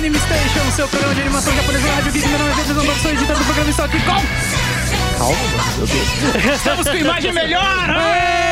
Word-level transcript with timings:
Anime 0.00 0.18
Station, 0.18 0.70
seu 0.74 0.88
programa 0.88 1.14
de 1.14 1.20
animação 1.20 1.54
japonesa 1.54 1.86
na 1.86 1.94
Rádio 1.96 2.12
Geek. 2.12 2.26
Meu 2.26 2.38
nome 2.38 2.52
é 2.52 2.54
Pedro 2.54 2.74
Zandor, 2.74 2.98
sou 3.00 3.10
editor 3.10 3.36
do 3.36 3.44
programa. 3.44 3.68
Estou 3.68 3.84
aqui 3.84 3.98
com... 3.98 5.18
Calma, 5.18 5.72
meu 5.76 5.86
Deus. 5.86 6.54
Estamos 6.56 6.88
com 6.88 6.96
imagem 6.96 7.32
melhor! 7.34 8.49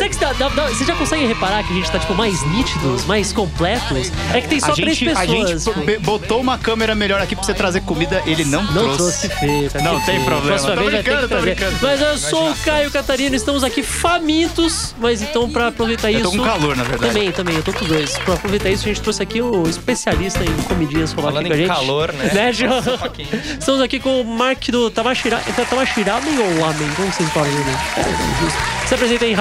Será 0.00 0.08
que 0.08 0.76
você 0.78 0.84
já 0.84 0.94
consegue 0.94 1.26
reparar 1.26 1.62
que 1.64 1.72
a 1.72 1.76
gente 1.76 1.90
tá, 1.90 1.98
tipo, 1.98 2.14
mais 2.14 2.42
nítidos, 2.48 3.04
mais 3.04 3.32
completos? 3.32 4.10
É 4.32 4.40
que 4.40 4.48
tem 4.48 4.58
só 4.60 4.72
A 4.72 4.74
três 4.74 4.96
gente, 4.96 5.10
a 5.10 5.20
pessoas. 5.20 5.48
gente 5.48 5.64
tipo, 5.64 6.00
botou 6.00 6.40
uma 6.40 6.56
câmera 6.58 6.94
melhor 6.94 7.20
aqui 7.20 7.34
pra 7.36 7.44
você 7.44 7.52
trazer 7.54 7.80
comida, 7.82 8.22
ele 8.26 8.44
não, 8.44 8.62
Não 8.64 8.94
trouxe 8.96 9.28
feio, 9.28 9.70
tá 9.70 9.80
Não 9.80 9.96
tem 10.00 10.14
feio. 10.14 10.24
problema. 10.24 10.46
Próxima 10.58 10.74
Tô 10.74 10.80
vez 10.80 10.92
vai 10.92 11.02
ter 11.02 11.10
brincando, 11.10 11.28
que 11.28 11.34
tô 11.34 11.40
trazer. 11.40 11.54
brincando. 11.54 11.76
Mas 11.82 12.00
eu 12.00 12.18
sou 12.18 12.50
o 12.50 12.56
Caio 12.56 12.90
Catarino, 12.90 13.34
estamos 13.36 13.62
aqui 13.64 13.82
famintos, 13.82 14.94
mas 14.98 15.22
então 15.22 15.50
pra 15.50 15.68
aproveitar 15.68 16.10
Eu 16.10 16.20
isso. 16.20 16.30
tô 16.30 16.36
com 16.38 16.44
calor, 16.44 16.76
na 16.76 16.84
verdade. 16.84 17.12
Também, 17.12 17.32
também, 17.32 17.56
eu 17.56 17.62
tô 17.62 17.72
com 17.72 17.84
dois. 17.84 18.16
Pra 18.18 18.34
aproveitar 18.34 18.70
isso, 18.70 18.84
a 18.84 18.88
gente 18.88 19.00
trouxe 19.00 19.22
aqui 19.22 19.40
o 19.42 19.68
especialista 19.68 20.42
em 20.44 20.62
comidinhas 20.62 21.12
falar 21.12 21.28
Falando 21.28 21.46
aqui 21.46 21.48
com 21.48 21.54
a 21.54 21.66
gente. 21.66 21.76
calor, 21.86 22.12
né? 22.12 22.30
Né. 22.32 22.50
Estamos 23.58 23.80
aqui 23.80 23.98
com 24.00 24.20
o 24.20 24.24
Mark 24.24 24.68
do 24.70 24.90
Tamashira. 24.90 25.40
É 25.46 25.52
ou 25.60 26.60
Lamen? 26.60 26.88
Como 26.96 27.12
vocês 27.12 27.28
falam, 27.30 27.50
né? 27.50 27.78
Se 28.86 28.94
apresenta 28.94 29.24
aí 29.24 29.34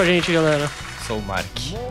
rapidamente 0.00 0.04
pra 0.04 0.04
gente, 0.04 0.32
galera. 0.32 0.70
Sou 1.06 1.18
o 1.18 1.22
Mark. 1.22 1.46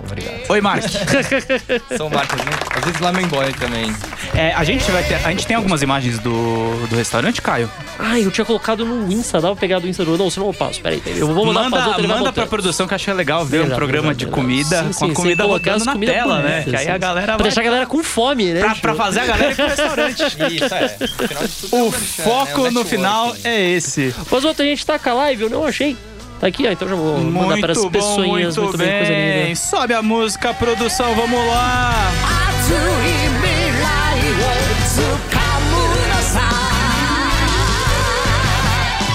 Obrigado. 0.05 0.50
Oi, 0.50 0.62
Mark. 0.62 0.84
Sou 1.98 2.08
o 2.08 2.09
Mark, 2.09 2.31
né? 2.38 2.44
às 2.73 2.86
vezes 2.86 3.02
Lamen 3.02 3.27
Boy 3.27 3.52
também. 3.54 3.94
É, 4.34 4.54
a 4.54 4.63
gente 4.63 4.90
vai 4.91 5.04
ter. 5.04 5.16
A 5.16 5.31
gente 5.31 5.45
tem 5.45 5.58
algumas 5.58 5.81
imagens 5.81 6.20
do, 6.20 6.88
do 6.88 6.95
restaurante, 6.95 7.41
Caio? 7.41 7.70
Ai, 7.98 8.23
eu 8.23 8.31
tinha 8.31 8.45
colocado 8.45 8.86
no 8.86 9.12
Insta, 9.12 9.41
dava 9.41 9.55
pra 9.55 9.59
pegar 9.59 9.80
do 9.80 9.90
Insta 9.90 10.05
do. 10.05 10.17
Não, 10.17 10.30
senão 10.30 10.48
eu 10.48 10.53
passo. 10.53 10.80
Peraí, 10.80 11.02
peraí. 11.02 11.20
Eu 11.20 11.27
vou 11.34 11.45
mandar 11.48 11.64
manda 11.64 11.77
pra 11.77 11.88
outra, 11.88 12.08
manda 12.08 12.31
pra 12.31 12.45
produção 12.45 12.88
que 12.88 12.94
eu 12.94 12.95
acho 12.95 13.12
legal 13.14 13.44
ver 13.44 13.58
um 13.58 13.59
Verdade, 13.62 13.76
programa 13.77 14.08
verdade, 14.09 14.26
de 14.26 14.31
comida 14.31 14.70
verdade. 14.70 14.94
com 14.95 15.05
Sim, 15.05 15.12
a 15.12 15.16
comida 15.16 15.44
rodando 15.44 15.86
na 15.86 15.91
comidas 15.91 16.16
tela, 16.16 16.39
né? 16.39 16.62
bonitas, 16.62 16.70
Que 16.70 16.76
aí 16.78 16.95
a 16.95 16.98
galera 16.98 17.26
Pra 17.28 17.36
vai. 17.38 17.44
deixar 17.44 17.62
a 17.62 17.64
galera 17.66 17.86
com 17.88 18.03
fome, 18.03 18.45
né? 18.53 18.59
Pra, 18.62 18.76
pra 18.76 18.95
fazer 18.95 19.20
a 19.20 19.26
galera 19.26 19.52
ir 19.52 19.55
pro 19.55 19.67
restaurante. 19.67 20.23
Isso, 20.23 20.73
é. 20.76 20.86
Afinal 20.86 21.48
de 21.48 21.55
tudo, 21.55 21.76
é 21.76 21.81
O 21.81 21.88
um 21.88 21.92
foco 21.92 22.64
né? 22.64 22.70
Um 22.70 22.72
no 22.72 22.86
final 22.86 23.36
é 23.44 23.70
esse. 23.72 24.16
Mas 24.31 24.45
outra 24.45 24.64
gente 24.64 24.86
tá 24.86 24.98
com 24.98 25.09
a 25.09 25.14
live, 25.14 25.44
eu 25.44 25.50
não 25.50 25.66
achei. 25.66 25.98
Tá 26.40 26.48
aqui, 26.48 26.66
ó, 26.66 26.72
então 26.72 26.88
já 26.88 26.95
vou 26.95 27.18
mandar 27.20 27.48
muito 27.48 27.62
para 27.62 27.72
as 27.73 27.78
bom, 27.78 27.90
pessoinhas. 27.90 28.58
Muito, 28.58 28.70
muito 28.70 28.78
bem. 28.78 28.88
bem, 28.88 28.98
coisa 28.98 29.14
linda. 29.44 29.56
Sobe 29.56 29.94
a 29.94 30.02
música, 30.02 30.54
produção, 30.54 31.14
vamos 31.16 31.48
lá! 31.48 32.12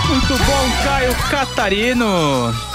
Muito 0.08 0.44
bom, 0.44 0.84
Caio 0.84 1.14
Catarino! 1.30 2.73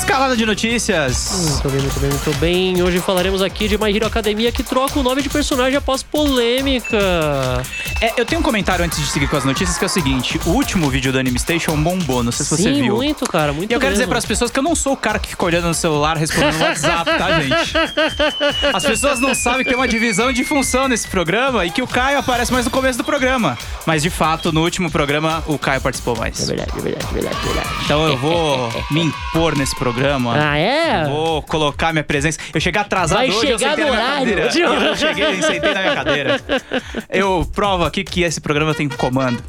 Escalada 0.00 0.34
de 0.34 0.46
notícias. 0.46 1.60
Muito 1.62 1.68
bem, 1.68 1.80
muito 1.82 2.00
bem, 2.00 2.10
muito 2.10 2.34
bem. 2.38 2.82
Hoje 2.82 2.98
falaremos 3.00 3.42
aqui 3.42 3.68
de 3.68 3.76
My 3.76 3.94
Hero 3.94 4.06
Academia 4.06 4.50
que 4.50 4.62
troca 4.62 4.98
o 4.98 5.02
nome 5.02 5.20
de 5.20 5.28
personagem 5.28 5.76
após 5.76 6.02
polêmica. 6.02 6.98
É, 8.00 8.14
eu 8.16 8.24
tenho 8.24 8.40
um 8.40 8.42
comentário 8.42 8.82
antes 8.82 8.98
de 8.98 9.06
seguir 9.06 9.28
com 9.28 9.36
as 9.36 9.44
notícias 9.44 9.76
que 9.76 9.84
é 9.84 9.86
o 9.86 9.90
seguinte: 9.90 10.40
o 10.46 10.50
último 10.50 10.88
vídeo 10.88 11.12
do 11.12 11.18
Anime 11.18 11.38
Station 11.38 11.76
bombou, 11.76 12.22
não 12.22 12.32
sei 12.32 12.46
se 12.46 12.56
você 12.56 12.62
Sim, 12.62 12.82
viu. 12.82 12.96
muito, 12.96 13.26
cara, 13.26 13.52
muito 13.52 13.70
E 13.70 13.74
eu 13.74 13.78
quero 13.78 13.92
dizer 13.92 14.08
para 14.08 14.16
as 14.16 14.24
pessoas 14.24 14.50
que 14.50 14.58
eu 14.58 14.62
não 14.62 14.74
sou 14.74 14.94
o 14.94 14.96
cara 14.96 15.18
que 15.18 15.28
fica 15.28 15.44
olhando 15.44 15.68
no 15.68 15.74
celular 15.74 16.16
respondendo 16.16 16.56
no 16.56 16.64
WhatsApp, 16.64 17.04
tá, 17.18 17.40
gente? 17.42 17.74
As 18.72 18.82
pessoas 18.82 19.20
não 19.20 19.34
sabem 19.34 19.64
que 19.64 19.68
tem 19.68 19.76
uma 19.78 19.86
divisão 19.86 20.32
de 20.32 20.42
função 20.44 20.88
nesse 20.88 21.06
programa 21.08 21.66
e 21.66 21.70
que 21.70 21.82
o 21.82 21.86
Caio 21.86 22.18
aparece 22.18 22.50
mais 22.50 22.64
no 22.64 22.70
começo 22.70 22.96
do 22.96 23.04
programa. 23.04 23.56
Mas 23.84 24.02
de 24.02 24.08
fato, 24.08 24.50
no 24.50 24.62
último 24.62 24.90
programa, 24.90 25.44
o 25.46 25.58
Caio 25.58 25.82
participou 25.82 26.16
É 26.16 26.20
mais. 26.20 26.48
verdade, 26.48 26.72
é 26.74 26.80
verdade, 26.80 27.06
é 27.10 27.12
verdade, 27.12 27.36
é 27.36 27.46
verdade. 27.46 27.68
Então 27.84 28.08
eu 28.08 28.16
vou 28.16 28.72
me 28.90 29.02
impor 29.02 29.54
nesse 29.54 29.76
programa. 29.76 29.99
Ah, 30.36 30.56
é? 30.58 31.04
Vou 31.04 31.42
colocar 31.42 31.92
minha 31.92 32.04
presença. 32.04 32.38
Eu 32.54 32.60
cheguei 32.60 32.80
atrasado 32.80 33.18
Vai 33.18 33.30
hoje, 33.30 33.50
eu 33.50 33.58
sentei 33.58 33.84
no 33.84 33.90
na 33.92 33.96
minha 33.96 34.04
horário. 34.08 34.28
cadeira. 34.36 34.42
Eu 34.86 34.96
cheguei 34.96 35.42
sentei 35.42 35.74
na 35.74 35.80
minha 35.80 35.94
cadeira. 35.94 36.40
Eu 37.10 37.48
provo 37.52 37.84
aqui 37.84 38.04
que 38.04 38.22
esse 38.22 38.40
programa 38.40 38.74
tem 38.74 38.88
comando. 38.88 39.42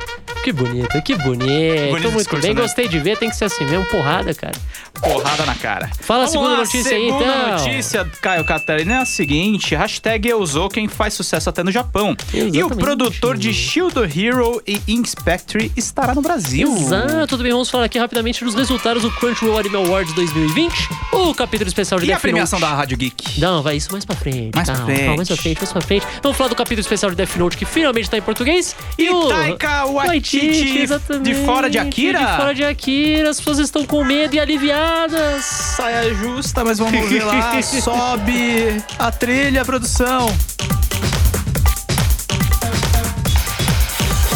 Que 0.44 0.52
bonito, 0.52 1.02
que 1.03 1.16
bonito. 1.16 1.92
Bonito 1.92 2.11
muito 2.11 2.38
bem, 2.38 2.53
né? 2.56 2.61
gostei 2.61 2.88
de 2.88 2.97
ver, 2.97 3.16
tem 3.17 3.30
que 3.30 3.35
ser 3.35 3.46
assim 3.46 3.63
mesmo, 3.63 3.85
porrada, 3.85 4.34
cara. 4.34 4.53
Porrada 5.00 5.46
na 5.46 5.53
cara. 5.53 5.88
Fala 6.02 6.24
a 6.24 6.25
Vamos 6.28 6.31
segunda 6.31 6.50
lá, 6.52 6.57
notícia 6.57 6.96
aí, 6.97 7.06
segunda 7.06 7.24
então. 7.25 7.52
notícia, 7.59 8.12
Caio 8.22 8.44
Catarina, 8.44 8.94
é 8.94 8.97
a 8.97 9.06
seguinte. 9.06 9.75
Hashtag 9.75 10.28
eu 10.30 10.46
sou 10.47 10.68
quem 10.68 10.88
faz 10.88 11.13
sucesso 11.13 11.47
até 11.50 11.63
no 11.63 11.72
Japão. 11.72 12.16
E 12.34 12.41
o 12.41 12.47
Exatamente. 12.47 12.75
produtor 12.80 13.38
de 13.38 13.53
Shield 13.53 13.94
Hero 14.19 14.62
e 14.68 14.81
Inspectory 14.88 15.72
estará 15.78 16.16
no 16.16 16.22
Brasil. 16.24 16.72
Exato, 16.75 17.28
tudo 17.28 17.44
bem, 17.44 17.51
vamos 17.51 17.69
falar 17.69 17.85
aqui 17.85 18.00
rapidamente 18.00 18.44
dos 18.44 18.56
resultados 18.56 19.03
do 19.03 19.12
Crunchyroll 19.12 19.59
Anime 19.59 19.75
Awards 19.75 20.13
2020, 20.13 20.90
o 21.13 21.34
capítulo 21.35 21.68
especial 21.68 22.00
de 22.00 22.07
E 22.07 22.09
a 22.12 22.16
Death 22.16 22.22
premiação 22.22 22.59
Note. 22.59 22.72
da 22.72 22.78
Rádio 22.78 22.97
Geek? 22.97 23.40
Não, 23.40 23.62
vai 23.62 23.78
isso 23.78 23.91
mais 23.91 24.06
pra 24.06 24.16
frente. 24.16 24.51
Mais 24.56 24.68
pra 24.68 24.75
calma, 24.75 24.85
frente. 24.88 25.00
calma, 25.06 25.16
mais 25.18 25.28
pra 25.28 25.38
frente, 25.38 25.57
mais 25.59 25.72
pra 25.72 25.81
frente. 25.81 26.07
Vamos 26.24 26.38
falar 26.38 26.50
do 26.50 26.56
capítulo 26.56 26.81
especial 26.81 27.12
de 27.12 27.18
Death 27.18 27.35
Note 27.38 27.57
que 27.57 27.66
finalmente 27.66 28.09
tá 28.09 28.18
em 28.18 28.22
português. 28.22 28.75
E, 28.97 29.07
o 29.09 29.28
Taika 29.28 29.85
Waititi, 29.85 30.31
exatamente, 30.38 31.34
de 31.34 31.46
fora 31.46 31.69
de 31.69 31.78
Akira? 31.78 32.19
De 32.19 32.25
fora 32.38 32.53
de 32.53 32.64
Akira, 32.64 33.30
as 33.30 33.38
pessoas 33.38 33.59
estão 33.59 33.86
com 33.86 34.03
medo 34.03 34.36
e 34.36 34.40
aliviadas. 34.40 35.44
Saia 35.44 36.14
justa, 36.14 36.64
mas 36.64 36.80
vamos 36.80 37.09
ver 37.09 37.24
lá. 37.24 37.62
Sobe 37.62 38.84
a 38.97 39.12
trilha, 39.12 39.66
produção. 39.66 40.28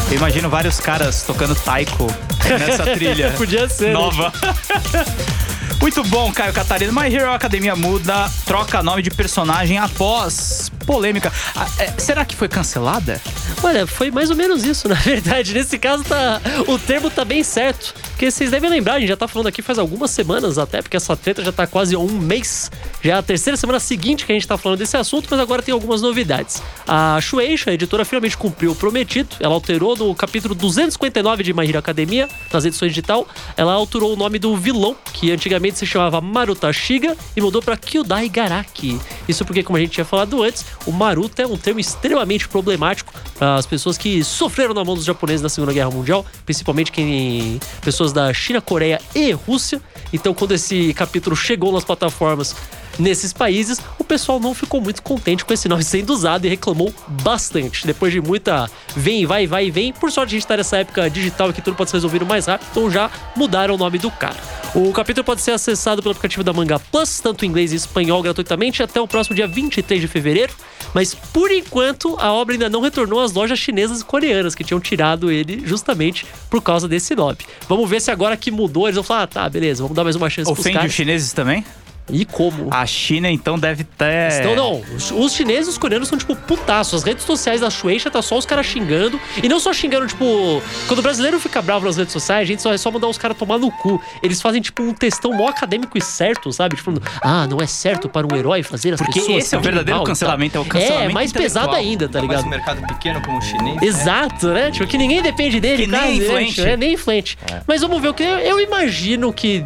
Eu 0.10 0.18
imagino 0.18 0.50
vários 0.50 0.80
caras 0.80 1.24
tocando 1.24 1.56
taiko 1.56 2.08
nessa 2.48 2.84
trilha. 2.84 3.32
Podia 3.38 3.68
ser. 3.68 3.88
né? 3.88 3.94
nova. 3.94 4.32
Muito 5.86 6.04
bom, 6.06 6.34
Caio 6.34 6.52
Catarina. 6.52 6.92
My 6.92 7.14
Hero 7.14 7.32
Academia 7.32 7.76
muda, 7.76 8.28
troca 8.44 8.82
nome 8.82 9.04
de 9.04 9.12
personagem 9.12 9.78
após 9.78 10.72
polêmica. 10.84 11.32
Ah, 11.56 11.68
é, 11.78 11.94
será 12.00 12.26
que 12.26 12.36
foi 12.36 12.48
cancelada? 12.48 13.22
Olha, 13.62 13.86
foi 13.86 14.10
mais 14.10 14.32
ou 14.32 14.36
menos 14.36 14.64
isso, 14.64 14.88
na 14.90 14.96
verdade. 14.96 15.54
Nesse 15.54 15.78
caso, 15.78 16.04
tá, 16.04 16.42
o 16.68 16.80
termo 16.80 17.12
tá 17.12 17.24
bem 17.24 17.44
certo. 17.44 17.94
Porque 18.10 18.32
vocês 18.32 18.50
devem 18.50 18.68
lembrar, 18.68 18.96
a 18.96 19.00
gente 19.00 19.10
já 19.10 19.16
tá 19.16 19.28
falando 19.28 19.46
aqui 19.46 19.62
faz 19.62 19.78
algumas 19.78 20.10
semanas 20.10 20.58
até, 20.58 20.82
porque 20.82 20.98
essa 20.98 21.16
treta 21.16 21.44
já 21.44 21.52
tá 21.52 21.68
quase 21.68 21.96
um 21.96 22.08
mês. 22.08 22.72
Já 23.06 23.14
é 23.14 23.18
a 23.20 23.22
terceira 23.22 23.56
semana 23.56 23.80
seguinte 23.80 24.26
que 24.26 24.32
a 24.32 24.36
gente 24.36 24.48
tá 24.48 24.58
falando 24.58 24.80
desse 24.80 24.98
assunto, 24.98 25.28
mas 25.30 25.40
agora 25.40 25.62
tem 25.62 25.72
algumas 25.72 26.02
novidades. 26.02 26.64
A 26.88 27.22
Shueisha, 27.22 27.70
a 27.70 27.74
editora, 27.76 28.04
finalmente 28.04 28.36
cumpriu 28.36 28.72
o 28.72 28.76
prometido. 28.76 29.30
Ela 29.40 29.54
alterou 29.54 29.96
no 29.96 30.16
capítulo 30.16 30.56
259 30.56 31.44
de 31.44 31.54
My 31.54 31.70
Hero 31.70 31.78
Academia, 31.78 32.28
nas 32.52 32.66
edições 32.66 32.90
digital, 32.90 33.28
ela 33.56 33.74
alterou 33.74 34.12
o 34.12 34.16
nome 34.16 34.40
do 34.40 34.58
vilão, 34.58 34.96
que 35.14 35.32
antigamente 35.32 35.78
se 35.78 35.86
chamava 35.86 36.20
Maruta 36.20 36.74
Shiga, 36.74 37.16
e 37.38 37.42
mudou 37.42 37.62
pra 37.62 37.78
Kyudai 37.78 38.28
Garaki. 38.28 39.00
Isso 39.28 39.46
porque, 39.46 39.62
como 39.62 39.78
a 39.78 39.80
gente 39.80 39.92
tinha 39.92 40.06
falado 40.06 40.42
antes, 40.42 40.66
o 40.88 40.92
Maruta 40.92 41.44
é 41.44 41.46
um 41.46 41.58
termo 41.58 41.80
extremamente 41.80 42.48
problemático 42.48 43.14
para 43.38 43.54
as 43.54 43.68
pessoas 43.68 44.00
que 44.00 44.24
sofreram 44.24 44.74
na 44.74 44.84
mão 44.84 44.96
dos 44.96 45.06
japoneses 45.06 45.44
na 45.44 45.50
Segunda 45.50 45.74
Guerra 45.74 45.92
Mundial, 45.92 46.26
principalmente 46.44 46.92
quem 46.92 47.60
pessoas 47.84 48.12
da 48.12 48.34
China, 48.34 48.62
Coreia 48.62 49.00
e 49.14 49.32
Rússia. 49.32 49.80
Então, 50.12 50.34
quando 50.34 50.54
esse 50.54 50.92
capítulo 50.96 51.36
chegou 51.36 51.72
nas 51.72 51.84
plataformas 51.84 52.56
nesses 53.00 53.34
países, 53.34 53.80
o 54.00 54.04
pessoal 54.04 54.40
não 54.40 54.54
ficou 54.54 54.82
muito 54.82 55.02
contente 55.02 55.44
com 55.44 55.54
esse 55.54 55.68
nome 55.68 55.84
sendo 55.84 56.12
usado 56.12 56.46
e 56.46 56.50
reclamou 56.50 56.94
bastante. 57.24 57.86
Depois 57.86 58.12
de 58.12 58.22
muita 58.22 58.70
vem, 58.96 59.26
vai, 59.26 59.48
vai 59.48 59.68
e 59.68 59.72
vem, 59.72 59.94
por 59.94 60.12
sorte 60.12 60.36
a 60.36 60.40
gente 60.40 60.48
tá 60.48 60.58
nessa 60.58 60.78
época 60.78 61.10
digital 61.10 61.52
que 61.54 61.62
tudo 61.62 61.76
pode 61.76 61.90
ser 61.90 61.98
resolvido 61.98 62.26
mais 62.26 62.46
rápido, 62.46 62.68
então 62.72 62.92
já 62.92 63.10
mudaram 63.36 63.76
o 63.76 63.78
nome 63.78 63.98
do 63.98 64.12
cara. 64.12 64.38
O 64.74 64.92
capítulo 64.92 65.24
pode 65.24 65.42
ser 65.42 65.52
acessado 65.52 66.02
pelo 66.02 66.12
aplicativo 66.12 66.44
da 66.44 66.52
Manga 66.52 66.80
Plus, 66.80 67.20
tanto 67.20 67.46
em 67.46 67.48
inglês 67.48 67.72
e 67.72 67.76
espanhol 67.76 68.22
gratuitamente, 68.22 68.84
até 68.84 69.00
o 69.00 69.08
próximo 69.08 69.36
dia 69.36 69.48
23 69.48 70.02
de 70.02 70.08
fevereiro. 70.08 70.54
Mas 70.94 71.14
por 71.14 71.52
enquanto 71.52 72.18
a 72.20 72.32
obra 72.32 72.56
ainda 72.56 72.70
não 72.70 72.82
retornou 72.82 73.22
às 73.22 73.34
lojas 73.34 73.60
chinesas 73.60 74.02
e 74.02 74.06
coreanas 74.06 74.56
que 74.56 74.64
tinham 74.64 74.80
tirado 74.80 75.32
ele 75.32 75.62
justamente 75.66 76.26
por 76.50 76.62
causa 76.62 76.88
desse 76.88 77.16
nome. 77.16 77.38
Vamos 77.68 77.90
ver 77.90 78.02
se 78.02 78.12
agora 78.12 78.36
que 78.38 78.52
mudou 78.52 78.86
eles 78.86 78.96
vão 78.96 79.04
falar: 79.04 79.24
ah, 79.24 79.28
tá, 79.28 79.50
beleza, 79.50 79.82
vamos 79.82 79.96
dar 79.96 80.04
mais 80.04 80.16
uma 80.16 80.30
chance 80.30 80.52
Ofende 80.52 80.86
os 80.86 80.94
chineses 80.94 81.34
também? 81.34 81.64
E 82.10 82.24
como? 82.24 82.68
A 82.72 82.86
China, 82.86 83.30
então, 83.32 83.58
deve 83.58 83.84
ter. 83.84 84.40
Então, 84.42 84.56
não, 84.56 84.82
os, 85.18 85.34
chineses 85.34 85.68
e 85.68 85.70
os 85.72 85.78
coreanos 85.78 86.08
são, 86.08 86.18
tipo, 86.18 86.36
putaço. 86.36 86.96
As 86.96 87.04
redes 87.04 87.24
sociais 87.26 87.62
da 87.62 87.70
Shueisha 87.70 88.12
tá 88.12 88.22
só 88.22 88.38
os 88.38 88.46
caras 88.46 88.66
xingando. 88.68 89.20
E 89.42 89.50
não 89.50 89.60
só 89.60 89.74
xingando, 89.74 90.06
tipo... 90.08 90.62
Quando 90.88 91.00
o 91.00 91.02
brasileiro 91.02 91.40
fica 91.40 91.62
bravo 91.62 91.86
nas 91.86 91.98
redes 91.98 92.14
sociais, 92.14 92.42
a 92.44 92.46
gente 92.46 92.62
só 92.62 92.72
é 92.74 92.78
só 92.78 92.92
mandar 92.92 93.08
os 93.08 93.18
caras 93.18 93.36
tomar 93.38 93.58
no 93.58 93.72
cu. 93.72 94.00
Eles 94.22 94.40
fazem, 94.42 94.62
tipo, 94.62 94.84
um 94.84 94.94
textão 94.94 95.32
mó 95.34 95.48
acadêmico 95.48 95.98
e 95.98 96.02
certo, 96.02 96.52
sabe? 96.54 96.76
Tipo, 96.76 96.94
ah, 97.22 97.48
não 97.48 97.60
é 97.60 97.66
certo 97.66 98.08
para 98.08 98.28
um 98.32 98.38
herói 98.38 98.62
fazer 98.62 98.94
as 98.94 99.00
Porque 99.02 99.20
pessoas... 99.20 99.44
esse 99.46 99.56
é 99.56 99.58
o 99.58 99.62
verdadeiro 99.62 99.98
mal 99.98 100.06
cancelamento, 100.06 100.58
é 100.58 100.62
o 100.62 100.66
cancelamento 100.66 101.10
É, 101.10 101.14
mais 101.14 101.32
pesado 101.34 101.74
ainda, 101.76 102.08
tá 102.08 102.20
mais 102.20 102.30
ligado? 102.30 102.46
um 102.46 102.50
mercado 102.50 102.88
pequeno 102.88 103.22
como 103.22 103.40
o 103.40 103.42
chinês. 103.42 103.76
né? 103.82 103.88
Exato, 103.88 104.48
né? 104.50 104.70
Tipo, 104.70 104.86
que 104.88 104.98
ninguém 104.98 105.22
depende 105.24 105.60
dele, 105.60 105.86
Que 105.86 105.92
nem 105.92 106.00
quase, 106.00 106.12
é 106.12 106.14
né? 106.14 106.24
influente. 106.24 106.54
Tipo, 106.56 106.68
É 106.68 106.78
nem 106.78 106.94
influente. 106.94 107.38
Mas 107.68 107.82
vamos 107.82 108.02
ver 108.02 108.10
o 108.10 108.14
que. 108.14 108.24
Eu 108.24 108.60
imagino 108.60 109.34
que. 109.34 109.66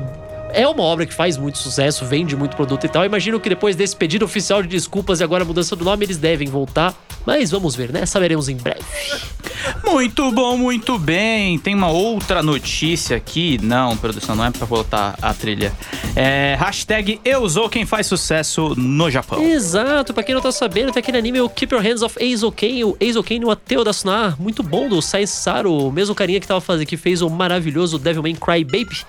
É 0.51 0.68
uma 0.68 0.84
obra 0.84 1.06
que 1.06 1.13
faz 1.13 1.38
muito 1.38 1.57
sucesso, 1.57 2.06
vende 2.06 2.36
muito 2.36 2.56
produto 2.56 2.86
e 2.86 2.90
tal. 2.90 3.06
Imagino 3.06 3.40
que 3.40 3.50
depois 3.50 3.75
desse 3.75 3.96
pedido 3.96 4.25
oficial 4.25 4.62
de 4.62 4.68
desculpas 4.68 5.19
e 5.19 5.24
agora 5.24 5.44
a 5.44 5.46
mudança 5.48 5.75
do 5.75 5.86
nome, 5.86 6.06
eles 6.06 6.18
devem 6.18 6.48
voltar. 6.48 6.96
Mas 7.25 7.51
vamos 7.51 7.75
ver, 7.75 7.92
né? 7.92 8.06
Saberemos 8.06 8.50
em 8.50 8.56
breve. 8.56 8.84
Muito 9.84 10.32
bom, 10.32 10.58
muito 10.58 10.98
bem. 10.98 11.58
Tem 11.58 11.76
uma 11.76 11.90
outra 11.90 12.42
notícia 12.42 13.18
aqui. 13.18 13.60
Não, 13.62 13.98
produção, 13.98 14.36
não 14.36 14.46
é 14.46 14.52
pra 14.52 14.66
botar 14.66 15.18
a 15.22 15.34
trilha. 15.34 15.74
É, 16.16 16.56
hashtag 16.60 17.20
eu 17.24 17.48
sou 17.50 17.70
quem 17.70 17.86
faz 17.86 18.08
sucesso 18.08 18.74
no 18.76 19.10
Japão. 19.10 19.42
Exato, 19.42 20.14
pra 20.14 20.24
quem 20.24 20.36
não 20.36 20.42
tá 20.42 20.52
sabendo, 20.52 20.92
tem 20.92 21.02
aquele 21.02 21.18
anime 21.18 21.42
o 21.42 21.50
Keep 21.50 21.74
Your 21.74 21.84
Hands 21.84 22.02
Off 22.02 22.16
Eizouken, 22.20 22.84
o 22.84 22.98
Eizouken 23.00 23.40
no 23.40 23.52
Ateu 23.52 23.84
da 23.84 23.94
Sunar, 23.94 24.40
muito 24.40 24.64
bom, 24.64 24.88
do 24.88 25.02
Sai 25.02 25.26
Saru, 25.28 25.88
o 25.88 25.92
mesmo 25.92 26.16
carinha 26.16 26.40
que 26.40 26.48
tava 26.48 26.62
fazendo, 26.62 26.88
que 26.88 26.98
fez 26.98 27.22
o 27.22 27.30
maravilhoso 27.30 27.98
Devilman 27.98 28.36
Cry 28.36 28.64
Baby. 28.64 29.06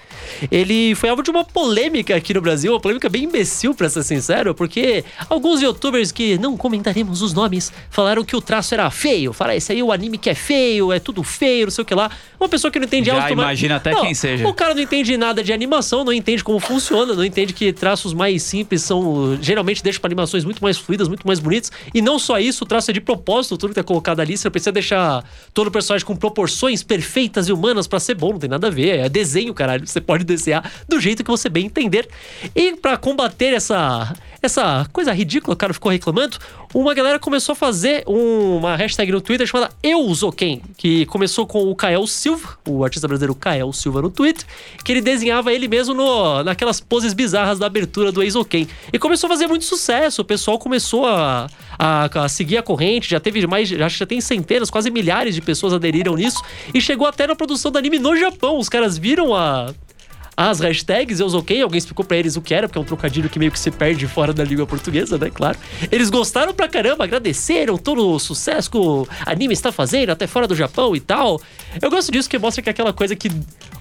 Ele 0.51 0.95
foi 0.95 1.09
alvo 1.09 1.23
de 1.23 1.31
uma 1.31 1.45
polêmica 1.45 2.15
aqui 2.15 2.35
no 2.35 2.41
Brasil, 2.41 2.73
uma 2.73 2.81
polêmica 2.81 3.09
bem 3.09 3.25
imbecil, 3.25 3.75
pra 3.75 3.89
ser 3.89 4.03
sincero, 4.03 4.55
porque 4.55 5.05
alguns 5.29 5.61
youtubers 5.61 6.13
que 6.13 6.39
não 6.39 6.57
comentaremos 6.57 7.23
os 7.23 7.33
nomes 7.33 7.73
falaram 7.91 8.25
que 8.25 8.37
o 8.37 8.41
traço 8.41 8.75
era 8.75 8.91
feio. 8.91 9.33
Falaram, 9.33 9.57
esse 9.57 9.73
aí 9.73 9.81
é 9.81 9.85
o 9.85 9.93
anime 9.93 10.19
que 10.19 10.31
é 10.31 10.35
feio, 10.41 10.93
é 10.93 10.99
tudo 10.99 11.23
feio, 11.23 11.67
não 11.67 11.71
sei 11.71 11.83
o 11.83 11.85
que 11.85 11.95
lá. 11.95 12.11
Uma 12.39 12.49
pessoa 12.49 12.71
que 12.71 12.79
não 12.79 12.87
entende 12.87 13.07
Já 13.09 13.23
automa- 13.23 13.43
imagina 13.43 13.77
até 13.77 13.93
Não, 13.93 14.01
quem 14.03 14.15
seja. 14.15 14.49
O 14.49 14.55
cara 14.55 14.75
não 14.75 14.81
entende 14.83 15.17
nada 15.17 15.43
de 15.45 15.53
animação, 15.53 16.03
não 16.05 16.13
entende 16.13 16.43
como 16.43 16.59
funciona, 16.59 17.15
não 17.15 17.25
entende 17.25 17.53
que 17.53 17.73
traços 17.73 18.13
mais 18.15 18.43
simples 18.43 18.83
são 18.83 19.39
geralmente 19.41 19.83
deixam 19.83 20.01
para 20.01 20.09
animações 20.09 20.45
muito 20.45 20.63
mais 20.63 20.79
fluidas, 20.79 21.07
muito 21.07 21.27
mais 21.27 21.39
bonitas. 21.39 21.71
E 21.95 22.01
não 22.01 22.19
só 22.19 22.39
isso, 22.39 22.65
o 22.65 22.67
traço 22.67 22.91
é 22.91 22.95
de 22.95 23.01
propósito, 23.01 23.57
tudo 23.59 23.71
que 23.71 23.75
tá 23.77 23.83
colocado 23.85 24.21
ali, 24.21 24.37
você 24.39 24.49
não 24.49 24.53
precisa 24.53 24.73
deixar 24.73 25.25
todo 25.53 25.67
o 25.69 25.71
personagem 25.71 26.07
com 26.07 26.17
proporções 26.17 26.83
perfeitas 26.83 27.49
e 27.49 27.53
humanas 27.53 27.87
pra 27.87 28.01
ser 28.01 28.15
bom, 28.15 28.31
não 28.33 28.39
tem 28.39 28.49
nada 28.51 28.69
a 28.69 28.71
ver, 28.71 28.99
é 29.01 29.09
desenho, 29.09 29.53
caralho. 29.53 29.87
Você 29.87 30.01
pode 30.01 30.25
desenhar 30.25 30.71
do 30.89 30.99
jeito 30.99 31.23
que 31.23 31.31
você 31.31 31.49
bem 31.49 31.67
entender. 31.67 32.09
E 32.57 32.75
pra 32.77 32.97
combater 32.97 33.53
essa 33.53 34.15
essa 34.43 34.87
coisa 34.93 35.13
ridícula, 35.13 35.55
o 35.55 35.57
cara 35.57 35.75
ficou 35.75 35.93
reclamando, 35.93 36.39
uma 36.75 36.95
galera 36.95 37.19
começou 37.19 37.53
a 37.53 37.57
fazer 37.57 38.05
um- 38.07 38.57
uma 38.57 38.77
hashtag 38.77 39.11
no 39.13 39.21
Twitter 39.21 39.47
chamada 39.47 39.71
EuZoken, 39.83 40.63
que 40.77 41.05
começou 41.07 41.47
com 41.47 41.71
o 41.71 41.75
Kael 41.75 42.07
Silva, 42.07 42.57
o 42.67 42.83
artista 42.85 43.07
brasileiro 43.07 43.35
Kael 43.35 43.73
Silva 43.73 44.01
no 44.03 44.11
Twitter, 44.11 44.47
que 44.85 44.93
ele 44.93 45.01
desenhava 45.01 45.53
ele 45.53 45.69
mesmo 45.69 45.95
no, 45.95 46.43
naquelas 46.43 46.81
poses 46.81 47.13
bizarras 47.13 47.59
da 47.59 47.67
abertura 47.67 48.11
do 48.11 48.23
Eizoken. 48.23 48.67
E 48.93 48.99
começou 48.99 49.27
a 49.27 49.31
fazer 49.31 49.47
muito 49.47 49.65
sucesso, 49.65 50.23
o 50.23 50.25
pessoal 50.25 50.59
começou 50.59 51.07
a, 51.07 51.47
a, 51.79 52.25
a 52.25 52.29
seguir 52.29 52.57
a 52.57 52.63
corrente, 52.63 53.11
já 53.11 53.21
teve 53.21 53.47
mais, 53.47 53.71
acho 53.73 53.95
que 53.97 53.99
já 54.01 54.07
tem 54.07 54.21
centenas, 54.21 54.71
quase 54.71 54.91
milhares 54.91 55.35
de 55.35 55.43
pessoas 55.43 55.73
aderiram 55.73 56.15
nisso, 56.15 56.43
e 56.73 56.81
chegou 56.81 57.07
até 57.07 57.27
na 57.27 57.35
produção 57.37 57.71
do 57.71 57.79
anime 57.79 57.99
no 57.99 58.17
Japão. 58.17 58.59
Os 58.59 58.69
caras 58.69 58.97
viram 58.97 59.35
a, 59.35 59.75
as 60.49 60.59
hashtags, 60.59 61.21
eu 61.21 61.29
ok, 61.29 61.61
alguém 61.61 61.77
explicou 61.77 62.03
pra 62.03 62.17
eles 62.17 62.35
o 62.35 62.41
que 62.41 62.55
era, 62.55 62.67
porque 62.67 62.79
é 62.79 62.81
um 62.81 62.85
trocadilho 62.85 63.29
que 63.29 63.39
meio 63.39 63.53
que 63.53 63.59
se 63.59 63.71
perde 63.71 64.07
fora 64.09 64.33
da 64.33 64.43
língua 64.43 64.67
portuguesa, 64.67 65.19
né? 65.19 65.29
Claro. 65.29 65.59
Eles 65.93 66.09
gostaram 66.09 66.55
pra 66.55 66.67
caramba, 66.67 67.05
agradeceram 67.05 67.77
todo 67.77 68.09
o 68.09 68.19
sucesso 68.19 68.71
que 68.71 68.79
o 68.79 69.07
anime 69.27 69.53
está 69.53 69.71
fazendo, 69.71 70.09
até 70.09 70.27
fora 70.27 70.49
do 70.49 70.55
Japão 70.55 70.97
e 70.97 71.01
tal. 71.01 71.39
Eu 71.81 71.91
gosto 71.91 72.11
disso, 72.11 72.29
que 72.29 72.39
mostra 72.39 72.63
que 72.63 72.71
é 72.71 72.73
aquela 72.73 72.93
coisa 72.93 73.15
que 73.15 73.31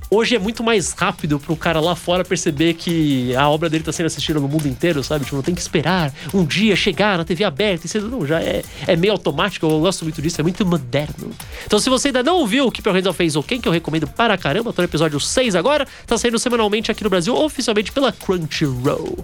hoje 0.09 0.35
é 0.35 0.39
muito 0.39 0.63
mais 0.63 0.91
rápido 0.91 1.39
pro 1.39 1.55
cara 1.55 1.79
lá 1.79 1.95
fora 1.95 2.25
perceber 2.25 2.73
que 2.73 3.35
a 3.35 3.47
obra 3.49 3.69
dele 3.69 3.83
tá 3.83 3.91
sendo 3.91 4.07
assistida 4.07 4.39
no 4.39 4.47
mundo 4.47 4.67
inteiro, 4.67 5.03
sabe? 5.03 5.23
Tipo, 5.25 5.37
não 5.37 5.43
tem 5.43 5.55
que 5.55 5.61
esperar 5.61 6.13
um 6.33 6.45
dia 6.45 6.75
chegar 6.75 7.17
na 7.17 7.25
TV 7.25 7.43
aberta 7.43 7.85
e 7.85 7.89
ser, 7.89 8.01
não, 8.01 8.25
já 8.25 8.41
é, 8.41 8.63
é 8.87 8.95
meio 8.95 9.13
automático, 9.13 9.65
eu 9.65 9.79
gosto 9.79 10.03
muito 10.03 10.21
disso, 10.21 10.39
é 10.39 10.43
muito 10.43 10.65
moderno. 10.65 11.31
Então, 11.65 11.79
se 11.79 11.89
você 11.89 12.09
ainda 12.09 12.23
não 12.23 12.37
ouviu 12.37 12.65
o 12.65 12.71
Keep 12.71 12.87
Your 12.87 12.95
Hands 12.95 13.07
Off 13.07 13.17
Face 13.17 13.37
OK, 13.37 13.59
que 13.59 13.67
eu 13.67 13.71
recomendo 13.71 14.07
para 14.07 14.37
caramba, 14.37 14.73
tô 14.73 14.81
no 14.81 14.87
episódio 14.87 15.19
6 15.19 15.55
agora, 15.55 15.87
tá 16.05 16.17
saindo 16.17 16.39
semanalmente 16.39 16.91
aqui 16.91 17.03
no 17.03 17.09
Brasil, 17.09 17.35
oficialmente 17.35 17.91
pela 17.91 18.11
Crunchyroll. 18.11 19.23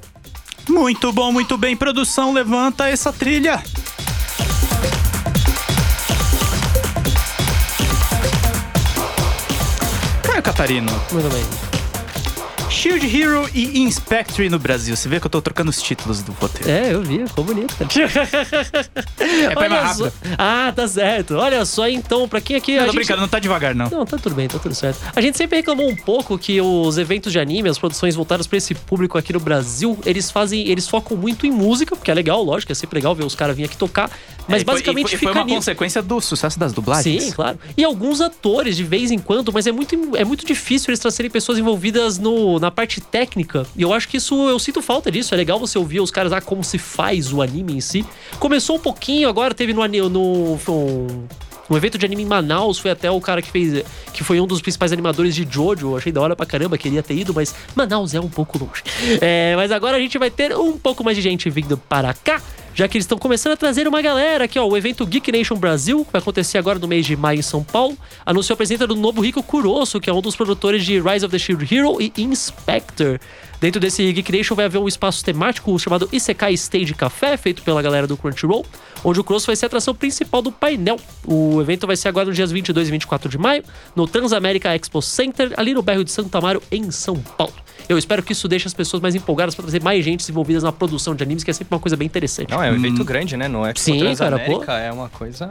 Muito 0.69 1.11
bom, 1.13 1.31
muito 1.31 1.57
bem. 1.57 1.75
Produção, 1.75 2.33
levanta 2.33 2.89
essa 2.89 3.13
trilha. 3.13 3.61
Caio 10.55 10.85
Catarino, 10.85 10.91
Muito 11.11 11.29
bem. 11.29 11.75
Shield 12.75 13.06
Hero 13.18 13.50
e 13.54 13.80
Inspectory 13.80 14.50
no 14.50 14.60
Brasil. 14.60 14.95
Você 14.95 15.07
vê 15.07 15.19
que 15.19 15.25
eu 15.25 15.30
tô 15.30 15.42
trocando 15.42 15.69
os 15.69 15.81
títulos 15.81 16.22
do 16.22 16.33
roteiro. 16.33 16.69
É, 16.69 16.94
eu 16.94 17.01
vi, 17.01 17.25
ficou 17.27 17.44
bonito. 17.44 17.74
É 19.18 19.54
pra 19.56 19.66
ir 19.66 19.69
mais 19.69 19.83
rápido. 20.00 20.13
Ah, 20.38 20.74
tá 20.75 20.88
certo. 20.88 21.36
Olha 21.36 21.63
só, 21.66 21.88
então, 21.88 22.27
pra 22.27 22.42
quem 22.42 22.56
aqui. 22.56 22.74
Não, 22.74 22.80
tô 22.81 22.86
gente- 22.88 22.95
brincando, 22.95 23.22
não 23.22 23.27
tá 23.27 23.39
devagar, 23.39 23.74
não. 23.74 23.89
Não, 23.89 24.06
tá 24.06 24.18
tudo 24.18 24.36
bem, 24.36 24.48
tá 24.48 24.60
tudo 24.60 24.75
certo. 24.75 25.00
A 25.16 25.22
gente 25.22 25.38
sempre 25.38 25.57
reclamou 25.57 25.89
um 25.89 25.95
pouco 25.95 26.38
que 26.38 26.60
os 26.62 26.98
eventos 26.98 27.31
de 27.31 27.39
anime, 27.39 27.69
as 27.69 27.77
produções 27.80 28.16
voltadas 28.16 28.45
pra 28.48 28.57
esse 28.57 28.74
público 28.75 29.18
aqui 29.18 29.31
no 29.33 29.39
Brasil, 29.39 29.98
eles 30.06 30.30
fazem, 30.30 30.68
eles 30.68 30.88
focam 30.88 31.16
muito 31.18 31.45
em 31.48 31.51
música, 31.51 31.95
porque 31.95 32.12
é 32.12 32.13
legal, 32.13 32.44
lógico, 32.44 32.72
é 32.72 32.75
sempre 32.75 32.98
legal 32.98 33.16
ver 33.16 33.24
os 33.25 33.36
caras 33.36 33.56
virem 33.56 33.68
aqui 33.69 33.77
tocar, 33.77 34.10
mas 34.48 34.60
É, 34.60 34.62
e 34.62 34.66
foi- 34.66 34.74
basicamente 34.74 35.07
e 35.07 35.10
foi, 35.12 35.19
fica 35.19 35.31
foi 35.31 35.42
uma 35.42 35.45
nisso. 35.45 35.57
consequência 35.57 36.01
do 36.01 36.19
sucesso 36.22 36.60
das 36.60 36.74
dublagens. 36.74 37.24
Sim, 37.24 37.31
claro. 37.31 37.57
E 37.77 37.83
alguns 37.83 38.22
atores 38.22 38.75
de 38.75 38.83
vez 38.83 39.12
em 39.12 39.19
quando, 39.19 39.51
mas 39.54 39.66
é 39.68 39.72
muito, 39.72 39.95
é 40.16 40.24
muito 40.24 40.45
difícil 40.45 40.89
eles 40.92 41.00
trazerem 41.00 41.31
pessoas 41.31 41.57
envolvidas 41.57 42.18
no, 42.19 42.60
na 42.65 42.71
parte 42.71 43.00
técnica. 43.00 43.65
E 43.75 43.83
eu 43.83 43.94
acho 43.94 44.07
que 44.07 44.17
isso, 44.17 44.50
eu 44.50 44.57
sinto 44.57 44.81
falta 44.81 45.12
disso. 45.12 45.33
É 45.33 45.38
legal 45.38 45.59
você 45.59 45.77
ouvir 45.77 46.00
os 46.00 46.09
caras, 46.09 46.33
ah, 46.33 46.41
como 46.41 46.63
se 46.63 46.79
faz 46.79 47.31
o 47.31 47.41
anime 47.41 47.73
em 47.73 47.81
si. 47.81 48.03
Começou 48.39 48.77
um 48.77 48.79
pouquinho, 48.79 49.29
agora 49.29 49.53
teve 49.53 49.71
no, 49.71 49.88
no 50.09 50.56
um, 50.67 51.27
um 51.69 51.77
evento 51.77 51.97
de 51.97 52.06
anime 52.07 52.23
em 52.23 52.25
Manaus, 52.25 52.79
foi 52.79 52.89
até 52.89 53.09
o 53.09 53.21
cara 53.21 53.41
que 53.41 53.51
fez, 53.51 53.83
que 54.12 54.23
foi 54.23 54.41
um 54.41 54.47
dos 54.47 54.62
principais 54.62 54.91
animadores 54.91 55.35
de 55.35 55.47
Jojo. 55.47 55.91
Eu 55.91 55.97
achei 55.97 56.12
da 56.12 56.21
hora 56.21 56.35
pra 56.35 56.45
caramba, 56.45 56.75
queria 56.75 57.03
ter 57.03 57.13
ido, 57.13 57.35
mas 57.35 57.53
Manaus 57.75 58.15
é 58.15 58.19
um 58.19 58.29
pouco 58.29 58.57
longe. 58.57 58.81
É, 59.21 59.56
mas 59.56 59.71
agora 59.71 59.97
a 59.97 60.00
gente 60.00 60.17
vai 60.17 60.31
ter 60.31 60.56
um 60.57 60.77
pouco 60.77 61.03
mais 61.03 61.15
de 61.15 61.21
gente 61.21 61.47
vindo 61.51 61.77
para 61.77 62.13
cá 62.15 62.41
já 62.75 62.89
que 62.89 62.98
eles 62.98 63.06
estão 63.06 63.18
começando 63.18 63.54
a 63.54 63.57
trazer 63.57 63.88
uma 63.88 64.01
galera 64.01 64.44
aqui, 64.44 64.60
ó. 64.60 64.68
O 64.68 64.75
evento 64.75 65.06
Geek 65.06 65.31
Nation 65.31 65.56
Brasil, 65.56 66.04
que 66.04 66.12
vai 66.12 66.22
acontecer 66.22 66.57
agora 66.57 66.77
no 66.77 66.89
mês 66.89 67.06
de 67.06 67.16
maio 67.16 67.39
em 67.39 67.42
São 67.42 67.63
Paulo, 67.63 67.98
anunciou 68.25 68.54
a 68.54 68.57
presença 68.57 68.86
do 68.86 68.95
novo 68.95 69.22
Rico 69.22 69.42
Kuroso, 69.42 69.98
que 70.01 70.10
é 70.10 70.13
um 70.13 70.22
dos 70.22 70.36
produtores 70.36 70.86
de 70.86 71.00
Rise 71.00 71.25
of 71.25 71.31
the 71.31 71.39
Shield 71.39 71.74
Hero 71.74 72.01
e 72.01 72.12
Inspector. 72.18 73.18
Dentro 73.62 73.80
desse 73.80 74.12
Geek 74.12 74.30
Nation 74.30 74.56
vai 74.56 74.66
haver 74.66 74.77
um 74.77 74.89
espaço 74.89 75.24
temático 75.24 75.80
chamado 75.80 76.10
Isekai 76.12 76.54
Stage 76.54 76.94
Café, 76.94 77.38
feito 77.38 77.63
pela 77.63 77.81
galera 77.81 78.06
do 78.06 78.18
Crunchyroll, 78.18 78.66
onde 79.06 79.22
o 79.22 79.24
Kuroso 79.24 79.45
vai 79.45 79.56
ser 79.56 79.66
a 79.66 79.68
atração 79.68 79.95
principal 79.95 80.42
do 80.42 80.51
painel. 80.51 81.00
O 81.25 81.62
evento 81.62 81.88
vai 81.88 81.95
ser 81.95 82.10
agora 82.10 82.25
nos 82.25 82.36
dias 82.36 82.51
22 82.51 82.89
e 82.89 82.92
24 82.92 83.30
de 83.30 83.38
maio, 83.38 83.63
no 83.95 84.06
Transamérica 84.06 84.75
Expo 84.75 85.01
Center, 85.01 85.54
ali 85.56 85.74
no 85.74 85.81
bairro 85.81 86.04
de 86.04 86.12
Santo 86.12 86.36
Amaro, 86.38 86.62
em 86.69 86.92
São 86.92 87.16
Paulo. 87.16 87.64
Eu 87.87 87.97
espero 87.97 88.23
que 88.23 88.31
isso 88.31 88.47
deixe 88.47 88.67
as 88.67 88.73
pessoas 88.73 89.01
mais 89.01 89.15
empolgadas 89.15 89.53
para 89.53 89.63
trazer 89.63 89.81
mais 89.81 90.03
gente 90.03 90.27
envolvidas 90.29 90.63
na 90.63 90.71
produção 90.71 91.15
de 91.15 91.23
animes, 91.23 91.43
que 91.43 91.51
é 91.51 91.53
sempre 91.53 91.73
uma 91.73 91.79
coisa 91.79 91.95
bem 91.95 92.05
interessante. 92.05 92.51
Não, 92.51 92.63
é 92.63 92.71
um 92.71 92.75
evento 92.75 93.03
grande, 93.03 93.37
né? 93.37 93.47
Não 93.47 93.65
é 93.65 93.73
tipo 93.73 93.79
Sim, 93.85 93.99
cara, 93.99 94.37
Transamérica, 94.37 94.73
é 94.73 94.91
uma 94.91 95.09
coisa... 95.09 95.49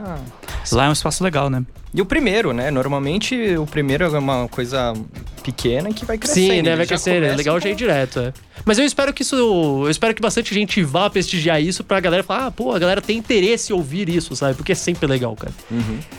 Lá 0.71 0.85
é 0.85 0.89
um 0.89 0.93
espaço 0.93 1.23
legal, 1.23 1.49
né? 1.49 1.63
E 1.95 2.01
o 2.01 2.05
primeiro, 2.05 2.51
né? 2.51 2.69
Normalmente 2.69 3.55
o 3.57 3.65
primeiro 3.65 4.03
é 4.03 4.19
uma 4.19 4.49
coisa 4.49 4.91
pequena 5.41 5.93
que 5.93 6.03
vai 6.03 6.17
crescendo. 6.17 6.51
Sim, 6.53 6.61
né? 6.61 6.75
Vai 6.75 6.85
crescer. 6.85 7.23
É 7.23 7.33
legal 7.35 7.55
com- 7.55 7.61
já 7.61 7.69
ir 7.69 7.75
direto, 7.75 8.19
é. 8.19 8.33
Mas 8.65 8.77
eu 8.77 8.83
espero 8.83 9.13
que 9.13 9.21
isso. 9.21 9.35
Eu 9.85 9.89
espero 9.89 10.13
que 10.13 10.21
bastante 10.21 10.53
gente 10.53 10.83
vá 10.83 11.09
prestigiar 11.09 11.61
isso 11.61 11.85
pra 11.85 11.99
galera 12.01 12.21
falar, 12.21 12.47
ah, 12.47 12.51
pô, 12.51 12.73
a 12.73 12.79
galera 12.79 13.01
tem 13.01 13.17
interesse 13.17 13.71
em 13.71 13.75
ouvir 13.75 14.09
isso, 14.09 14.35
sabe? 14.35 14.55
Porque 14.55 14.73
é 14.73 14.75
sempre 14.75 15.07
legal, 15.07 15.33
cara. 15.37 15.53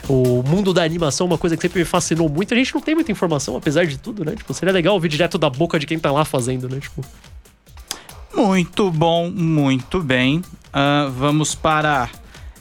O 0.09 0.43
mundo 0.49 0.73
da 0.73 0.83
animação 0.83 1.27
é 1.27 1.31
uma 1.31 1.39
coisa 1.39 1.57
que 1.57 1.63
sempre 1.63 1.81
me 1.81 1.85
fascinou 1.85 2.27
muito. 2.29 2.55
A 2.55 2.57
gente 2.57 2.75
não 2.75 2.81
tem 2.81 2.95
muita 2.95 3.13
informação, 3.13 3.55
apesar 3.55 3.85
de 3.85 3.99
tudo, 3.99 4.25
né? 4.25 4.35
Tipo, 4.35 4.55
seria 4.55 4.73
legal 4.73 4.95
ouvir 4.95 5.11
direto 5.11 5.37
da 5.37 5.51
boca 5.51 5.79
de 5.79 5.87
quem 5.87 5.99
tá 5.99 6.11
lá 6.11 6.25
fazendo, 6.25 6.69
né? 6.71 6.79
Tipo. 6.81 7.05
Muito 8.35 8.91
bom, 8.91 9.31
muito 9.31 10.01
bem. 10.03 10.43
Ah, 10.73 11.11
vamos 11.15 11.55
para 11.55 12.09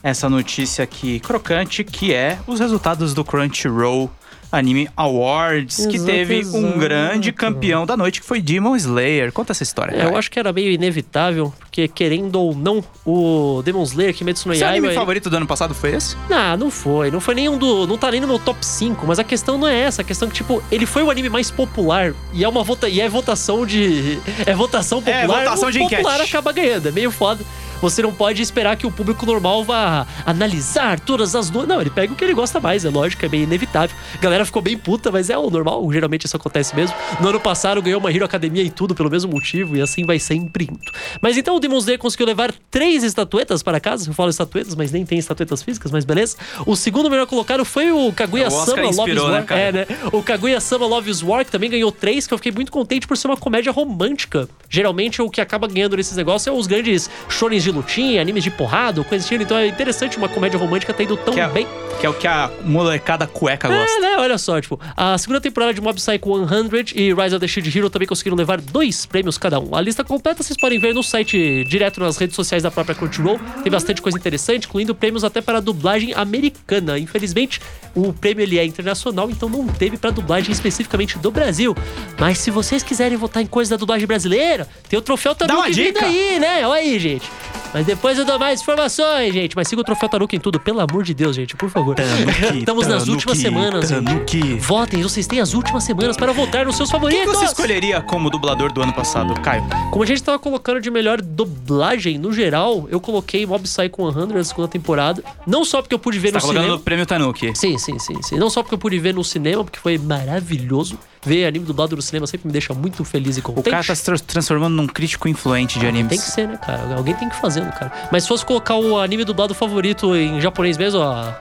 essa 0.08 0.28
notícia 0.28 0.84
aqui 0.84 1.18
crocante, 1.20 1.82
que 1.82 2.14
é 2.14 2.38
os 2.46 2.60
resultados 2.60 3.12
do 3.12 3.24
Crunchyroll 3.24 4.08
Anime 4.52 4.88
Awards, 4.96 5.84
que 5.86 5.96
Exato, 5.96 6.12
teve 6.12 6.36
exato. 6.38 6.64
um 6.64 6.78
grande 6.78 7.32
campeão 7.32 7.84
da 7.84 7.96
noite, 7.96 8.20
que 8.20 8.26
foi 8.26 8.40
Demon 8.40 8.76
Slayer. 8.76 9.32
Conta 9.32 9.50
essa 9.50 9.64
história. 9.64 9.92
É, 9.96 10.04
eu 10.06 10.16
acho 10.16 10.30
que 10.30 10.38
era 10.38 10.52
meio 10.52 10.70
inevitável, 10.70 11.52
porque 11.58 11.88
querendo 11.88 12.36
ou 12.36 12.54
não, 12.54 12.82
o 13.04 13.60
Demon 13.64 13.82
Slayer 13.82 14.14
Kimetsu 14.14 14.48
no 14.48 14.54
Seu 14.54 14.60
Yaiba... 14.60 14.76
anime 14.76 14.86
ele- 14.86 14.94
favorito 14.94 15.28
do 15.28 15.36
ano 15.36 15.46
passado 15.48 15.74
foi 15.74 15.96
esse? 15.96 16.16
Não, 16.30 16.56
não 16.56 16.70
foi. 16.70 17.10
Não 17.10 17.18
foi 17.20 17.34
nenhum 17.34 17.58
do. 17.58 17.88
Não 17.88 17.98
tá 17.98 18.08
nem 18.12 18.20
no 18.20 18.28
meu 18.28 18.38
top 18.38 18.64
5. 18.64 19.04
Mas 19.04 19.18
a 19.18 19.24
questão 19.24 19.58
não 19.58 19.66
é 19.66 19.80
essa. 19.80 20.02
A 20.02 20.04
questão 20.04 20.28
é 20.28 20.30
que, 20.30 20.36
tipo, 20.36 20.62
ele 20.70 20.86
foi 20.86 21.02
o 21.02 21.10
anime 21.10 21.28
mais 21.28 21.50
popular. 21.50 22.14
E 22.32 22.44
é 22.44 22.48
uma 22.48 22.62
vota... 22.62 22.88
e 22.88 23.00
é 23.00 23.08
votação 23.08 23.66
de. 23.66 24.20
É 24.46 24.54
votação 24.54 25.02
É, 25.04 25.22
popular. 25.22 25.42
votação 25.44 25.68
o 25.68 25.72
de 25.72 25.78
popular 25.80 26.14
enquete. 26.14 26.30
acaba 26.30 26.52
ganhando. 26.52 26.88
É 26.88 26.92
meio 26.92 27.10
foda. 27.10 27.44
Você 27.80 28.02
não 28.02 28.12
pode 28.12 28.42
esperar 28.42 28.76
que 28.76 28.86
o 28.86 28.90
público 28.90 29.26
normal 29.26 29.64
vá 29.64 30.06
analisar 30.24 30.98
todas 31.00 31.34
as 31.34 31.50
no... 31.50 31.66
Não, 31.66 31.80
ele 31.80 31.90
pega 31.90 32.12
o 32.12 32.16
que 32.16 32.24
ele 32.24 32.34
gosta 32.34 32.58
mais, 32.60 32.84
é 32.84 32.90
lógico, 32.90 33.24
é 33.24 33.28
bem 33.28 33.42
inevitável. 33.42 33.96
A 34.14 34.18
galera 34.18 34.44
ficou 34.44 34.62
bem 34.62 34.76
puta, 34.76 35.10
mas 35.10 35.30
é 35.30 35.36
o 35.36 35.50
normal, 35.50 35.90
geralmente 35.92 36.26
isso 36.26 36.36
acontece 36.36 36.74
mesmo. 36.74 36.96
No 37.20 37.28
ano 37.28 37.40
passado 37.40 37.82
ganhou 37.82 38.00
uma 38.00 38.10
Hero 38.10 38.24
Academia 38.24 38.62
e 38.62 38.70
tudo 38.70 38.94
pelo 38.94 39.10
mesmo 39.10 39.30
motivo, 39.32 39.76
e 39.76 39.82
assim 39.82 40.04
vai 40.04 40.18
sempre 40.18 40.64
indo. 40.64 40.92
Mas 41.20 41.36
então 41.36 41.56
o 41.56 41.60
Demon 41.60 41.78
Slayer 41.78 41.98
conseguiu 41.98 42.26
levar 42.26 42.52
três 42.70 43.02
estatuetas 43.02 43.62
para 43.62 43.78
casa. 43.78 44.08
Eu 44.08 44.14
falo 44.14 44.30
estatuetas, 44.30 44.74
mas 44.74 44.90
nem 44.92 45.04
tem 45.04 45.18
estatuetas 45.18 45.62
físicas, 45.62 45.92
mas 45.92 46.04
beleza. 46.04 46.36
O 46.64 46.74
segundo 46.76 47.10
melhor 47.10 47.26
colocado 47.26 47.64
foi 47.64 47.90
o 47.92 48.12
Kaguya-sama 48.12 48.62
Oscar 48.62 48.84
Love 48.84 49.10
is 49.12 49.22
né, 49.22 49.30
War. 49.30 49.44
cara? 49.44 49.60
é, 49.60 49.72
né? 49.72 49.86
O 50.12 50.22
Kaguya-sama 50.22 50.86
Love 50.86 51.10
is 51.10 51.22
War, 51.22 51.44
que 51.44 51.50
também 51.50 51.70
ganhou 51.70 51.92
três, 51.92 52.26
que 52.26 52.34
eu 52.34 52.38
fiquei 52.38 52.52
muito 52.52 52.72
contente 52.72 53.06
por 53.06 53.16
ser 53.16 53.28
uma 53.28 53.36
comédia 53.36 53.72
romântica. 53.72 54.48
Geralmente 54.68 55.20
o 55.20 55.30
que 55.30 55.40
acaba 55.40 55.66
ganhando 55.66 55.96
nesses 55.96 56.16
negócios 56.16 56.46
é 56.46 56.58
os 56.58 56.66
grandes 56.66 57.10
shonens 57.28 57.65
de 57.66 57.72
lutinha, 57.76 58.20
animes 58.20 58.42
de 58.44 58.50
porrada, 58.50 59.02
coisa 59.04 59.24
assim. 59.24 59.34
Então 59.36 59.56
é 59.56 59.66
interessante 59.66 60.16
uma 60.16 60.28
comédia 60.28 60.58
romântica 60.58 60.94
tá 60.94 61.02
indo 61.02 61.16
tão 61.16 61.34
Que 61.34 61.40
é- 61.40 61.48
bem. 61.48 61.66
Que 62.00 62.04
é 62.06 62.10
o 62.10 62.14
que 62.14 62.26
a 62.26 62.50
molecada 62.62 63.26
cueca 63.26 63.68
É, 63.68 63.70
gosta. 63.78 64.00
né? 64.00 64.16
Olha 64.18 64.36
só, 64.36 64.60
tipo, 64.60 64.78
a 64.96 65.16
segunda 65.16 65.40
temporada 65.40 65.72
de 65.72 65.80
Mob 65.80 65.96
Psycho 65.96 66.46
100 66.46 66.92
e 66.94 67.14
Rise 67.14 67.34
of 67.34 67.40
the 67.40 67.48
Shield 67.48 67.78
Hero 67.78 67.88
também 67.88 68.06
conseguiram 68.06 68.36
levar 68.36 68.60
dois 68.60 69.06
prêmios 69.06 69.38
cada 69.38 69.58
um. 69.58 69.74
A 69.74 69.80
lista 69.80 70.04
completa 70.04 70.42
vocês 70.42 70.58
podem 70.58 70.78
ver 70.78 70.92
no 70.94 71.02
site, 71.02 71.64
direto 71.64 71.98
nas 72.00 72.16
redes 72.18 72.36
sociais 72.36 72.62
da 72.62 72.70
própria 72.70 72.94
Crunchyroll. 72.94 73.40
Tem 73.62 73.72
bastante 73.72 74.02
coisa 74.02 74.18
interessante, 74.18 74.66
incluindo 74.66 74.94
prêmios 74.94 75.24
até 75.24 75.40
para 75.40 75.56
a 75.58 75.60
dublagem 75.60 76.12
americana. 76.14 76.98
Infelizmente, 76.98 77.60
o 77.94 78.12
prêmio 78.12 78.42
ele 78.42 78.58
é 78.58 78.64
internacional, 78.64 79.30
então 79.30 79.48
não 79.48 79.66
teve 79.66 79.96
para 79.96 80.10
dublagem 80.10 80.52
especificamente 80.52 81.18
do 81.18 81.30
Brasil. 81.30 81.74
Mas 82.18 82.36
se 82.38 82.50
vocês 82.50 82.82
quiserem 82.82 83.16
votar 83.16 83.42
em 83.42 83.46
coisa 83.46 83.70
da 83.70 83.76
dublagem 83.78 84.06
brasileira, 84.06 84.68
tem 84.88 84.98
o 84.98 85.02
troféu 85.02 85.34
Tanuki 85.34 85.56
uma 85.58 85.66
vindo 85.68 85.74
dica. 85.94 86.04
aí, 86.04 86.38
né? 86.38 86.66
Olha 86.66 86.80
aí, 86.82 86.98
gente. 86.98 87.24
Mas 87.72 87.84
depois 87.86 88.18
eu 88.18 88.24
dou 88.24 88.38
mais 88.38 88.60
informações, 88.60 89.32
gente. 89.34 89.54
Mas 89.56 89.68
siga 89.68 89.80
o 89.80 89.84
troféu 89.84 90.08
Tanuki 90.08 90.36
em 90.36 90.40
tudo, 90.40 90.58
pelo 90.58 90.80
amor 90.80 91.02
de 91.02 91.12
Deus, 91.14 91.36
gente, 91.36 91.54
por 91.56 91.68
favor. 91.70 91.96
Estamos 92.56 92.86
nas 92.86 93.06
últimas 93.08 93.38
semanas, 93.38 93.88
gente. 93.88 94.04
Tanuki. 94.04 94.54
Votem, 94.60 95.02
vocês 95.02 95.26
têm 95.26 95.40
as 95.40 95.52
últimas 95.54 95.84
semanas 95.84 96.16
para 96.16 96.32
votar 96.32 96.64
nos 96.66 96.76
seus 96.76 96.90
Quem 96.90 96.98
favoritos. 97.00 97.26
você 97.36 97.44
escolheria 97.46 98.00
como 98.00 98.30
dublador 98.30 98.72
do 98.72 98.82
ano 98.82 98.92
passado, 98.92 99.34
Caio? 99.40 99.64
Como 99.90 100.02
a 100.02 100.06
gente 100.06 100.22
tava 100.22 100.38
colocando 100.38 100.80
de 100.80 100.90
melhor 100.90 101.20
dublagem 101.20 102.18
no 102.18 102.32
geral, 102.32 102.86
eu 102.90 103.00
coloquei 103.00 103.44
Mob 103.46 103.62
Psycho 103.64 104.12
100 104.12 104.26
na 104.26 104.44
segunda 104.44 104.68
temporada. 104.68 105.22
Não 105.46 105.64
só 105.64 105.82
porque 105.82 105.94
eu 105.94 105.98
pude 105.98 106.18
ver 106.18 106.32
Tá 106.32 106.38
no 106.38 106.42
colocando 106.42 106.62
cinema. 106.62 106.76
no 106.78 106.82
prêmio 106.82 107.06
Tanuki. 107.06 107.52
Sim, 107.54 107.78
sim, 107.78 107.98
sim, 107.98 108.20
sim. 108.22 108.36
Não 108.36 108.48
só 108.50 108.62
porque 108.62 108.74
eu 108.74 108.78
pude 108.78 108.98
ver 108.98 109.14
no 109.14 109.22
cinema, 109.24 109.64
porque 109.64 109.78
foi 109.78 109.98
maravilhoso. 109.98 110.98
Ver 111.26 111.44
anime 111.44 111.64
dublado 111.66 111.96
no 111.96 112.00
cinema 112.02 112.26
sempre 112.26 112.46
me 112.46 112.52
deixa 112.52 112.72
muito 112.72 113.04
feliz 113.04 113.36
e 113.36 113.40
O 113.40 113.42
contente. 113.42 113.68
cara 113.70 113.82
tá 113.84 113.94
se 113.94 114.04
tra- 114.04 114.16
transformando 114.18 114.74
num 114.76 114.86
crítico 114.86 115.28
influente 115.28 115.78
de 115.78 115.86
animes. 115.86 116.08
Tem 116.10 116.18
que 116.18 116.24
ser, 116.24 116.46
né, 116.48 116.56
cara? 116.56 116.94
Alguém 116.94 117.14
tem 117.16 117.28
que 117.28 117.34
fazer, 117.36 117.62
cara? 117.72 117.92
Mas 118.12 118.22
se 118.22 118.28
fosse 118.28 118.46
colocar 118.46 118.76
o 118.76 118.96
anime 118.98 119.24
dublado 119.24 119.52
favorito 119.52 120.14
em 120.14 120.40
japonês 120.40 120.78
mesmo, 120.78 121.00
ó, 121.00 121.32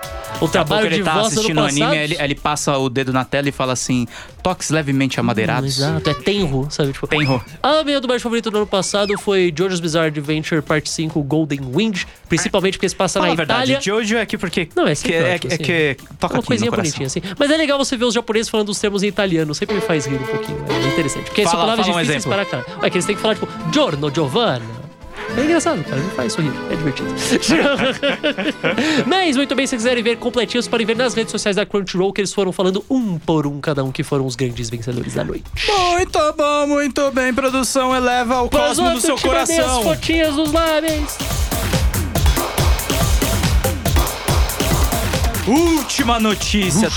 o 0.41 0.47
trabalho 0.47 0.89
de 0.89 0.95
ele 0.95 1.03
tá 1.03 1.13
voz 1.13 1.27
assistindo 1.27 1.61
o 1.61 1.63
anime, 1.65 1.95
ele, 1.97 2.17
ele 2.19 2.35
passa 2.35 2.75
o 2.77 2.89
dedo 2.89 3.13
na 3.13 3.23
tela 3.23 3.47
e 3.47 3.51
fala 3.51 3.73
assim: 3.73 4.07
toques 4.45 4.69
levemente 4.69 5.19
amadeirados. 5.19 5.79
Exato, 5.79 6.07
é 6.07 6.13
Tenro, 6.13 6.67
sabe? 6.69 6.93
Tipo, 6.93 7.07
Tenro. 7.07 7.43
A 7.63 7.83
minha 7.83 7.99
dublagem 7.99 8.21
favorita 8.21 8.51
do 8.51 8.57
ano 8.57 8.67
passado 8.67 9.17
foi 9.17 9.51
JoJo's 9.51 9.79
Bizarre 9.79 10.09
Adventure 10.09 10.61
Parte 10.61 10.87
5 10.91 11.19
Golden 11.23 11.61
Wind, 11.73 12.03
principalmente 12.29 12.73
porque 12.77 12.87
se 12.87 12.95
passa 12.95 13.17
Fala 13.19 13.29
na 13.29 13.33
a 13.33 13.35
verdade, 13.35 13.71
Itália. 13.71 13.81
Jojo 13.81 14.17
é 14.17 14.21
aqui 14.21 14.37
porque. 14.37 14.69
Não, 14.75 14.83
é 14.85 14.89
que, 14.91 14.95
sempre 14.97 15.15
é, 15.15 15.33
ótimo, 15.33 15.51
é 15.51 15.55
assim. 15.55 15.63
que 15.63 15.97
toca 16.19 16.35
Uma 16.35 16.39
aqui 16.41 16.47
coisinha 16.47 16.69
no 16.69 16.75
coração. 16.77 16.99
bonitinha, 16.99 17.07
assim. 17.07 17.21
Mas 17.39 17.49
é 17.49 17.57
legal 17.57 17.79
você 17.79 17.97
ver 17.97 18.05
os 18.05 18.13
japoneses 18.13 18.47
falando 18.49 18.69
os 18.69 18.77
termos 18.79 19.01
em 19.01 19.07
italiano. 19.07 19.55
Sempre 19.55 19.73
me 19.77 19.81
faz 19.81 20.05
rir 20.05 20.15
um 20.21 20.25
pouquinho. 20.25 20.63
É 20.69 20.87
interessante. 20.93 21.23
Porque 21.25 21.41
são 21.41 21.51
Fala- 21.53 21.63
palavras 21.63 21.87
fala 21.87 21.97
um 21.97 22.01
difíceis 22.03 22.23
exemplo. 22.27 22.45
para 22.45 22.63
cá. 22.63 22.85
É 22.85 22.89
que 22.91 22.97
eles 22.97 23.05
têm 23.07 23.15
que 23.15 23.21
falar, 23.23 23.33
tipo, 23.33 23.47
Giorno, 23.73 24.13
Giovanna. 24.13 24.84
É 25.37 25.41
engraçado, 25.43 25.83
cara. 25.83 25.97
Me 26.01 26.09
faz 26.11 26.33
sorrir. 26.33 26.51
É 26.71 26.75
divertido. 26.75 27.09
Mas, 29.05 29.35
muito 29.35 29.53
bem, 29.55 29.67
se 29.67 29.75
quiserem 29.75 30.01
ver 30.03 30.17
completinhos, 30.17 30.67
podem 30.67 30.85
ver 30.85 30.95
nas 30.95 31.13
redes 31.13 31.31
sociais 31.31 31.55
da 31.57 31.65
Crunchyroll 31.65 32.13
que 32.13 32.21
eles 32.21 32.33
foram 32.33 32.51
falando 32.51 32.83
um 32.89 33.17
por 33.19 33.45
um, 33.45 33.59
cada 33.59 33.83
um, 33.83 33.91
que 33.91 34.03
foram 34.03 34.25
os 34.25 34.35
grandes 34.35 34.69
vencedores 34.69 35.13
da 35.13 35.23
noite. 35.23 35.43
Muito 35.67 36.33
bom, 36.37 36.67
muito 36.67 37.11
bem. 37.11 37.33
Produção 37.33 37.95
eleva 37.95 38.41
o 38.43 38.49
Pois 38.49 38.63
cosmo 38.67 38.91
do 38.91 39.01
seu 39.01 39.15
mandei 39.17 39.31
as 39.31 39.47
coração. 39.57 39.83
fotinhas 39.83 40.35
dos 40.35 40.51
lábios. 40.53 41.17
Última 45.47 46.19
notícia 46.19 46.89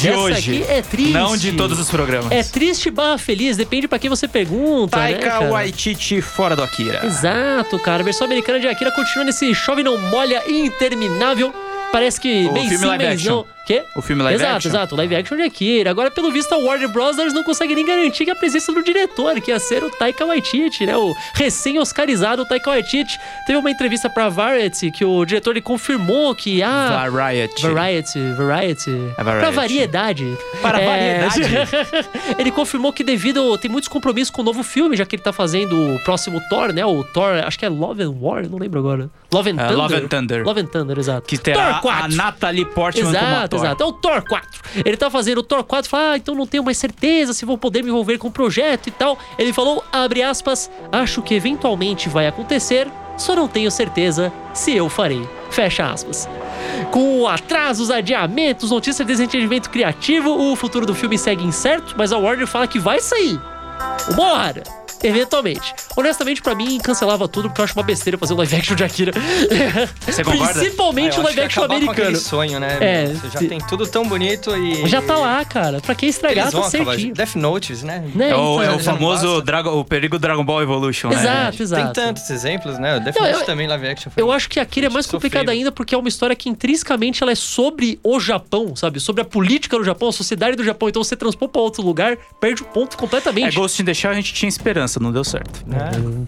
de 0.00 0.08
essa 0.08 0.18
hoje. 0.18 0.62
é 0.68 0.82
triste. 0.82 1.12
Não 1.12 1.36
de 1.36 1.52
todos 1.52 1.78
os 1.78 1.90
programas. 1.90 2.30
É 2.32 2.42
triste 2.42 2.90
barra 2.90 3.18
feliz, 3.18 3.56
depende 3.56 3.88
pra 3.88 3.98
quem 3.98 4.08
você 4.10 4.26
pergunta, 4.28 4.96
né, 4.98 5.12
Taika 5.12 5.30
cara? 5.30 5.50
Waititi 5.50 6.20
fora 6.20 6.54
do 6.56 6.62
Akira. 6.62 7.04
Exato, 7.04 7.78
cara. 7.78 8.02
A 8.02 8.04
versão 8.04 8.26
americana 8.26 8.60
de 8.60 8.66
Akira 8.68 8.90
continua 8.92 9.24
nesse 9.24 9.54
chove 9.54 9.82
não 9.82 9.98
molha 9.98 10.42
interminável. 10.48 11.52
Parece 11.92 12.20
que 12.20 12.46
O 12.46 12.52
filme 12.54 12.76
sim, 12.78 12.84
live 12.84 13.06
action. 13.06 13.36
não. 13.36 13.55
Quê? 13.66 13.82
O 13.96 14.00
filme 14.02 14.22
live 14.22 14.40
exato, 14.40 14.56
action. 14.56 14.70
exato. 14.70 14.96
Live 14.96 15.16
action 15.16 15.36
de 15.36 15.42
Akira. 15.42 15.90
Agora, 15.90 16.10
pelo 16.10 16.30
visto, 16.30 16.52
a 16.52 16.56
Warner 16.56 16.88
Bros. 16.88 17.16
não 17.34 17.42
consegue 17.42 17.74
nem 17.74 17.84
garantir 17.84 18.24
que 18.24 18.30
a 18.30 18.36
presença 18.36 18.72
do 18.72 18.82
diretor, 18.82 19.40
que 19.40 19.50
ia 19.50 19.58
ser 19.58 19.82
o 19.82 19.90
Taika 19.90 20.24
Waititi, 20.24 20.86
né? 20.86 20.96
O 20.96 21.12
recém-oscarizado 21.34 22.44
Taika 22.46 22.70
Waititi. 22.70 23.18
Teve 23.46 23.58
uma 23.58 23.70
entrevista 23.70 24.08
pra 24.08 24.28
Variety 24.28 24.90
que 24.90 25.04
o 25.04 25.24
diretor 25.24 25.50
ele 25.50 25.60
confirmou 25.60 26.34
que 26.34 26.62
ah, 26.62 27.08
Variety. 27.10 27.62
Variety, 27.62 28.32
Variety. 28.36 28.90
É 29.18 29.24
Variety. 29.24 29.40
Pra 29.40 29.50
variedade. 29.50 30.38
Para 30.62 30.78
variedade. 30.78 31.42
ele 32.38 32.50
confirmou 32.50 32.92
que 32.92 33.02
devido. 33.02 33.56
Tem 33.58 33.70
muitos 33.70 33.88
compromissos 33.88 34.30
com 34.30 34.42
o 34.42 34.44
novo 34.44 34.62
filme, 34.62 34.96
já 34.96 35.04
que 35.04 35.16
ele 35.16 35.22
tá 35.22 35.32
fazendo 35.32 35.94
o 35.96 35.98
próximo 36.04 36.40
Thor, 36.48 36.72
né? 36.72 36.84
O 36.86 37.02
Thor, 37.02 37.32
acho 37.44 37.58
que 37.58 37.64
é 37.64 37.68
Love 37.68 38.02
and 38.02 38.14
War, 38.20 38.48
não 38.48 38.58
lembro 38.58 38.78
agora. 38.78 39.10
Love 39.32 39.50
and 39.50 39.54
É, 39.54 39.66
Thunder. 39.68 39.76
Love 39.76 39.94
and 39.96 40.08
Thunder. 40.08 40.44
Love 40.46 40.60
and 40.60 40.66
Thunder, 40.66 40.98
exato. 40.98 41.26
Que 41.26 41.36
terá 41.36 41.74
Thor 41.74 41.82
4. 41.82 42.04
a 42.04 42.08
Natalie 42.08 42.64
Portman 42.64 43.08
Exato, 43.10 43.55
ator. 43.56 43.66
exato. 43.66 43.82
É 43.82 43.86
o 43.86 43.92
Thor 43.92 44.24
4. 44.28 44.62
Ele 44.84 44.96
tá 44.96 45.10
fazendo 45.10 45.38
o 45.38 45.42
Thor 45.42 45.64
4 45.64 45.90
fala, 45.90 46.12
ah, 46.12 46.16
então 46.16 46.34
não 46.34 46.46
tenho 46.46 46.64
mais 46.64 46.78
certeza 46.78 47.32
se 47.32 47.44
vou 47.44 47.58
poder 47.58 47.82
me 47.82 47.88
envolver 47.88 48.18
com 48.18 48.28
o 48.28 48.30
projeto 48.30 48.88
e 48.88 48.90
tal. 48.90 49.18
Ele 49.38 49.52
falou, 49.52 49.84
abre 49.92 50.22
aspas, 50.22 50.70
acho 50.92 51.22
que 51.22 51.34
eventualmente 51.34 52.08
vai 52.08 52.26
acontecer, 52.26 52.88
só 53.16 53.34
não 53.34 53.48
tenho 53.48 53.70
certeza 53.70 54.32
se 54.52 54.74
eu 54.74 54.88
farei. 54.88 55.26
Fecha 55.50 55.90
aspas. 55.90 56.28
Com 56.90 57.26
atrasos, 57.26 57.90
adiamentos, 57.90 58.70
notícias 58.70 59.06
de 59.06 59.12
desentendimento 59.12 59.70
criativo, 59.70 60.30
o 60.30 60.56
futuro 60.56 60.84
do 60.84 60.94
filme 60.94 61.16
segue 61.16 61.44
incerto, 61.44 61.94
mas 61.96 62.12
a 62.12 62.18
Warner 62.18 62.46
fala 62.46 62.66
que 62.66 62.78
vai 62.78 63.00
sair. 63.00 63.40
Uma 64.10 64.32
hora. 64.32 64.62
Eventualmente. 65.02 65.74
Honestamente, 65.96 66.42
pra 66.42 66.54
mim, 66.54 66.78
cancelava 66.78 67.28
tudo 67.28 67.48
porque 67.48 67.60
eu 67.60 67.64
acho 67.64 67.74
uma 67.74 67.82
besteira 67.82 68.16
fazer 68.18 68.34
um 68.34 68.36
live 68.38 68.56
action 68.56 68.74
de 68.76 68.84
Akira. 68.84 69.12
Você 70.06 70.24
concorda? 70.24 70.54
Principalmente 70.54 71.14
Ah, 71.14 71.18
o 71.18 71.20
eu 71.20 71.24
live 71.24 71.40
action 71.40 71.62
acabar 71.64 71.80
com 71.80 71.90
americano. 71.90 72.16
sonho, 72.18 72.60
né? 72.60 72.78
É, 72.80 73.06
Você 73.06 73.30
já 73.30 73.48
tem 73.48 73.58
tudo 73.60 73.86
tão 73.86 74.06
bonito 74.08 74.56
e. 74.56 74.86
Já 74.88 75.00
tá 75.02 75.16
lá, 75.16 75.44
cara. 75.44 75.80
Pra 75.80 75.94
que 75.94 76.06
estragar, 76.06 76.50
tá 76.50 76.62
certinho. 76.64 77.14
Death 77.14 77.34
Notes, 77.36 77.82
né? 77.82 78.04
Né? 78.14 78.30
É 78.30 78.34
o, 78.36 78.60
é 78.62 78.64
Então, 78.66 78.76
o 78.76 78.78
famoso. 78.80 79.42
Dragon, 79.42 79.78
o 79.78 79.84
perigo 79.84 80.18
Dragon 80.18 80.44
Ball 80.44 80.62
Evolution, 80.62 81.08
né? 81.08 81.16
Exato, 81.20 81.62
exato. 81.62 81.82
Tem 81.84 81.92
tantos 82.04 82.28
exemplos, 82.30 82.78
né? 82.78 82.98
Death 83.00 83.16
Não, 83.20 83.30
Note 83.32 83.46
também, 83.46 83.66
live 83.66 83.86
action. 83.88 84.10
foi 84.10 84.22
Eu 84.22 84.30
acho 84.32 84.48
que 84.48 84.58
Akira 84.60 84.86
é 84.86 84.90
mais 84.90 85.06
sofrível. 85.06 85.20
complicada 85.30 85.52
ainda 85.52 85.70
porque 85.72 85.94
é 85.94 85.98
uma 85.98 86.08
história 86.08 86.34
que 86.34 86.48
intrinsecamente 86.48 87.22
ela 87.22 87.32
é 87.32 87.34
sobre 87.34 87.98
o 88.02 88.18
Japão, 88.18 88.74
sabe? 88.76 88.98
Sobre 89.00 89.22
a 89.22 89.24
política 89.24 89.76
do 89.78 89.84
Japão, 89.84 90.08
a 90.08 90.12
sociedade 90.12 90.56
do 90.56 90.64
Japão. 90.64 90.88
Então 90.88 91.02
você 91.02 91.16
transpor 91.16 91.48
pra 91.48 91.60
outro 91.60 91.82
lugar, 91.82 92.16
perde 92.40 92.62
o 92.62 92.66
ponto 92.66 92.94
É 92.96 92.98
completamente. 92.98 93.54
Ghost 93.56 93.80
in 93.80 93.84
the 93.84 93.94
Shell 93.94 94.10
a 94.10 94.14
gente 94.14 94.32
tinha 94.32 94.48
esperança, 94.48 94.85
não 95.00 95.12
deu 95.12 95.24
certo. 95.24 95.64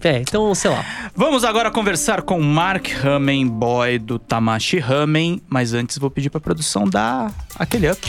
É, 0.02 0.18
então, 0.20 0.54
sei 0.54 0.70
lá. 0.70 0.84
Vamos 1.14 1.44
agora 1.44 1.70
conversar 1.70 2.22
com 2.22 2.40
Mark 2.40 2.88
Ramen, 3.00 3.46
boy 3.46 3.98
do 3.98 4.18
Tamashi 4.18 4.78
Ramen, 4.78 5.40
mas 5.48 5.72
antes 5.72 5.98
vou 5.98 6.10
pedir 6.10 6.30
pra 6.30 6.40
produção 6.40 6.84
dar 6.84 7.32
aquele 7.58 7.90
up. 7.90 8.00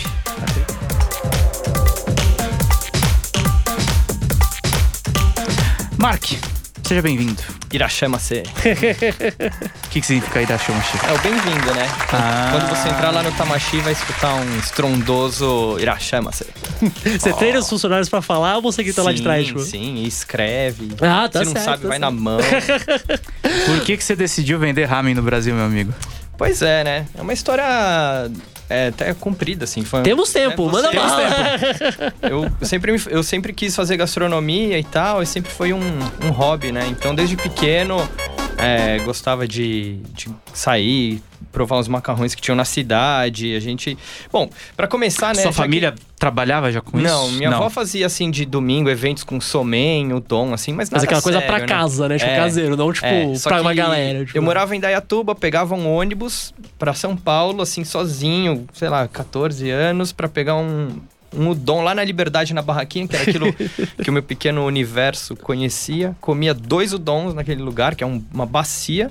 Mark, 5.97 6.31
seja 6.89 7.03
bem-vindo. 7.03 7.41
Irachama-se. 7.71 8.41
O 9.85 9.91
que, 9.91 10.01
que 10.01 10.05
significa 10.05 10.39
Irashamashi? 10.41 10.97
É 11.07 11.13
o 11.13 11.19
bem-vindo, 11.19 11.73
né? 11.73 11.87
Ah. 12.13 12.49
Quando 12.51 12.69
você 12.69 12.89
entrar 12.89 13.09
lá 13.09 13.23
no 13.23 13.31
Tamashi, 13.31 13.79
vai 13.79 13.93
escutar 13.93 14.35
um 14.35 14.59
estrondoso 14.59 15.77
Irachama-se. 15.79 16.45
Você 17.19 17.33
treina 17.33 17.57
os 17.57 17.67
funcionários 17.67 18.07
pra 18.07 18.21
falar 18.21 18.57
ou 18.57 18.61
você 18.61 18.83
grita 18.83 19.01
lá 19.01 19.11
de 19.11 19.23
trás? 19.23 19.47
Tipo? 19.47 19.59
Sim, 19.61 20.03
escreve. 20.03 20.89
Ah, 21.01 21.27
tá 21.27 21.39
Se 21.39 21.45
não 21.45 21.53
certo, 21.53 21.65
sabe, 21.65 21.81
tá 21.83 21.87
vai 21.87 21.99
certo. 21.99 22.11
na 22.13 22.21
mão. 22.21 22.39
Por 23.65 23.81
que, 23.83 23.97
que 23.97 24.03
você 24.03 24.15
decidiu 24.15 24.59
vender 24.59 24.85
ramen 24.85 25.15
no 25.15 25.23
Brasil, 25.23 25.55
meu 25.55 25.65
amigo? 25.65 25.93
pois 26.37 26.61
é, 26.61 26.83
né? 26.83 27.05
É 27.17 27.21
uma 27.21 27.33
história 27.33 27.65
é, 28.69 28.87
até 28.89 29.13
comprida, 29.13 29.63
assim. 29.65 29.83
Foi, 29.83 30.01
Temos 30.03 30.31
tempo, 30.31 30.67
É, 30.67 30.71
manda 30.71 30.89
você- 30.91 30.95
bala. 30.95 31.29
Eu 32.21 32.51
sempre, 32.65 32.95
eu 33.09 33.23
sempre 33.23 33.51
quis 33.53 33.75
fazer 33.75 33.97
gastronomia 33.97 34.77
e 34.77 34.83
tal, 34.83 35.21
e 35.23 35.25
sempre 35.25 35.51
foi 35.51 35.73
um, 35.73 35.79
um 36.23 36.29
hobby, 36.29 36.71
né? 36.71 36.85
Então, 36.89 37.15
desde 37.15 37.35
pequeno, 37.35 37.97
é, 38.57 38.99
gostava 38.99 39.47
de, 39.47 39.97
de 40.13 40.29
sair, 40.53 41.21
provar 41.51 41.77
os 41.79 41.87
macarrões 41.87 42.35
que 42.35 42.41
tinham 42.41 42.55
na 42.55 42.65
cidade. 42.65 43.55
A 43.55 43.59
gente. 43.59 43.97
Bom, 44.31 44.49
pra 44.75 44.87
começar, 44.87 45.35
né? 45.35 45.41
Sua 45.41 45.51
família 45.53 45.93
trabalhava 46.17 46.71
já 46.71 46.81
com 46.81 46.91
que... 46.91 46.97
isso? 47.03 47.07
Não, 47.13 47.31
minha 47.31 47.49
avó 47.49 47.69
fazia 47.69 48.05
assim 48.05 48.29
de 48.29 48.45
domingo 48.45 48.89
eventos 48.89 49.23
com 49.23 49.39
somen, 49.39 50.13
o 50.13 50.19
dom, 50.19 50.53
assim, 50.53 50.71
mas 50.73 50.89
Mas 50.89 51.01
nada 51.01 51.05
aquela 51.05 51.21
coisa 51.21 51.39
sério, 51.39 51.53
pra 51.53 51.61
né? 51.61 51.67
casa, 51.67 52.09
né? 52.09 52.17
Tipo, 52.17 52.29
É. 52.31 52.35
caseiro, 52.35 52.75
não 52.77 52.91
tipo 52.93 53.05
É, 53.07 53.33
pra 53.43 53.61
uma 53.61 53.71
que 53.71 53.77
galera. 53.77 54.25
Tipo. 54.25 54.37
Eu 54.37 54.41
morava 54.41 54.75
em 54.75 54.79
Dayatuba, 54.79 55.33
pegava 55.33 55.75
um 55.75 55.87
ônibus 55.91 56.53
pra 56.77 56.93
São 56.93 57.15
Paulo, 57.15 57.61
assim, 57.61 57.83
sozinho, 57.83 58.65
sei 58.73 58.89
lá, 58.89 59.07
14 59.07 59.69
anos, 59.69 60.11
pra 60.11 60.27
pegar 60.27 60.55
um, 60.55 60.89
um 61.33 61.49
udon 61.49 61.81
lá 61.83 61.95
na 61.95 62.03
Liberdade, 62.03 62.53
na 62.53 62.61
barraquinha, 62.61 63.07
que 63.07 63.15
era 63.15 63.23
aquilo 63.23 63.53
que 64.03 64.09
o 64.09 64.13
meu 64.13 64.23
pequeno 64.23 64.65
universo 64.65 65.35
conhecia. 65.35 66.15
Comia 66.19 66.53
dois 66.53 66.91
udons 66.93 67.33
naquele 67.33 67.61
lugar, 67.61 67.95
que 67.95 68.03
é 68.03 68.07
um- 68.07 68.23
uma 68.33 68.45
bacia. 68.45 69.09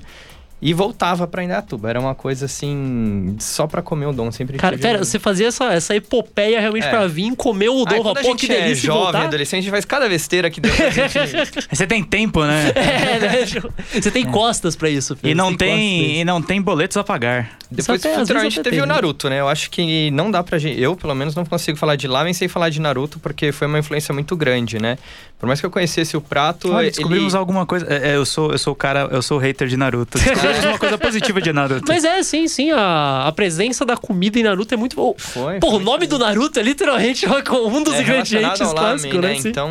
E 0.60 0.74
voltava 0.74 1.24
pra 1.26 1.44
Indaiatuba. 1.44 1.88
Era 1.88 2.00
uma 2.00 2.16
coisa 2.16 2.46
assim, 2.46 3.36
só 3.38 3.66
pra 3.68 3.80
comer 3.80 4.06
o 4.06 4.12
dom. 4.12 4.32
Sempre 4.32 4.56
Cara, 4.58 4.76
tive 4.76 4.88
pera, 4.88 5.04
você 5.04 5.16
fazia 5.18 5.46
essa, 5.46 5.72
essa 5.72 5.94
epopeia 5.94 6.60
realmente 6.60 6.84
É. 6.86 6.90
pra 6.90 7.06
vir 7.06 7.34
comer 7.36 7.68
o 7.68 7.78
Aí, 7.78 7.84
dom, 7.84 8.02
quando 8.02 8.16
falar, 8.16 8.20
a 8.20 8.22
pô, 8.24 8.34
que 8.34 8.48
delícia 8.48 8.72
é 8.72 8.74
jovem, 8.74 9.02
voltar. 9.04 9.22
adolescente, 9.24 9.60
a 9.60 9.62
gente 9.62 9.70
faz 9.70 9.84
cada 9.84 10.08
besteira 10.08 10.50
que 10.50 10.60
deu 10.60 10.72
pra 10.74 10.90
gente. 10.90 11.14
Você 11.70 11.86
tem 11.86 12.02
tempo, 12.02 12.42
né? 12.44 12.72
É, 12.74 13.18
né? 13.20 13.62
Você 13.92 14.10
tem 14.10 14.24
costas 14.26 14.74
pra 14.74 14.90
isso, 14.90 15.14
filho. 15.14 15.30
E 15.30 15.34
não 15.34 15.54
tem, 15.56 16.02
isso. 16.12 16.20
e 16.20 16.24
não 16.24 16.42
tem 16.42 16.60
boletos 16.60 16.96
a 16.96 17.04
pagar. 17.04 17.56
Depois, 17.70 18.04
até- 18.04 18.16
futuramente, 18.18 18.56
teve 18.60 18.70
tem, 18.76 18.80
o 18.82 18.86
né? 18.86 18.94
Naruto, 18.94 19.28
né? 19.30 19.40
Eu 19.40 19.48
acho 19.48 19.70
que 19.70 20.10
não 20.10 20.30
dá 20.30 20.42
pra 20.42 20.58
gente. 20.58 20.80
Eu, 20.80 20.96
pelo 20.96 21.14
menos, 21.14 21.36
não 21.36 21.44
consigo 21.44 21.78
falar 21.78 21.94
de 21.96 22.08
lamen 22.08 22.32
sem 22.32 22.48
falar 22.48 22.70
de 22.70 22.80
Naruto, 22.80 23.18
porque 23.20 23.52
foi 23.52 23.66
uma 23.68 23.78
influência 23.78 24.12
muito 24.12 24.34
grande, 24.36 24.80
né? 24.80 24.98
Por 25.38 25.46
mais 25.46 25.60
que 25.60 25.66
eu 25.66 25.70
conhecesse 25.70 26.16
o 26.16 26.20
prato. 26.20 26.72
Olha, 26.72 26.82
ele- 26.86 26.90
descobrimos 26.90 27.34
alguma 27.34 27.64
coisa. 27.64 27.86
É, 27.88 28.10
é, 28.10 28.16
eu 28.16 28.26
sou, 28.26 28.50
eu 28.50 28.58
sou 28.58 28.72
o 28.72 28.76
cara, 28.76 29.08
eu 29.12 29.22
sou 29.22 29.38
o 29.38 29.40
hater 29.40 29.68
de 29.68 29.76
Naruto. 29.76 30.18
Descobrimos 30.18 30.64
uma 30.64 30.78
coisa 30.78 30.98
positiva 30.98 31.40
de 31.40 31.52
Naruto. 31.52 31.84
Mas 31.86 32.04
é, 32.04 32.22
sim, 32.24 32.48
sim. 32.48 32.72
A, 32.72 33.26
a 33.28 33.32
presença 33.32 33.84
da 33.84 33.96
comida 33.96 34.38
em 34.38 34.42
Naruto 34.42 34.74
é 34.74 34.76
muito. 34.76 35.00
Oh, 35.00 35.14
Foi. 35.16 35.60
Foi 35.60 35.70
o 35.70 35.78
nome 35.78 36.06
do 36.08 36.18
Naruto 36.18 36.58
é 36.58 36.62
literalmente 36.62 37.24
um 37.26 37.82
dos 37.82 37.94
É 37.94 38.02
ingredientes 38.02 38.72
clássicos, 38.72 39.20
né? 39.20 39.36
Sim. 39.38 39.48
Então, 39.50 39.70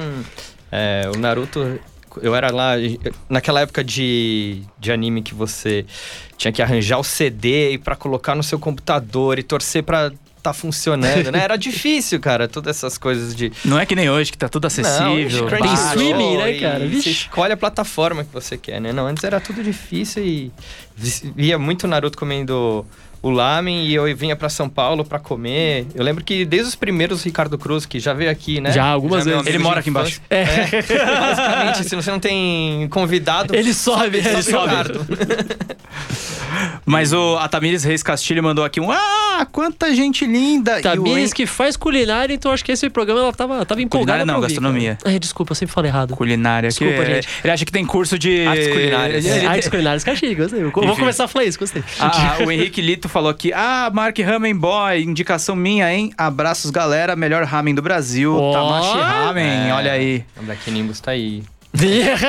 é, 0.71 1.09
o 1.13 1.17
Naruto. 1.19 1.79
Eu 2.19 2.33
era 2.33 2.51
lá, 2.51 2.71
naquela 3.29 3.62
época 3.62 3.83
de, 3.83 4.63
de 4.79 4.91
anime 4.91 5.21
que 5.21 5.36
você 5.36 5.86
tinha 6.36 6.51
que 6.51 6.63
arranjar 6.63 6.97
o 6.97 7.03
CD 7.03 7.74
e 7.74 7.77
pra 7.77 7.95
colocar 7.95 8.33
no 8.33 8.41
seu 8.41 8.57
computador 8.57 9.38
e 9.38 9.43
torcer 9.43 9.83
pra 9.83 10.12
tá 10.48 10.54
funcionando, 10.54 11.32
né? 11.32 11.39
Era 11.44 11.56
difícil, 11.60 12.20
cara, 12.20 12.48
todas 12.48 12.77
essas 12.77 12.98
coisas 12.98 13.36
de. 13.36 13.51
Não 13.66 13.80
é 13.80 13.86
que 13.86 13.96
nem 13.96 14.10
hoje, 14.10 14.32
que 14.32 14.38
tá 14.38 14.48
tudo 14.50 14.66
acessível. 14.68 15.50
Não, 15.50 15.58
Tem 15.60 15.74
streaming, 15.74 16.38
né, 16.38 16.54
cara? 16.60 16.88
Você 16.88 17.10
escolhe 17.10 17.54
a 17.54 17.58
plataforma 17.58 18.24
que 18.24 18.32
você 18.34 18.58
quer, 18.58 18.80
né? 18.82 18.92
Não, 18.94 19.06
antes 19.08 19.24
era 19.24 19.39
tudo 19.39 19.63
difícil 19.63 20.24
e 20.24 20.51
vi- 20.96 21.34
via 21.36 21.58
muito 21.60 21.88
Naruto 21.88 22.18
comendo 22.18 22.86
o 23.21 23.29
lamen 23.29 23.86
e 23.86 23.93
eu 23.95 24.03
vinha 24.15 24.36
pra 24.36 24.50
São 24.50 24.69
Paulo 24.69 25.03
pra 25.03 25.19
comer. 25.19 25.88
Eu 25.95 26.03
lembro 26.03 26.24
que 26.24 26.45
desde 26.45 26.69
os 26.69 26.75
primeiros 26.75 27.24
Ricardo 27.24 27.57
Cruz, 27.57 27.86
que 27.86 28.00
já 28.00 28.13
veio 28.13 28.29
aqui, 28.29 28.62
né? 28.62 28.71
Já, 28.71 28.86
algumas 28.86 29.25
meu 29.25 29.38
vezes. 29.38 29.47
Ele 29.53 29.63
mora 29.63 29.79
aqui 29.79 29.89
embaixo. 29.89 30.21
infância. 30.21 30.24
É, 30.29 31.15
basicamente, 31.19 31.83
se 31.89 31.95
você 31.95 32.12
não 32.12 32.19
tem 32.19 32.88
convidado, 32.89 33.55
Ele 33.55 33.74
sobe, 33.74 34.17
ele 34.17 34.29
sobe 34.29 34.39
o 34.39 34.43
sobe. 34.43 34.67
Ricardo. 34.69 35.07
Mas 36.86 37.12
o 37.13 37.36
a 37.38 37.47
Tamires 37.50 37.83
Reis 37.83 38.01
Castilho 38.01 38.41
mandou 38.41 38.63
aqui 38.63 38.79
um. 38.79 38.89
Ah, 38.91 39.45
quanta 39.51 39.93
gente 39.93 40.25
linda! 40.25 40.77
O 40.79 40.81
Tamires 40.81 41.33
que 41.33 41.45
faz 41.45 41.75
culinária, 41.75 42.33
então 42.33 42.51
acho 42.51 42.63
que 42.63 42.71
esse 42.71 42.89
programa 42.89 43.19
ela 43.21 43.33
tava, 43.33 43.65
tava 43.65 43.81
empolgada. 43.81 44.19
Culinária 44.19 44.25
não, 44.25 44.36
ouvir, 44.36 44.47
gastronomia. 44.47 44.97
Ai, 45.05 45.19
desculpa, 45.19 45.51
eu 45.51 45.55
sempre 45.55 45.74
falei 45.74 45.91
errado. 45.91 46.15
Culinária. 46.15 46.69
que 46.69 46.79
Desculpa, 46.79 47.03
é- 47.03 47.15
gente. 47.15 47.27
Ele 47.43 47.53
acha 47.53 47.65
que 47.65 47.71
tem 47.71 47.86
curso 47.86 48.17
de. 48.17 48.45
Artes 48.47 48.67
culinárias. 48.69 49.25
É, 49.25 49.45
Artes 49.45 49.67
culinárias, 49.69 50.03
caxiga, 50.03 50.43
gostei. 50.43 50.62
Eu 50.63 50.71
vou 50.71 50.95
começar 50.95 51.25
a 51.25 51.27
falar 51.27 51.45
isso, 51.45 51.59
gostei. 51.59 51.83
Ah, 52.00 52.38
o 52.45 52.51
Henrique 52.51 52.81
Lito 52.81 53.06
falou 53.07 53.29
aqui: 53.29 53.51
Ah, 53.53 53.89
Mark 53.93 54.17
Ramen 54.19 54.55
Boy, 54.55 55.01
indicação 55.03 55.55
minha, 55.55 55.91
hein? 55.93 56.11
Abraços, 56.17 56.71
galera. 56.71 57.15
Melhor 57.15 57.43
ramen 57.43 57.73
do 57.75 57.81
Brasil. 57.81 58.35
Ó. 58.35 58.53
Tamashi 58.53 58.97
Ramen, 58.99 59.69
É. 59.69 59.73
olha 59.73 59.91
aí. 59.91 60.23
O 60.39 60.43
Black 60.43 60.69
Nimbus 60.71 60.99
tá 60.99 61.11
aí. 61.11 61.43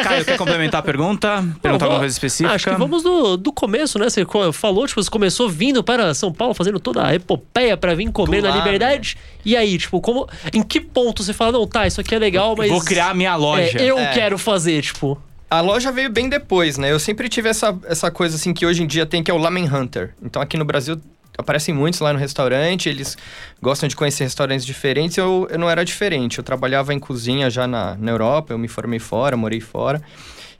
Caio, 0.04 0.24
quer 0.26 0.36
complementar 0.36 0.80
a 0.80 0.82
pergunta? 0.82 1.42
Perguntar 1.62 1.86
alguma 1.86 2.00
coisa 2.00 2.12
específica? 2.12 2.54
Acho 2.54 2.68
que 2.70 2.76
vamos 2.76 3.02
do, 3.02 3.36
do 3.36 3.50
começo, 3.52 3.98
né? 3.98 4.10
Você 4.10 4.26
falou, 4.52 4.86
tipo, 4.86 5.02
você 5.02 5.08
começou 5.08 5.48
vindo 5.48 5.82
para 5.82 6.12
São 6.12 6.30
Paulo, 6.30 6.52
fazendo 6.52 6.78
toda 6.78 7.06
a 7.06 7.14
epopeia 7.14 7.74
pra 7.76 7.94
vir 7.94 8.10
comer 8.12 8.42
Do 8.42 8.48
na 8.48 8.54
lado, 8.54 8.58
Liberdade. 8.64 9.16
E 9.44 9.56
aí, 9.56 9.78
tipo, 9.78 10.00
como, 10.02 10.28
em 10.52 10.62
que 10.62 10.80
ponto 10.80 11.22
você 11.22 11.32
fala, 11.32 11.52
não, 11.52 11.66
tá, 11.66 11.86
isso 11.86 11.98
aqui 12.00 12.14
é 12.14 12.18
legal, 12.18 12.54
mas. 12.58 12.70
Vou 12.70 12.82
criar 12.82 13.10
a 13.10 13.14
minha 13.14 13.34
loja. 13.36 13.78
É, 13.78 13.84
eu 13.84 13.98
É. 13.98 14.12
quero 14.12 14.36
fazer, 14.36 14.82
tipo. 14.82 15.18
A 15.50 15.60
loja 15.62 15.90
veio 15.90 16.10
bem 16.10 16.28
depois, 16.28 16.76
né? 16.76 16.92
Eu 16.92 16.98
sempre 16.98 17.28
tive 17.28 17.48
essa, 17.48 17.76
essa 17.86 18.10
coisa 18.10 18.36
assim 18.36 18.52
que 18.52 18.66
hoje 18.66 18.82
em 18.82 18.86
dia 18.86 19.06
tem, 19.06 19.22
que 19.22 19.30
é 19.30 19.34
o 19.34 19.38
Lamen 19.38 19.64
Hunter. 19.64 20.14
Então 20.22 20.42
aqui 20.42 20.58
no 20.58 20.64
Brasil 20.64 21.00
aparecem 21.38 21.74
muitos 21.74 22.00
lá 22.00 22.12
no 22.12 22.18
restaurante, 22.18 22.88
eles 22.88 23.16
gostam 23.62 23.88
de 23.88 23.96
conhecer 23.96 24.24
restaurantes 24.24 24.66
diferentes. 24.66 25.16
Eu, 25.16 25.46
eu 25.50 25.58
não 25.58 25.70
era 25.70 25.84
diferente. 25.84 26.36
Eu 26.36 26.44
trabalhava 26.44 26.92
em 26.92 26.98
cozinha 26.98 27.48
já 27.48 27.66
na, 27.66 27.94
na 27.94 28.10
Europa, 28.10 28.52
eu 28.52 28.58
me 28.58 28.68
formei 28.68 28.98
fora, 28.98 29.36
morei 29.36 29.60
fora. 29.60 30.02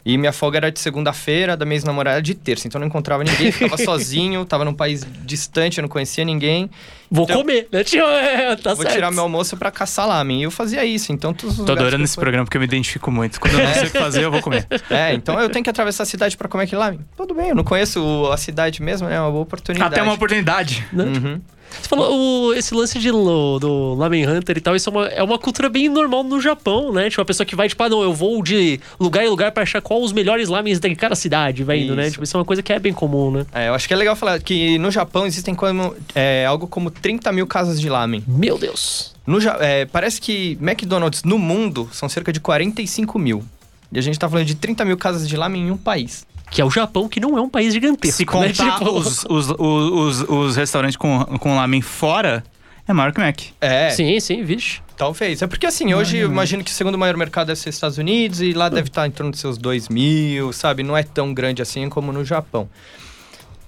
E 0.06 0.16
minha 0.16 0.32
folga 0.32 0.56
era 0.56 0.72
de 0.72 0.80
segunda-feira, 0.80 1.54
da 1.54 1.66
minha 1.66 1.76
ex-namorada 1.76 2.22
de 2.22 2.34
terça. 2.34 2.66
Então 2.66 2.78
eu 2.78 2.80
não 2.80 2.88
encontrava 2.88 3.22
ninguém, 3.22 3.52
ficava 3.52 3.76
sozinho, 3.82 4.42
tava 4.46 4.64
num 4.64 4.72
país 4.72 5.06
distante, 5.22 5.78
eu 5.78 5.82
não 5.82 5.88
conhecia 5.88 6.24
ninguém. 6.24 6.70
Vou 7.10 7.24
Então- 7.24 7.38
comer, 7.38 7.68
né? 7.72 7.82
Tio, 7.84 8.04
é, 8.04 8.54
tá 8.56 8.74
Vou 8.74 8.82
certo. 8.82 8.94
tirar 8.94 9.10
meu 9.10 9.22
almoço 9.22 9.56
pra 9.56 9.70
caçar 9.70 10.06
lamen. 10.06 10.40
E 10.40 10.42
eu 10.44 10.50
fazia 10.50 10.84
isso, 10.84 11.12
então 11.12 11.32
todos 11.32 11.58
os 11.58 11.64
Tô 11.66 11.72
adorando 11.72 12.04
esse 12.04 12.14
fui- 12.14 12.22
programa 12.22 12.44
porque 12.44 12.56
eu 12.56 12.60
me 12.60 12.66
identifico 12.66 13.10
muito. 13.10 13.40
Quando 13.40 13.54
eu 13.58 13.66
não 13.66 13.74
sei 13.74 13.84
o 13.84 13.90
que 13.90 13.98
fazer, 13.98 14.24
eu 14.24 14.30
vou 14.30 14.42
comer. 14.42 14.66
É, 14.90 15.14
então 15.14 15.38
eu 15.40 15.48
tenho 15.50 15.62
que 15.64 15.70
atravessar 15.70 16.02
a 16.02 16.06
cidade 16.06 16.36
pra 16.36 16.48
comer 16.48 16.64
aquele 16.64 16.80
lamen. 16.80 17.00
Tudo 17.16 17.34
bem, 17.34 17.50
eu 17.50 17.54
não 17.54 17.64
conheço 17.64 18.28
a 18.32 18.36
cidade 18.36 18.82
mesmo, 18.82 19.08
né? 19.08 19.16
É 19.16 19.20
uma 19.20 19.30
boa 19.30 19.42
oportunidade. 19.42 19.92
Até 19.94 20.02
uma 20.02 20.12
oportunidade. 20.14 20.86
Uhum. 20.92 21.40
Você 21.70 21.86
falou 21.86 22.48
o- 22.48 22.54
esse 22.54 22.72
lance 22.74 22.98
de, 22.98 23.10
lo- 23.10 23.58
do 23.58 23.92
Lamen 23.92 24.26
Hunter 24.26 24.56
e 24.56 24.60
tal, 24.60 24.74
isso 24.74 24.88
é 24.88 24.92
uma, 24.92 25.06
é 25.08 25.22
uma 25.22 25.38
cultura 25.38 25.68
bem 25.68 25.86
normal 25.90 26.24
no 26.24 26.40
Japão, 26.40 26.90
né? 26.94 27.10
Tipo, 27.10 27.20
a 27.20 27.24
pessoa 27.26 27.44
que 27.44 27.54
vai, 27.54 27.68
tipo, 27.68 27.82
ah, 27.82 27.90
não, 27.90 28.00
eu 28.02 28.10
vou 28.14 28.42
de 28.42 28.80
lugar 28.98 29.22
em 29.22 29.28
lugar 29.28 29.52
pra 29.52 29.64
achar 29.64 29.82
qual 29.82 30.00
os 30.02 30.10
melhores 30.10 30.48
lamens 30.48 30.80
de 30.80 30.94
cada 30.96 31.14
cidade, 31.14 31.62
vai 31.64 31.80
indo, 31.80 31.94
né? 31.94 32.04
Isso. 32.04 32.12
Tipo, 32.12 32.24
isso 32.24 32.34
é 32.34 32.40
uma 32.40 32.44
coisa 32.46 32.62
que 32.62 32.72
é 32.72 32.78
bem 32.78 32.94
comum, 32.94 33.30
né? 33.30 33.44
É, 33.52 33.68
eu 33.68 33.74
acho 33.74 33.86
que 33.86 33.92
é 33.92 33.96
legal 33.98 34.16
falar 34.16 34.40
que 34.40 34.78
no 34.78 34.90
Japão 34.90 35.26
existem 35.26 35.54
como, 35.54 35.94
é, 36.14 36.46
algo 36.46 36.66
como 36.66 36.90
30 37.00 37.32
mil 37.32 37.46
casas 37.46 37.80
de 37.80 37.88
lamen. 37.88 38.22
Meu 38.26 38.58
Deus. 38.58 39.14
No, 39.26 39.38
é, 39.60 39.84
parece 39.86 40.20
que 40.20 40.58
McDonald's 40.60 41.22
no 41.22 41.38
mundo 41.38 41.88
são 41.92 42.08
cerca 42.08 42.32
de 42.32 42.40
45 42.40 43.18
mil. 43.18 43.44
E 43.92 43.98
a 43.98 44.02
gente 44.02 44.18
tá 44.18 44.28
falando 44.28 44.46
de 44.46 44.54
30 44.54 44.84
mil 44.84 44.96
casas 44.96 45.28
de 45.28 45.36
lamen 45.36 45.68
em 45.68 45.70
um 45.70 45.76
país. 45.76 46.26
Que 46.50 46.62
é 46.62 46.64
o 46.64 46.70
Japão, 46.70 47.08
que 47.08 47.20
não 47.20 47.36
é 47.36 47.40
um 47.40 47.48
país 47.48 47.74
gigantesco. 47.74 48.16
Se 48.16 48.24
né? 48.24 48.32
contar 48.32 48.78
Tipo, 48.78 48.90
os, 48.90 49.24
os, 49.28 49.50
os, 49.50 49.56
os, 49.58 50.28
os 50.28 50.56
restaurantes 50.56 50.96
com, 50.96 51.24
com 51.38 51.56
lamen 51.56 51.82
fora, 51.82 52.42
é 52.86 52.92
maior 52.92 53.12
que 53.12 53.20
o 53.20 53.22
Mac. 53.22 53.38
É, 53.60 53.90
Sim, 53.90 54.18
sim, 54.18 54.42
vixe. 54.42 54.80
talvez. 54.96 55.42
É 55.42 55.46
porque 55.46 55.66
assim, 55.66 55.92
hoje 55.92 56.16
eu 56.16 56.30
imagino 56.30 56.64
que 56.64 56.70
o 56.70 56.74
segundo 56.74 56.96
maior 56.96 57.16
mercado 57.18 57.48
deve 57.48 57.60
ser 57.60 57.68
Estados 57.68 57.98
Unidos 57.98 58.40
e 58.40 58.52
lá 58.54 58.70
deve 58.70 58.88
estar 58.88 59.06
em 59.06 59.10
torno 59.10 59.30
dos 59.30 59.40
seus 59.40 59.58
2 59.58 59.90
mil, 59.90 60.52
sabe? 60.54 60.82
Não 60.82 60.96
é 60.96 61.02
tão 61.02 61.34
grande 61.34 61.60
assim 61.60 61.86
como 61.90 62.12
no 62.12 62.24
Japão, 62.24 62.66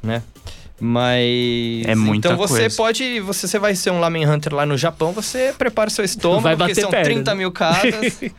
né? 0.02 0.22
Mas. 0.80 1.84
É 1.86 1.94
muita 1.94 2.28
Então 2.28 2.36
você 2.38 2.60
coisa. 2.62 2.76
pode. 2.76 3.20
Você, 3.20 3.46
você 3.46 3.58
vai 3.58 3.74
ser 3.74 3.90
um 3.90 4.00
Lamen 4.00 4.26
Hunter 4.26 4.54
lá 4.54 4.64
no 4.64 4.76
Japão, 4.76 5.12
você 5.12 5.54
prepara 5.56 5.88
o 5.88 5.92
seu 5.92 6.04
estômago, 6.04 6.42
Vai 6.42 6.56
porque 6.56 6.70
bater 6.72 6.80
são 6.80 6.90
perna, 6.90 7.04
30 7.04 7.30
né? 7.30 7.36
mil 7.38 7.52
casas. 7.52 8.20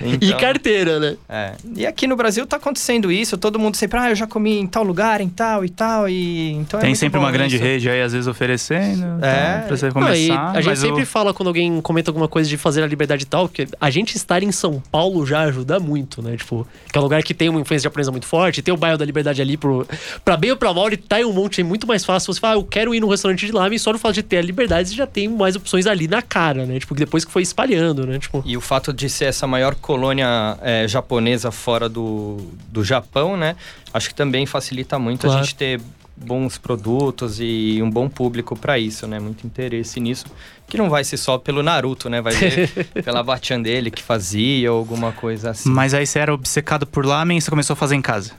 E 0.00 0.26
Então, 0.26 0.38
carteira, 0.38 0.98
né? 1.00 1.16
É. 1.28 1.52
E 1.76 1.86
aqui 1.86 2.06
no 2.06 2.16
Brasil 2.16 2.46
tá 2.46 2.56
acontecendo 2.56 3.10
isso, 3.10 3.36
todo 3.36 3.58
mundo 3.58 3.76
sempre, 3.76 3.98
ah, 3.98 4.10
eu 4.10 4.14
já 4.16 4.26
comi 4.26 4.58
em 4.58 4.66
tal 4.66 4.82
lugar, 4.84 5.20
em 5.20 5.28
tal 5.28 5.64
e 5.64 5.68
tal, 5.68 6.08
e 6.08 6.52
então 6.52 6.78
é 6.78 6.82
Tem 6.82 6.90
muito 6.90 6.98
sempre 7.00 7.18
uma 7.18 7.30
grande 7.30 7.56
isso. 7.56 7.64
rede 7.64 7.88
aí, 7.90 8.00
às 8.02 8.12
vezes, 8.12 8.26
oferecendo. 8.26 9.04
É. 9.24 9.58
tá, 9.60 9.64
Pra 9.68 9.76
você 9.76 9.86
Não, 9.86 9.92
começar. 9.92 10.54
e 10.54 10.58
a 10.58 10.60
gente 10.60 10.78
sempre 10.78 11.02
o- 11.02 11.06
fala 11.06 11.34
quando 11.34 11.48
alguém 11.48 11.80
comenta 11.80 12.10
alguma 12.10 12.28
coisa 12.28 12.48
de 12.48 12.56
fazer 12.56 12.82
a 12.82 12.86
liberdade 12.86 13.24
e 13.24 13.26
tal, 13.26 13.48
porque 13.48 13.66
a 13.80 13.90
gente 13.90 14.16
estar 14.16 14.42
em 14.42 14.52
São 14.52 14.82
Paulo 14.90 15.26
já 15.26 15.40
ajuda 15.40 15.78
muito, 15.80 16.22
né? 16.22 16.36
Tipo, 16.36 16.66
que 16.92 16.96
é 16.96 17.00
um 17.00 17.04
lugar 17.04 17.22
que 17.22 17.34
tem 17.34 17.48
uma 17.48 17.60
influência 17.60 17.84
japonesa 17.88 18.10
muito 18.10 18.26
forte, 18.26 18.62
tem 18.62 18.72
o 18.72 18.76
bairro 18.76 18.98
da 18.98 19.04
liberdade 19.04 19.42
ali 19.42 19.56
pro, 19.56 19.86
pra 20.24 20.36
bem 20.36 20.50
ou 20.50 20.56
pra 20.56 20.72
mal, 20.72 20.86
ele 20.86 20.96
tá 20.96 21.20
em 21.20 21.24
um 21.24 21.32
monte, 21.32 21.60
é 21.60 21.64
muito 21.64 21.86
mais 21.86 22.04
fácil 22.04 22.32
você 22.32 22.40
falar, 22.40 22.54
ah, 22.54 22.56
eu 22.56 22.64
quero 22.64 22.94
ir 22.94 23.00
num 23.00 23.08
restaurante 23.08 23.44
de 23.46 23.52
lamen, 23.52 23.78
só 23.78 23.92
no 23.92 23.98
fato 23.98 24.14
de 24.14 24.22
ter 24.22 24.38
a 24.38 24.42
liberdade, 24.42 24.88
você 24.90 24.94
já 24.94 25.06
tem 25.06 25.28
mais 25.28 25.56
opções 25.56 25.86
ali 25.86 26.06
na 26.08 26.22
cara, 26.22 26.64
né? 26.66 26.78
Tipo, 26.78 26.94
depois 26.94 27.24
que 27.24 27.32
foi 27.32 27.42
espalhando, 27.42 28.06
né? 28.06 28.18
Tipo, 28.18 28.42
E 28.46 28.56
o 28.56 28.60
fato 28.60 28.92
de 28.92 29.08
ser 29.08 29.26
essa 29.26 29.46
maior 29.46 29.74
colônia 29.88 30.58
é, 30.60 30.86
japonesa 30.86 31.50
fora 31.50 31.88
do, 31.88 32.36
do 32.70 32.84
Japão, 32.84 33.38
né? 33.38 33.56
Acho 33.94 34.10
que 34.10 34.14
também 34.14 34.44
facilita 34.44 34.98
muito 34.98 35.22
Claro. 35.22 35.40
a 35.40 35.42
gente 35.42 35.54
ter 35.54 35.80
bons 36.14 36.58
produtos 36.58 37.38
e 37.40 37.80
um 37.82 37.88
bom 37.90 38.06
público 38.06 38.54
pra 38.54 38.78
isso, 38.78 39.06
né? 39.06 39.18
Muito 39.18 39.46
interesse 39.46 39.98
nisso. 39.98 40.26
Que 40.68 40.76
não 40.76 40.90
vai 40.90 41.04
ser 41.04 41.16
só 41.16 41.38
pelo 41.38 41.62
Naruto, 41.62 42.10
né? 42.10 42.20
Vai 42.20 42.34
ser 42.34 42.68
pela 43.02 43.22
Batian 43.22 43.62
dele 43.62 43.90
que 43.90 44.02
fazia 44.02 44.70
ou 44.70 44.78
alguma 44.78 45.10
coisa 45.10 45.50
assim. 45.52 45.70
Mas 45.70 45.94
aí 45.94 46.06
você 46.06 46.18
era 46.18 46.34
obcecado 46.34 46.86
por 46.86 47.06
lamen 47.06 47.38
e 47.38 47.40
você 47.40 47.48
começou 47.48 47.72
a 47.72 47.76
fazer 47.76 47.94
em 47.94 48.02
casa. 48.02 48.32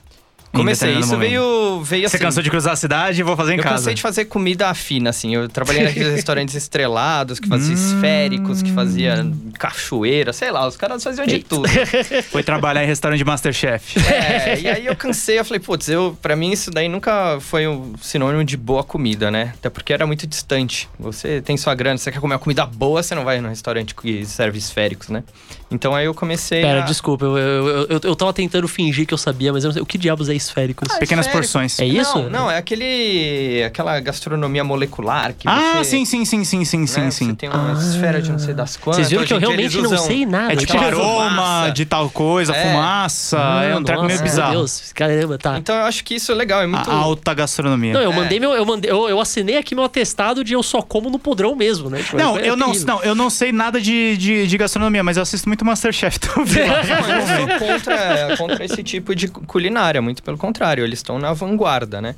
Em 0.52 0.56
Comecei, 0.56 0.98
isso 0.98 1.10
momento. 1.12 1.20
veio, 1.20 1.82
veio 1.84 2.08
Você 2.08 2.16
assim. 2.16 2.24
cansou 2.24 2.42
de 2.42 2.50
cruzar 2.50 2.72
a 2.72 2.76
cidade 2.76 3.20
e 3.20 3.22
vou 3.22 3.36
fazer 3.36 3.52
em 3.54 3.58
eu 3.58 3.62
casa. 3.62 3.76
cansei 3.76 3.94
de 3.94 4.02
fazer 4.02 4.24
comida 4.24 4.74
fina, 4.74 5.10
assim. 5.10 5.32
Eu 5.34 5.48
trabalhei 5.48 5.84
naqueles 5.84 6.10
restaurantes 6.14 6.56
estrelados, 6.56 7.38
que 7.38 7.46
fazia 7.46 7.72
esféricos, 7.72 8.60
que 8.60 8.72
fazia 8.72 9.24
cachoeira, 9.58 10.32
sei 10.32 10.50
lá, 10.50 10.66
os 10.66 10.76
caras 10.76 11.04
faziam 11.04 11.24
de 11.24 11.38
tudo. 11.44 11.68
Foi 12.30 12.42
trabalhar 12.42 12.82
em 12.82 12.86
restaurante 12.86 13.18
de 13.18 13.24
Masterchef. 13.24 14.00
É, 14.00 14.60
e 14.60 14.68
aí 14.68 14.86
eu 14.86 14.96
cansei, 14.96 15.38
eu 15.38 15.44
falei, 15.44 15.60
putz, 15.60 15.88
eu, 15.88 16.18
pra 16.20 16.34
mim 16.34 16.50
isso 16.50 16.70
daí 16.70 16.88
nunca 16.88 17.38
foi 17.40 17.68
um 17.68 17.94
sinônimo 18.00 18.42
de 18.44 18.56
boa 18.56 18.82
comida, 18.82 19.30
né? 19.30 19.52
Até 19.54 19.70
porque 19.70 19.92
era 19.92 20.06
muito 20.06 20.26
distante. 20.26 20.88
Você 20.98 21.40
tem 21.40 21.56
sua 21.56 21.74
grana, 21.74 21.96
você 21.96 22.10
quer 22.10 22.18
comer 22.20 22.34
uma 22.34 22.40
comida 22.40 22.66
boa, 22.66 23.02
você 23.02 23.14
não 23.14 23.24
vai 23.24 23.40
no 23.40 23.48
restaurante 23.48 23.94
que 23.94 24.24
serve 24.26 24.58
esféricos, 24.58 25.08
né? 25.08 25.22
Então 25.70 25.94
aí 25.94 26.06
eu 26.06 26.14
comecei 26.14 26.62
pera, 26.62 26.82
a... 26.82 26.86
desculpa, 26.86 27.24
eu, 27.24 27.38
eu, 27.38 27.86
eu, 27.88 28.00
eu 28.02 28.16
tava 28.16 28.32
tentando 28.32 28.66
fingir 28.66 29.06
que 29.06 29.14
eu 29.14 29.18
sabia, 29.18 29.52
mas 29.52 29.62
eu 29.62 29.68
não 29.68 29.72
sei, 29.74 29.82
o 29.82 29.86
que 29.86 29.96
diabos 29.96 30.28
é 30.28 30.34
esféricos? 30.44 30.88
Pequenas 30.98 31.26
esférico. 31.26 31.46
porções. 31.52 31.78
É 31.80 31.84
isso? 31.84 32.18
Não, 32.18 32.30
não, 32.30 32.50
é 32.50 32.58
aquele. 32.58 33.62
aquela 33.64 33.98
gastronomia 34.00 34.62
molecular 34.64 35.32
que 35.34 35.48
Ah, 35.48 35.76
você. 35.78 35.90
sim, 35.90 36.04
sim, 36.04 36.24
sim, 36.24 36.44
sim, 36.44 36.64
sim, 36.64 36.80
né, 36.80 36.86
sim, 36.86 37.10
Você 37.10 37.10
sim. 37.10 37.34
tem 37.34 37.48
uma 37.48 37.72
esfera 37.72 38.20
de 38.22 38.30
não 38.30 38.38
sei 38.38 38.54
das 38.54 38.76
quantas. 38.76 38.96
Vocês 38.96 39.10
viram 39.10 39.24
que 39.24 39.32
eu 39.34 39.38
realmente 39.38 39.80
não 39.80 39.96
sei 39.98 40.24
nada. 40.26 40.52
É 40.52 40.56
tipo 40.56 40.76
aroma 40.78 41.30
fumaça. 41.30 41.72
de 41.72 41.84
tal 41.84 42.10
coisa, 42.10 42.54
É. 42.54 42.62
fumaça. 42.72 43.38
é 43.64 43.76
um 43.76 43.82
treco 43.82 44.04
meio 44.04 44.20
bizarro. 44.22 44.50
Meu 44.50 44.58
Deus, 44.60 44.92
caramba, 44.94 45.38
tá. 45.38 45.58
Então 45.58 45.74
eu 45.76 45.82
acho 45.84 46.04
que 46.04 46.14
isso 46.14 46.32
é 46.32 46.34
legal, 46.34 46.62
é 46.62 46.66
muito. 46.66 46.90
A 46.90 46.94
alta 46.94 47.32
gastronomia. 47.34 47.92
Não, 47.92 48.00
eu 48.00 48.12
É. 48.12 48.16
mandei 48.16 48.40
meu. 48.40 48.52
Eu, 48.52 48.64
mandei, 48.66 48.90
eu, 48.90 49.08
eu 49.08 49.20
assinei 49.20 49.56
aqui 49.56 49.74
meu 49.74 49.84
atestado 49.84 50.42
de 50.44 50.52
eu 50.54 50.62
só 50.62 50.82
como 50.82 51.08
no 51.10 51.18
podrão 51.18 51.54
mesmo, 51.54 51.88
né? 51.90 52.02
Tipo, 52.02 52.16
Não, 52.16 52.36
é 52.38 52.48
eu 52.48 52.56
não, 52.56 52.72
não, 52.72 53.02
eu 53.02 53.14
não 53.14 53.30
sei 53.30 53.52
nada 53.52 53.80
de, 53.80 54.16
de, 54.16 54.46
de 54.46 54.58
gastronomia, 54.58 55.02
mas 55.02 55.16
eu 55.16 55.22
assisto 55.22 55.48
muito 55.48 55.64
Masterchef 55.64 56.18
também. 56.20 56.66
Não, 56.68 56.76
eu 56.76 57.26
sou 57.26 57.58
contra, 57.68 58.36
contra 58.36 58.64
esse 58.64 58.82
tipo 58.82 59.14
de 59.14 59.28
culinária, 59.28 60.00
muito 60.02 60.22
pelo 60.30 60.38
contrário, 60.38 60.84
eles 60.84 61.00
estão 61.00 61.18
na 61.18 61.32
vanguarda, 61.32 62.00
né? 62.00 62.14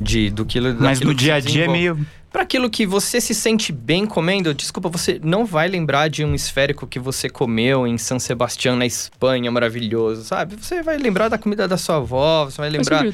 De, 0.00 0.30
do 0.30 0.46
quilo, 0.46 0.76
mas 0.78 1.00
no 1.00 1.10
que 1.10 1.16
dia 1.16 1.34
a 1.34 1.40
dia 1.40 1.64
é 1.64 1.68
meio. 1.68 2.06
Pra 2.30 2.42
aquilo 2.42 2.70
que 2.70 2.86
você 2.86 3.20
se 3.20 3.34
sente 3.34 3.72
bem 3.72 4.06
comendo, 4.06 4.54
desculpa, 4.54 4.88
você 4.88 5.18
não 5.24 5.44
vai 5.44 5.66
lembrar 5.66 6.08
de 6.08 6.24
um 6.24 6.34
esférico 6.34 6.86
que 6.86 7.00
você 7.00 7.28
comeu 7.28 7.86
em 7.86 7.98
San 7.98 8.18
Sebastián, 8.18 8.76
na 8.76 8.86
Espanha, 8.86 9.50
maravilhoso, 9.50 10.22
sabe? 10.22 10.54
Você 10.56 10.82
vai 10.82 10.98
lembrar 10.98 11.28
da 11.28 11.38
comida 11.38 11.66
da 11.66 11.76
sua 11.76 11.96
avó, 11.96 12.44
você 12.44 12.58
vai 12.60 12.70
lembrar. 12.70 13.04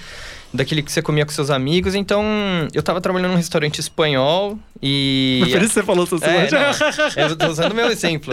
Daquele 0.55 0.83
que 0.83 0.93
você 0.93 1.03
comia 1.03 1.27
com 1.27 1.33
seus 1.33 1.51
amigos. 1.51 1.95
Então, 1.95 2.25
eu 2.73 2.83
tava 2.83 3.01
trabalhando 3.01 3.33
num 3.33 3.37
restaurante 3.37 3.81
espanhol 3.81 4.57
e. 4.81 5.43
Por 5.51 5.63
isso 5.63 5.75
você 5.75 5.83
falou 5.83 6.07
São 6.07 6.19
É, 6.19 6.49
não, 6.51 7.29
eu 7.29 7.37
tô 7.37 7.49
usando 7.49 7.73
o 7.73 7.75
meu 7.75 7.89
exemplo. 7.91 8.33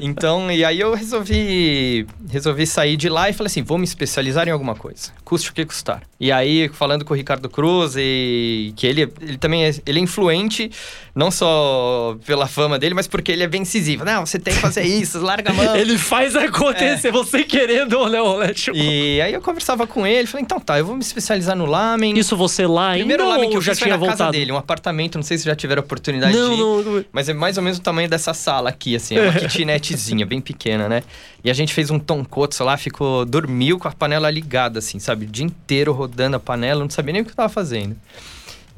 Então, 0.00 0.52
e 0.52 0.64
aí 0.64 0.78
eu 0.78 0.94
resolvi 0.94 2.06
resolvi 2.28 2.66
sair 2.66 2.96
de 2.96 3.08
lá 3.08 3.30
e 3.30 3.32
falei 3.32 3.46
assim, 3.46 3.62
vou 3.62 3.78
me 3.78 3.84
especializar 3.84 4.46
em 4.46 4.50
alguma 4.50 4.74
coisa, 4.74 5.12
custe 5.24 5.50
o 5.50 5.52
que 5.54 5.64
custar. 5.64 6.02
E 6.20 6.30
aí, 6.30 6.68
falando 6.68 7.04
com 7.04 7.14
o 7.14 7.16
Ricardo 7.16 7.48
Cruz, 7.48 7.94
e 7.96 8.72
que 8.76 8.86
ele, 8.86 9.12
ele 9.20 9.38
também 9.38 9.64
é, 9.64 9.74
ele 9.86 9.98
é 9.98 10.02
influente, 10.02 10.70
não 11.14 11.30
só 11.30 12.16
pela 12.24 12.46
fama 12.46 12.78
dele, 12.78 12.94
mas 12.94 13.06
porque 13.06 13.30
ele 13.32 13.42
é 13.42 13.46
bem 13.46 13.62
incisivo. 13.62 14.04
Não, 14.04 14.24
você 14.24 14.38
tem 14.38 14.54
que 14.54 14.60
fazer 14.60 14.82
isso, 14.82 15.20
larga 15.20 15.50
a 15.50 15.52
mão. 15.52 15.76
Ele 15.76 15.98
faz 15.98 16.34
acontecer, 16.34 17.10
você 17.10 17.44
querendo 17.44 17.94
ou 17.98 18.08
não, 18.08 18.38
né? 18.38 18.54
Tipo, 18.54 18.76
E 18.76 19.20
aí 19.20 19.32
eu 19.32 19.40
conversava 19.42 19.86
com 19.86 20.06
ele, 20.06 20.26
falei, 20.26 20.42
então 20.44 20.58
tá, 20.58 20.78
eu 20.78 20.86
vou 20.86 20.94
me 20.94 21.02
especializar 21.02 21.54
no 21.54 21.66
lamen. 21.66 22.18
Isso 22.18 22.36
você 22.36 22.66
lá 22.66 22.90
ainda 22.90 22.98
Primeiro 23.00 23.28
lamen 23.28 23.50
que 23.50 23.56
eu 23.56 23.60
já 23.62 23.74
tinha 23.74 23.90
na 23.90 23.98
casa 23.98 24.06
voltado? 24.08 24.32
dele, 24.32 24.52
um 24.52 24.56
apartamento, 24.56 25.16
não 25.16 25.22
sei 25.22 25.36
se 25.36 25.44
já 25.44 25.54
tiveram 25.54 25.82
oportunidade 25.82 26.34
Não, 26.34 26.48
de 26.48 26.54
ir. 26.54 26.58
não, 26.58 26.82
não. 26.82 27.04
Mas 27.12 27.28
é 27.28 27.34
mais 27.34 27.56
ou 27.58 27.62
menos 27.62 27.78
o 27.78 27.82
tamanho 27.82 28.08
dessa 28.08 28.32
sala 28.32 28.70
aqui, 28.70 28.96
assim. 28.96 29.16
É 29.16 29.22
uma 29.22 29.32
kitnetzinha, 29.38 30.24
bem 30.24 30.40
pequena, 30.40 30.88
né? 30.88 31.02
E 31.44 31.50
a 31.50 31.54
gente 31.54 31.74
fez 31.74 31.90
um 31.90 31.98
tonkotsu 31.98 32.64
lá, 32.64 32.76
ficou... 32.76 33.24
Dormiu 33.26 33.78
com 33.78 33.88
a 33.88 33.92
panela 33.92 34.30
ligada, 34.30 34.78
assim, 34.78 34.98
sabe? 34.98 35.26
O 35.26 35.28
dia 35.28 35.44
inteiro 35.44 35.92
rodando 35.92 36.36
a 36.36 36.40
panela, 36.40 36.80
não 36.80 36.88
sabia 36.90 37.12
nem 37.12 37.22
o 37.22 37.24
que 37.24 37.32
eu 37.32 37.36
tava 37.36 37.48
fazendo. 37.48 37.96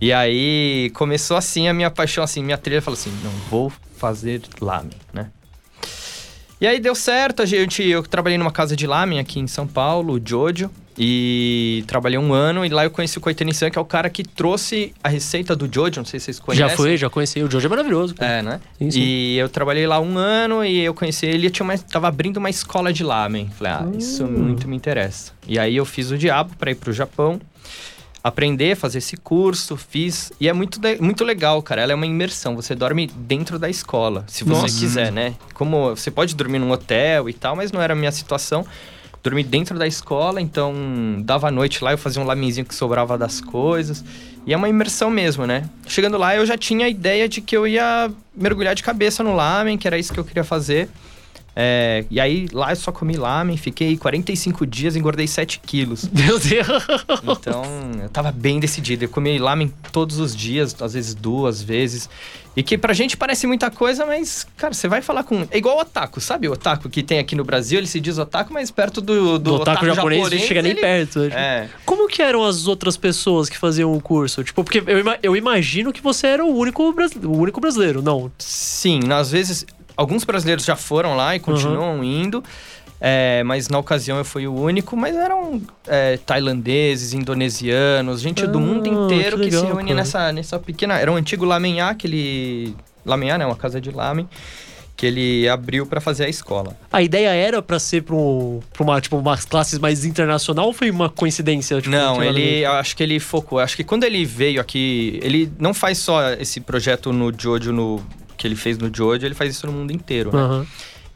E 0.01 0.13
aí, 0.13 0.91
começou 0.95 1.37
assim 1.37 1.69
a 1.69 1.73
minha 1.75 1.91
paixão, 1.91 2.23
assim. 2.25 2.43
Minha 2.43 2.59
trilha 2.59 2.83
falou 2.83 2.99
assim, 2.99 3.13
não, 3.23 3.31
vou 3.51 3.73
fazer 3.97 4.43
lamen, 4.61 4.91
né? 5.13 5.31
E 6.61 6.67
aí 6.67 6.79
deu 6.81 6.95
certo, 6.95 7.43
a 7.43 7.47
gente, 7.47 7.83
eu 7.83 8.03
trabalhei 8.03 8.39
numa 8.39 8.53
casa 8.53 8.75
de 8.77 8.87
lamen 8.87 9.19
aqui 9.19 9.39
em 9.41 9.47
São 9.47 9.67
Paulo, 9.67 10.15
o 10.15 10.21
Jojo. 10.25 10.71
E 10.97 11.83
trabalhei 11.89 12.17
um 12.17 12.33
ano 12.33 12.65
e 12.65 12.69
lá 12.69 12.85
eu 12.85 12.91
conheci 12.91 13.19
o 13.19 13.21
Koitani-san, 13.21 13.69
que 13.69 13.77
é 13.77 13.81
o 13.81 13.85
cara 13.85 14.09
que 14.09 14.23
trouxe 14.23 14.95
a 15.03 15.09
receita 15.09 15.57
do 15.57 15.69
Jojo, 15.73 15.97
não 16.01 16.05
sei 16.05 16.21
se 16.21 16.27
vocês 16.27 16.39
conhecem. 16.39 16.69
Já 16.69 16.77
foi, 16.77 16.97
já 16.97 17.11
conheci. 17.11 17.43
O 17.43 17.51
Jojo 17.51 17.67
é 17.67 17.69
maravilhoso. 17.71 18.15
cara. 18.15 18.33
É, 18.33 18.43
né? 18.43 18.61
Sim, 18.79 18.91
sim. 18.93 19.01
E 19.01 19.37
eu 19.37 19.49
trabalhei 19.49 19.89
lá 19.89 19.99
um 20.01 20.17
ano 20.17 20.65
e 20.65 20.79
eu 20.85 20.95
conheci 20.95 21.27
ele 21.27 21.49
e 21.49 21.51
tinha 21.51 21.65
uma, 21.65 21.77
tava 21.77 22.07
abrindo 22.07 22.37
uma 22.37 22.49
escola 22.49 22.93
de 22.93 23.03
lamen. 23.03 23.51
Falei, 23.59 23.73
ah, 23.73 23.87
isso 23.99 24.25
Hum. 24.25 24.29
muito 24.31 24.69
me 24.69 24.77
interessa. 24.77 25.33
E 25.49 25.59
aí 25.59 25.75
eu 25.75 25.85
fiz 25.85 26.13
o 26.13 26.17
diabo 26.17 26.55
para 26.57 26.71
ir 26.71 26.77
pro 26.77 26.93
Japão, 26.93 27.41
aprender, 28.25 28.75
fazer 28.75 28.99
esse 28.99 29.19
curso, 29.19 29.77
fiz. 29.77 30.33
E 30.41 30.49
é 30.49 30.53
muito, 30.55 30.81
muito 30.99 31.23
legal, 31.23 31.61
cara. 31.63 31.83
Ela 31.83 31.93
é 31.93 31.95
uma 31.95 32.07
imersão. 32.07 32.57
Você 32.57 32.75
dorme 32.75 33.07
dentro 33.07 33.59
da 33.59 33.69
escola, 33.69 34.25
se 34.27 34.45
você 34.45 34.63
Nossa. 34.63 34.81
quiser, 34.81 35.13
né? 35.13 35.35
Como 35.53 35.95
você 35.95 36.11
pode 36.11 36.35
dormir 36.35 36.59
num 36.59 36.71
hotel 36.71 37.29
e 37.29 37.35
tal, 37.35 37.55
mas 37.55 37.71
não 37.71 37.83
era 37.83 37.93
a 37.93 37.97
minha 37.97 38.11
situação. 38.11 38.65
Dormi 39.23 39.45
dentro 39.45 39.79
da 39.79 39.87
escola, 39.87 40.41
então 40.41 40.75
dava 41.21 41.49
a 41.49 41.51
noite 41.51 41.85
lá, 41.85 41.93
eu 41.93 41.99
fazia 41.99 42.21
um 42.21 42.27
lamenzinho 42.27 42.65
que 42.65 42.75
sobrava 42.75 43.17
das 43.19 43.41
coisas. 43.43 44.03
E 44.47 44.53
é 44.53 44.57
uma 44.57 44.69
imersão 44.69 45.11
mesmo, 45.11 45.47
né? 45.47 45.69
Chegando 45.87 46.17
lá, 46.17 46.35
eu 46.35 46.45
já 46.45 46.57
tinha 46.57 46.87
a 46.87 46.89
ideia 46.89 47.29
de 47.29 47.43
que 47.43 47.57
eu 47.57 47.67
ia 47.67 48.11
mergulhar 48.35 48.75
de 48.75 48.83
cabeça 48.83 49.23
no 49.23 49.35
lamen, 49.35 49.77
que 49.77 49.87
era 49.87 49.99
isso 49.99 50.13
que 50.13 50.21
eu 50.21 50.25
queria 50.25 50.45
fazer. 50.45 50.89
É, 51.57 52.05
e 52.11 52.19
aí, 52.19 52.49
lá 52.53 52.73
eu 52.73 52.77
só 52.77 52.91
comi 52.91 53.17
lamen, 53.17 53.57
fiquei 53.57 53.97
45 53.97 54.67
dias, 54.67 54.97
engordei 54.97 55.27
7 55.27 55.61
quilos. 55.61 56.09
Meu 56.13 56.39
Deus. 56.39 56.67
Então, 57.39 57.63
eu 58.03 58.09
tava 58.09 58.33
bem 58.33 58.59
decidido. 58.59 59.05
Eu 59.05 59.09
comi 59.09 59.39
lamen 59.39 59.73
todos 59.93 60.19
os 60.19 60.35
dias, 60.35 60.75
às 60.81 60.95
vezes 60.95 61.15
duas 61.15 61.63
vezes. 61.63 62.09
E 62.57 62.63
que 62.63 62.79
pra 62.79 62.93
gente 62.93 63.17
parece 63.17 63.47
muita 63.47 63.69
coisa, 63.71 64.07
mas, 64.07 64.47
cara, 64.57 64.73
você 64.75 64.87
vai 64.87 65.03
falar 65.03 65.25
com. 65.25 65.47
É 65.51 65.59
igual 65.59 65.77
o 65.77 65.81
otaku, 65.81 66.21
sabe? 66.21 66.49
O 66.49 66.53
otaku 66.53 66.89
que 66.89 67.03
tem 67.03 67.19
aqui 67.19 67.35
no 67.35 67.45
Brasil, 67.45 67.79
ele 67.79 67.87
se 67.89 67.99
diz 68.01 68.17
otaku, 68.19 68.53
mas 68.53 68.71
perto 68.71 69.01
do, 69.01 69.33
do, 69.33 69.39
Do 69.39 69.55
otaku 69.57 69.87
japonês, 69.87 70.31
não 70.31 70.39
chega 70.39 70.63
nem 70.63 70.73
ele- 70.73 70.81
perto. 70.81 71.21
É. 71.25 71.69
Como 71.85 72.09
que 72.09 72.23
eram 72.23 72.45
as 72.45 72.67
outras 72.69 72.97
pessoas 72.97 73.49
que 73.49 73.59
faziam 73.59 73.93
o 73.93 74.01
curso? 74.01 74.43
Tipo, 74.45 74.63
porque 74.63 74.79
eu, 74.79 75.05
eu 75.23 75.37
imagino 75.37 75.93
que 75.93 76.01
você 76.01 76.29
era 76.29 76.45
o 76.45 76.57
único, 76.57 76.83
o 77.25 77.37
único 77.39 77.61
brasileiro, 77.61 78.01
não. 78.03 78.31
Sim, 78.39 79.01
às 79.13 79.33
vezes 79.33 79.67
alguns 79.97 80.25
brasileiros 80.25 80.65
já 80.65 80.77
foram 80.77 81.17
lá 81.17 81.35
e 81.37 81.41
continuam 81.41 82.03
indo. 82.05 82.43
é, 83.01 83.43
mas 83.45 83.69
na 83.69 83.79
ocasião 83.79 84.17
eu 84.19 84.25
fui 84.25 84.47
o 84.47 84.55
único, 84.55 84.97
mas 84.97 85.15
eram 85.15 85.61
é, 85.87 86.17
tailandeses, 86.19 87.13
indonesianos, 87.13 88.21
gente 88.21 88.47
do 88.47 88.59
Ah, 88.59 88.61
mundo 88.63 88.87
inteiro 88.89 89.37
que 89.39 89.45
que, 89.45 89.51
se 89.51 89.57
legal, 89.57 89.73
reúne 89.77 89.89
cara. 89.91 89.95
nessa, 89.97 90.33
nessa 90.33 90.59
pequena. 90.59 90.99
Era 90.99 91.13
um 91.13 91.17
antigo 91.17 91.45
lamenhá, 91.45 91.91
aquele. 91.91 92.75
Lamenhá, 93.05 93.37
né? 93.37 93.45
Uma 93.45 93.57
casa 93.57 93.79
de 93.79 93.91
lamen, 93.91 94.27
que 94.97 95.05
ele 95.05 95.47
abriu 95.47 95.85
pra 95.85 96.01
fazer 96.01 96.25
a 96.25 96.29
escola. 96.29 96.75
A 96.91 97.03
ideia 97.03 97.29
era 97.35 97.61
pra 97.61 97.79
ser 97.79 98.03
pra, 98.03 98.15
um, 98.15 98.61
uma, 98.81 98.99
tipo, 99.01 99.19
umas 99.19 99.45
classes 99.45 99.79
mais 99.79 100.07
internacional 100.07 100.67
ou 100.67 100.73
foi 100.73 100.91
uma 100.91 101.11
coincidência? 101.11 101.77
Tipo, 101.83 101.91
Não, 101.95 102.21
que 102.21 102.25
ele, 102.25 102.65
acho 102.65 102.97
que 102.97 103.03
ele 103.03 103.21
focou. 103.21 103.59
Acho 103.59 103.77
que 103.77 103.85
quando 103.85 104.05
ele 104.05 104.25
veio 104.25 104.59
aqui, 104.59 105.21
ele 105.23 105.53
não 105.59 105.75
faz 105.75 105.99
só 105.99 106.31
esse 106.33 106.61
projeto 106.61 107.13
no 107.13 107.31
Jojo, 107.37 107.73
no, 107.73 108.01
que 108.37 108.47
ele 108.47 108.57
fez 108.57 108.79
no 108.79 108.91
Jojo, 108.95 109.25
ele 109.25 109.35
faz 109.35 109.51
isso 109.55 109.67
no 109.67 109.73
mundo 109.73 109.93
inteiro, 109.93 110.31
né? 110.35 110.41
Aham. 110.43 110.67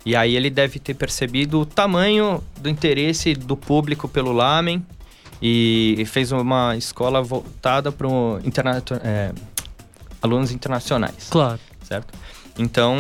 E 0.07 0.15
aí 0.17 0.35
ele 0.37 0.49
deve 0.49 0.79
ter 0.79 0.95
percebido 0.95 1.61
o 1.61 1.67
tamanho 1.67 2.43
do 2.61 2.69
interesse 2.69 3.35
do 3.35 3.57
público 3.57 4.09
pelo 4.09 4.33
lamen 4.33 4.85
e 5.43 6.03
fez 6.07 6.33
uma 6.33 6.77
escola 6.77 7.21
voltada 7.23 7.93
para 7.93 8.09
interna 8.45 8.83
é, 9.05 9.33
alunos 10.23 10.51
internacionais, 10.51 11.29
Claro. 11.31 11.59
certo? 11.83 12.15
Então, 12.59 12.97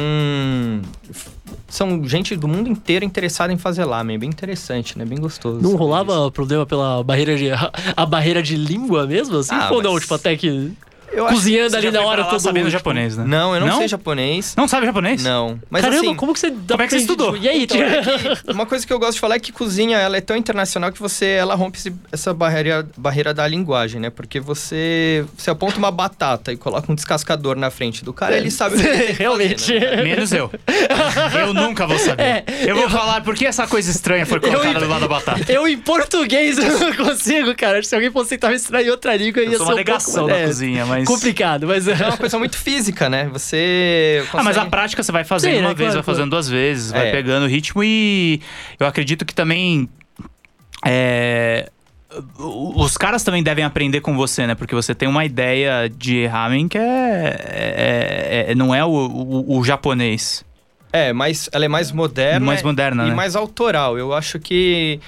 são 1.68 2.04
gente 2.06 2.36
do 2.36 2.46
mundo 2.46 2.68
inteiro 2.68 3.04
interessada 3.04 3.52
em 3.52 3.58
fazer 3.58 3.84
lamen, 3.84 4.16
é 4.16 4.18
bem 4.18 4.28
interessante, 4.28 4.96
né? 4.96 5.04
Bem 5.04 5.18
gostoso. 5.18 5.60
Não 5.60 5.74
rolava 5.76 6.14
disso. 6.14 6.30
problema 6.30 6.64
pela 6.64 7.02
barreira 7.02 7.36
de. 7.36 7.48
A 7.96 8.06
barreira 8.06 8.42
de 8.42 8.56
língua 8.56 9.06
mesmo, 9.06 9.36
assim? 9.38 9.54
Ah, 9.54 9.70
ou 9.72 9.82
não? 9.82 9.98
Tipo, 9.98 10.14
até 10.14 10.36
que. 10.36 10.72
Eu 11.10 11.26
Cozinhando 11.26 11.76
ali 11.76 11.90
na 11.90 12.02
hora 12.02 12.24
todo 12.24 12.38
sabendo 12.38 12.64
tipo, 12.66 12.70
japonês, 12.70 13.16
né? 13.16 13.24
Não, 13.26 13.54
eu 13.54 13.60
não, 13.60 13.66
Não? 13.68 13.78
sei 13.78 13.88
japonês. 13.88 14.54
Não 14.56 14.68
sabe 14.68 14.86
japonês? 14.86 15.22
Não, 15.22 15.58
mas 15.70 15.82
Caramba, 15.82 16.00
assim, 16.00 16.14
como 16.14 16.32
que 16.34 16.40
você. 16.40 16.50
como 16.50 16.82
é 16.82 16.86
que 16.86 16.90
você 16.92 16.98
estudou? 16.98 17.36
E 17.36 17.48
aí, 17.48 17.62
Então, 17.64 17.78
é 17.80 18.02
que 18.02 18.50
uma 18.52 18.66
coisa 18.66 18.86
que 18.86 18.92
eu 18.92 18.98
gosto 18.98 19.14
de 19.14 19.20
falar 19.20 19.36
é 19.36 19.38
que 19.40 19.50
cozinha 19.50 19.98
ela 19.98 20.16
é 20.16 20.20
tão 20.20 20.36
internacional 20.36 20.92
que 20.92 21.00
você 21.00 21.26
ela 21.26 21.54
rompe 21.54 21.78
esse- 21.78 21.92
essa 22.12 22.32
barreira, 22.34 22.86
barreira 22.96 23.32
da 23.34 23.46
linguagem, 23.48 24.00
né? 24.00 24.10
Porque 24.10 24.38
você 24.38 25.24
você 25.36 25.50
aponta 25.50 25.78
uma 25.78 25.90
batata 25.90 26.52
e 26.52 26.56
coloca 26.56 26.90
um 26.90 26.94
descascador 26.94 27.56
na 27.56 27.70
frente 27.70 28.04
do 28.04 28.12
cara, 28.12 28.36
ele 28.36 28.50
sabe 28.50 28.76
o 28.76 28.78
que 28.80 28.86
ele 28.86 28.96
que 28.98 29.04
fazer, 29.06 29.16
Realmente. 29.18 29.72
né? 29.78 30.02
Menos 30.02 30.32
eu. 30.32 30.50
Eu 31.40 31.54
nunca 31.54 31.86
vou 31.86 31.98
saber. 31.98 32.22
É, 32.22 32.44
eu 32.66 32.76
vou 32.76 32.88
falar 32.90 33.22
por 33.22 33.34
que 33.34 33.46
essa 33.46 33.66
coisa 33.66 33.90
estranha 33.90 34.26
foi 34.26 34.40
colocada 34.40 34.80
do 34.80 34.88
lado 34.88 35.00
da 35.02 35.08
batata. 35.08 35.40
Eu 35.50 35.66
em 35.66 35.78
português 35.78 36.58
eu 36.58 36.78
não 36.78 36.94
consigo, 36.94 37.54
cara. 37.56 37.82
Se 37.82 37.94
alguém 37.94 38.10
fosse 38.10 38.30
tentar 38.30 38.48
me 38.50 38.56
ensinar 38.56 38.82
em 38.82 38.90
outra 38.90 39.16
língua, 39.16 39.42
ia 39.42 39.52
Eu 39.52 39.58
sou 39.58 39.66
ser 39.66 39.72
uma 39.72 39.80
um 39.80 39.84
pouco 39.84 39.90
negação 39.90 40.26
da 40.26 40.36
é, 40.36 40.46
cozinha, 40.46 40.84
mas... 40.86 40.97
complicado, 41.04 41.66
mas 41.66 41.86
É 41.88 41.94
uma 42.06 42.16
coisa 42.16 42.38
muito 42.38 42.56
física, 42.56 43.08
né? 43.08 43.28
Você 43.32 44.24
Ah, 44.32 44.42
mas 44.42 44.48
a 44.56 44.60
consegue- 44.60 44.70
prática 44.70 45.02
você 45.02 45.12
vai 45.12 45.24
fazendo 45.24 45.54
Sim, 45.54 45.60
uma 45.60 45.68
né? 45.70 45.74
vez, 45.74 45.90
Claro, 45.90 46.04
vai 46.04 46.14
fazendo 46.14 46.30
duas 46.30 46.48
vezes, 46.48 46.90
vai 46.92 47.08
É. 47.08 47.10
pegando 47.12 47.44
o 47.44 47.48
ritmo 47.48 47.82
e 47.84 48.40
eu 48.78 48.86
acredito 48.86 49.24
que 49.24 49.34
também. 49.34 49.88
É, 50.84 51.70
os 52.38 52.96
caras 52.96 53.22
também 53.22 53.42
devem 53.42 53.64
aprender 53.64 54.00
com 54.00 54.16
você, 54.16 54.46
né? 54.46 54.54
Porque 54.54 54.74
você 54.74 54.94
tem 54.94 55.08
uma 55.08 55.24
ideia 55.24 55.88
de 55.88 56.26
ramen 56.26 56.68
que 56.68 56.78
é, 56.78 57.36
é- 58.46 58.46
é- 58.50 58.54
não 58.54 58.74
é 58.74 58.84
o, 58.84 58.88
o- 58.88 59.58
o 59.58 59.64
japonês. 59.64 60.44
É, 60.92 61.12
mas 61.12 61.50
ela 61.52 61.66
é 61.66 61.68
mais 61.68 61.92
moderna, 61.92 62.46
Mais 62.46 62.62
moderna, 62.62 63.04
e 63.04 63.08
né? 63.10 63.14
mais 63.14 63.36
autoral. 63.36 63.98
Eu 63.98 64.14
acho 64.14 64.38
que 64.38 64.98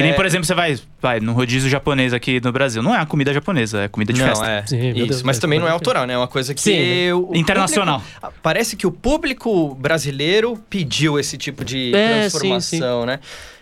Que 0.00 0.02
nem, 0.04 0.12
É. 0.12 0.14
por 0.14 0.24
exemplo, 0.24 0.46
você 0.46 0.54
vai, 0.54 0.78
vai 1.00 1.20
no 1.20 1.32
rodízio 1.32 1.68
japonês 1.68 2.12
aqui 2.14 2.40
no 2.42 2.50
Brasil. 2.50 2.82
Não 2.82 2.94
é 2.94 2.98
a 2.98 3.04
comida 3.06 3.32
japonesa, 3.34 3.82
é 3.82 3.88
comida 3.88 4.12
de 4.12 4.20
não, 4.20 4.28
festa. 4.28 4.46
é. 4.48 4.66
Sim, 4.66 4.88
isso. 4.88 4.94
Deus, 4.96 5.08
mas 5.10 5.22
mas 5.22 5.38
também 5.38 5.58
não 5.58 5.68
é 5.68 5.70
autoral, 5.70 6.06
né? 6.06 6.14
É 6.14 6.16
uma 6.16 6.26
coisa 6.28 6.54
que. 6.54 6.60
Sim, 6.60 6.78
né? 7.06 7.14
o- 7.14 7.30
Internacional. 7.34 8.00
público- 8.00 8.34
parece 8.42 8.76
que 8.76 8.86
o 8.86 8.90
público 8.90 9.74
brasileiro 9.74 10.56
pediu 10.70 11.18
esse 11.18 11.36
tipo 11.36 11.64
de 11.64 11.94
É, 11.94 12.28
sim, 12.28 12.38
transformação, 12.38 13.04
né? 13.06 13.20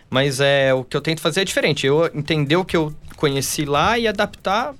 Mas 0.09 0.41
é 0.41 0.73
o 0.73 0.85
que 0.85 0.97
eu 0.97 1.01
tento 1.01 1.21
fazer 1.21 1.41
é 1.41 1.45
diferente. 1.45 1.87
Eu 1.87 2.11
entender 2.15 2.57
o 2.57 2.65
que 2.65 2.77
eu 2.77 2.95
conheci 3.17 3.65
lá 3.65 3.99
e 3.99 4.07
adaptar, 4.09 4.73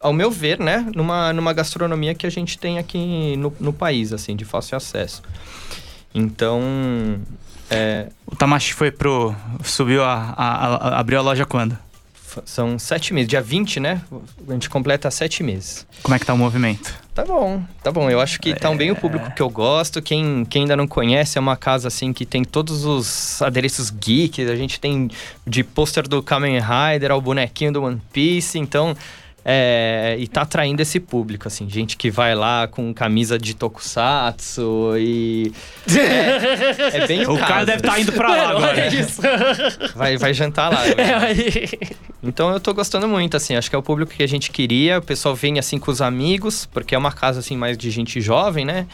ao 0.00 0.12
meu 0.12 0.30
ver, 0.30 0.58
né? 0.58 0.86
Numa, 0.94 1.32
numa 1.32 1.52
gastronomia 1.52 2.14
que 2.14 2.26
a 2.26 2.30
gente 2.30 2.58
tem 2.58 2.78
aqui 2.78 3.36
no, 3.36 3.54
no 3.60 3.72
país, 3.72 4.12
assim, 4.12 4.34
de 4.34 4.44
fácil 4.44 4.76
acesso. 4.76 5.22
Então, 6.14 6.60
é, 7.70 8.08
O 8.26 8.34
Tamashi 8.36 8.72
foi 8.74 8.90
pro. 8.90 9.34
subiu 9.64 10.02
a, 10.04 10.34
a- 10.36 10.66
a- 10.76 10.98
abriu 11.00 11.18
a 11.18 11.22
loja 11.22 11.44
quando? 11.44 11.76
são 12.44 12.78
sete 12.78 13.14
meses. 13.14 13.28
Dia 13.30 13.40
20, 13.40 13.80
né? 13.80 14.02
A 14.46 14.52
gente 14.52 14.68
completa 14.68 15.10
sete 15.10 15.42
meses. 15.42 15.86
Como 16.02 16.14
é 16.14 16.18
que 16.18 16.26
tá 16.26 16.34
o 16.34 16.36
movimento? 16.38 16.92
Tá 17.14 17.24
bom, 17.24 17.62
tá 17.82 17.90
bom. 17.90 18.10
Eu 18.10 18.20
acho 18.20 18.38
que 18.38 18.54
tá 18.54 18.68
um 18.68 18.76
bem 18.76 18.90
o 18.90 18.96
público 18.96 19.30
que 19.34 19.40
eu 19.40 19.48
gosto. 19.48 20.02
Quem, 20.02 20.44
quem 20.44 20.62
ainda 20.62 20.76
não 20.76 20.86
conhece, 20.86 21.38
é 21.38 21.40
uma 21.40 21.56
casa 21.56 21.88
assim 21.88 22.12
que 22.12 22.26
tem 22.26 22.44
todos 22.44 22.84
os 22.84 23.40
adereços 23.40 23.88
geeks. 23.88 24.50
A 24.50 24.54
gente 24.54 24.78
tem 24.78 25.10
de 25.46 25.64
pôster 25.64 26.06
do 26.06 26.22
Kamen 26.22 26.60
Rider 26.60 27.10
ao 27.10 27.22
bonequinho 27.22 27.72
do 27.72 27.82
One 27.84 28.02
Piece. 28.12 28.58
Então, 28.58 28.94
é, 29.48 30.16
e 30.18 30.26
tá 30.26 30.42
atraindo 30.42 30.82
esse 30.82 30.98
público, 30.98 31.46
assim. 31.46 31.70
Gente 31.70 31.96
que 31.96 32.10
vai 32.10 32.34
lá 32.34 32.66
com 32.66 32.92
camisa 32.92 33.38
de 33.38 33.54
tokusatsu 33.54 34.96
e... 34.98 35.52
É, 35.96 36.96
é 37.04 37.06
bem 37.06 37.24
o, 37.24 37.34
O 37.34 37.38
cara 37.38 37.64
deve 37.64 37.78
estar 37.78 38.00
indo 38.00 38.12
pra 38.12 38.28
lá 38.28 38.36
Mano, 38.36 38.56
agora. 38.58 38.72
olha 38.72 38.88
isso. 38.88 39.22
Vai, 39.94 40.16
vai 40.16 40.34
jantar 40.34 40.72
lá. 40.72 40.84
É, 40.88 41.14
aí. 41.14 41.68
Então 42.24 42.52
eu 42.52 42.58
tô 42.58 42.74
gostando 42.74 43.06
muito, 43.06 43.36
assim, 43.36 43.54
acho 43.54 43.70
que 43.70 43.76
é 43.76 43.78
o 43.78 43.82
público 43.82 44.12
que 44.12 44.22
a 44.22 44.26
gente 44.26 44.50
queria. 44.50 44.98
O 44.98 45.02
pessoal 45.02 45.36
vem 45.36 45.60
assim 45.60 45.78
com 45.78 45.92
os 45.92 46.02
amigos, 46.02 46.66
porque 46.66 46.94
é 46.94 46.98
uma 46.98 47.12
casa 47.12 47.38
assim 47.38 47.56
mais 47.56 47.78
de 47.78 47.88
gente 47.88 48.20
jovem, 48.20 48.64
né? 48.64 48.86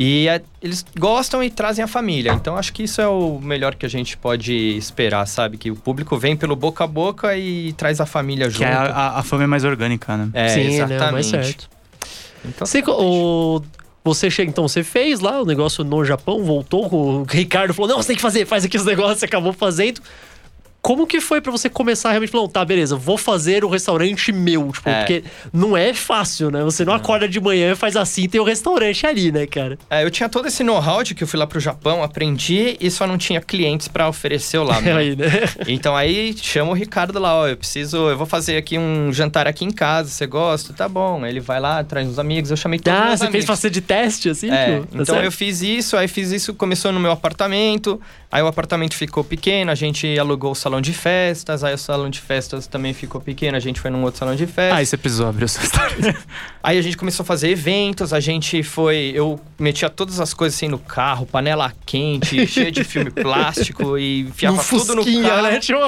E 0.00 0.28
é- 0.28 0.40
eles 0.62 0.86
gostam 0.96 1.42
e 1.42 1.50
trazem 1.50 1.84
a 1.84 1.88
família. 1.88 2.32
Então 2.32 2.56
acho 2.56 2.72
que 2.72 2.84
isso 2.84 3.00
é 3.00 3.08
o 3.08 3.40
melhor 3.42 3.74
que 3.74 3.84
a 3.84 3.88
gente 3.88 4.16
pode 4.16 4.52
esperar, 4.76 5.26
sabe? 5.26 5.56
Que 5.58 5.72
o 5.72 5.74
público 5.74 6.16
vem 6.16 6.36
pelo 6.36 6.54
boca 6.54 6.84
a 6.84 6.86
boca 6.86 7.36
e 7.36 7.72
traz 7.72 8.00
a 8.00 8.06
família 8.06 8.48
junto. 8.48 8.58
Que 8.58 8.64
é 8.64 8.72
a, 8.72 8.82
a, 8.84 9.18
a 9.18 9.22
fama 9.24 9.42
é 9.42 9.46
mais 9.48 9.64
orgânica, 9.64 10.16
né? 10.16 10.28
É, 10.32 10.48
Sim, 10.50 10.60
exatamente. 10.60 11.00
né? 11.00 11.10
Mais 11.10 11.26
certo. 11.26 11.68
Então, 12.44 12.64
Você, 12.64 12.80
o, 12.86 13.60
você 14.04 14.30
chega, 14.30 14.48
então, 14.48 14.68
você 14.68 14.84
fez 14.84 15.18
lá 15.18 15.42
o 15.42 15.44
negócio 15.44 15.82
no 15.82 16.04
Japão, 16.04 16.44
voltou, 16.44 16.88
o 16.94 17.24
Ricardo 17.24 17.74
falou: 17.74 17.90
não, 17.90 17.96
você 18.00 18.06
tem 18.08 18.16
que 18.16 18.22
fazer, 18.22 18.46
faz 18.46 18.64
aqui 18.64 18.76
os 18.76 18.84
negócios, 18.84 19.18
você 19.18 19.24
acabou 19.24 19.52
fazendo. 19.52 20.00
Como 20.88 21.06
que 21.06 21.20
foi 21.20 21.38
pra 21.42 21.52
você 21.52 21.68
começar 21.68 22.08
a 22.08 22.12
realmente 22.12 22.30
falar, 22.30 22.48
tá, 22.48 22.64
beleza, 22.64 22.96
vou 22.96 23.18
fazer 23.18 23.62
o 23.62 23.68
restaurante 23.68 24.32
meu? 24.32 24.72
Tipo, 24.72 24.88
É. 24.88 25.00
porque 25.00 25.22
não 25.52 25.76
é 25.76 25.92
fácil, 25.92 26.50
né? 26.50 26.64
Você 26.64 26.82
não 26.82 26.94
acorda 26.94 27.28
de 27.28 27.38
manhã 27.38 27.72
e 27.72 27.74
faz 27.74 27.94
assim, 27.94 28.26
tem 28.26 28.40
o 28.40 28.44
restaurante 28.44 29.06
ali, 29.06 29.30
né, 29.30 29.46
cara? 29.46 29.78
É, 29.90 30.02
eu 30.02 30.10
tinha 30.10 30.30
todo 30.30 30.48
esse 30.48 30.64
know-how 30.64 31.02
de 31.02 31.14
que 31.14 31.22
eu 31.22 31.28
fui 31.28 31.38
lá 31.38 31.46
pro 31.46 31.60
Japão, 31.60 32.02
aprendi 32.02 32.74
e 32.80 32.90
só 32.90 33.06
não 33.06 33.18
tinha 33.18 33.38
clientes 33.38 33.86
pra 33.86 34.08
oferecer 34.08 34.60
lá. 34.60 34.78
Aí, 34.96 35.14
né? 35.14 35.26
Então 35.68 35.94
aí 35.94 36.34
chama 36.40 36.70
o 36.70 36.74
Ricardo 36.74 37.18
lá, 37.18 37.34
ó, 37.34 37.46
eu 37.46 37.56
preciso, 37.58 38.08
eu 38.08 38.16
vou 38.16 38.26
fazer 38.26 38.56
aqui 38.56 38.78
um 38.78 39.12
jantar 39.12 39.46
aqui 39.46 39.66
em 39.66 39.70
casa, 39.70 40.08
você 40.08 40.26
gosta? 40.26 40.72
Tá 40.72 40.88
bom. 40.88 41.26
Ele 41.26 41.38
vai 41.38 41.60
lá, 41.60 41.84
traz 41.84 42.08
uns 42.08 42.18
amigos, 42.18 42.50
eu 42.50 42.56
chamei 42.56 42.78
todos 42.78 42.98
os 42.98 43.04
Ah, 43.04 43.08
você 43.18 43.24
amigos. 43.24 43.32
fez 43.32 43.44
fazer 43.44 43.68
de 43.68 43.82
teste, 43.82 44.30
assim? 44.30 44.50
É, 44.50 44.80
tipo, 44.80 44.96
tá 44.96 45.02
então 45.02 45.22
eu 45.22 45.30
fiz 45.30 45.60
isso, 45.60 45.98
aí 45.98 46.08
fiz 46.08 46.32
isso, 46.32 46.54
começou 46.54 46.92
no 46.92 46.98
meu 46.98 47.10
apartamento, 47.10 48.00
aí 48.30 48.42
o 48.42 48.46
apartamento 48.46 48.94
ficou 48.94 49.24
pequeno, 49.24 49.70
a 49.70 49.74
gente 49.74 50.18
alugou 50.18 50.52
o 50.52 50.54
salão 50.54 50.80
de 50.80 50.92
festas, 50.92 51.64
aí 51.64 51.74
o 51.74 51.78
salão 51.78 52.10
de 52.10 52.20
festas 52.20 52.66
também 52.66 52.92
ficou 52.92 53.20
pequeno, 53.20 53.56
a 53.56 53.60
gente 53.60 53.80
foi 53.80 53.90
num 53.90 54.02
outro 54.02 54.18
salão 54.18 54.36
de 54.36 54.46
festas. 54.46 54.78
Aí 54.78 54.86
você 54.86 54.96
precisou 54.96 55.28
abrir 55.28 55.44
o 55.44 55.48
seu 55.48 55.60
restaurante. 55.62 56.16
Aí 56.62 56.76
a 56.76 56.82
gente 56.82 56.96
começou 56.96 57.22
a 57.22 57.26
fazer 57.26 57.48
eventos, 57.50 58.12
a 58.12 58.20
gente 58.20 58.62
foi. 58.62 59.12
Eu 59.14 59.40
metia 59.58 59.88
todas 59.88 60.20
as 60.20 60.34
coisas 60.34 60.56
assim 60.56 60.68
no 60.68 60.78
carro, 60.78 61.24
panela 61.24 61.72
quente, 61.86 62.44
cheia 62.46 62.70
de 62.70 62.84
filme 62.84 63.10
plástico 63.10 63.96
e 63.96 64.20
enfiava 64.20 64.60
Um 64.60 64.64
tudo 64.64 64.96
no 64.96 65.04
carro. 65.04 65.42
né? 65.42 65.58
Tipo... 65.60 65.78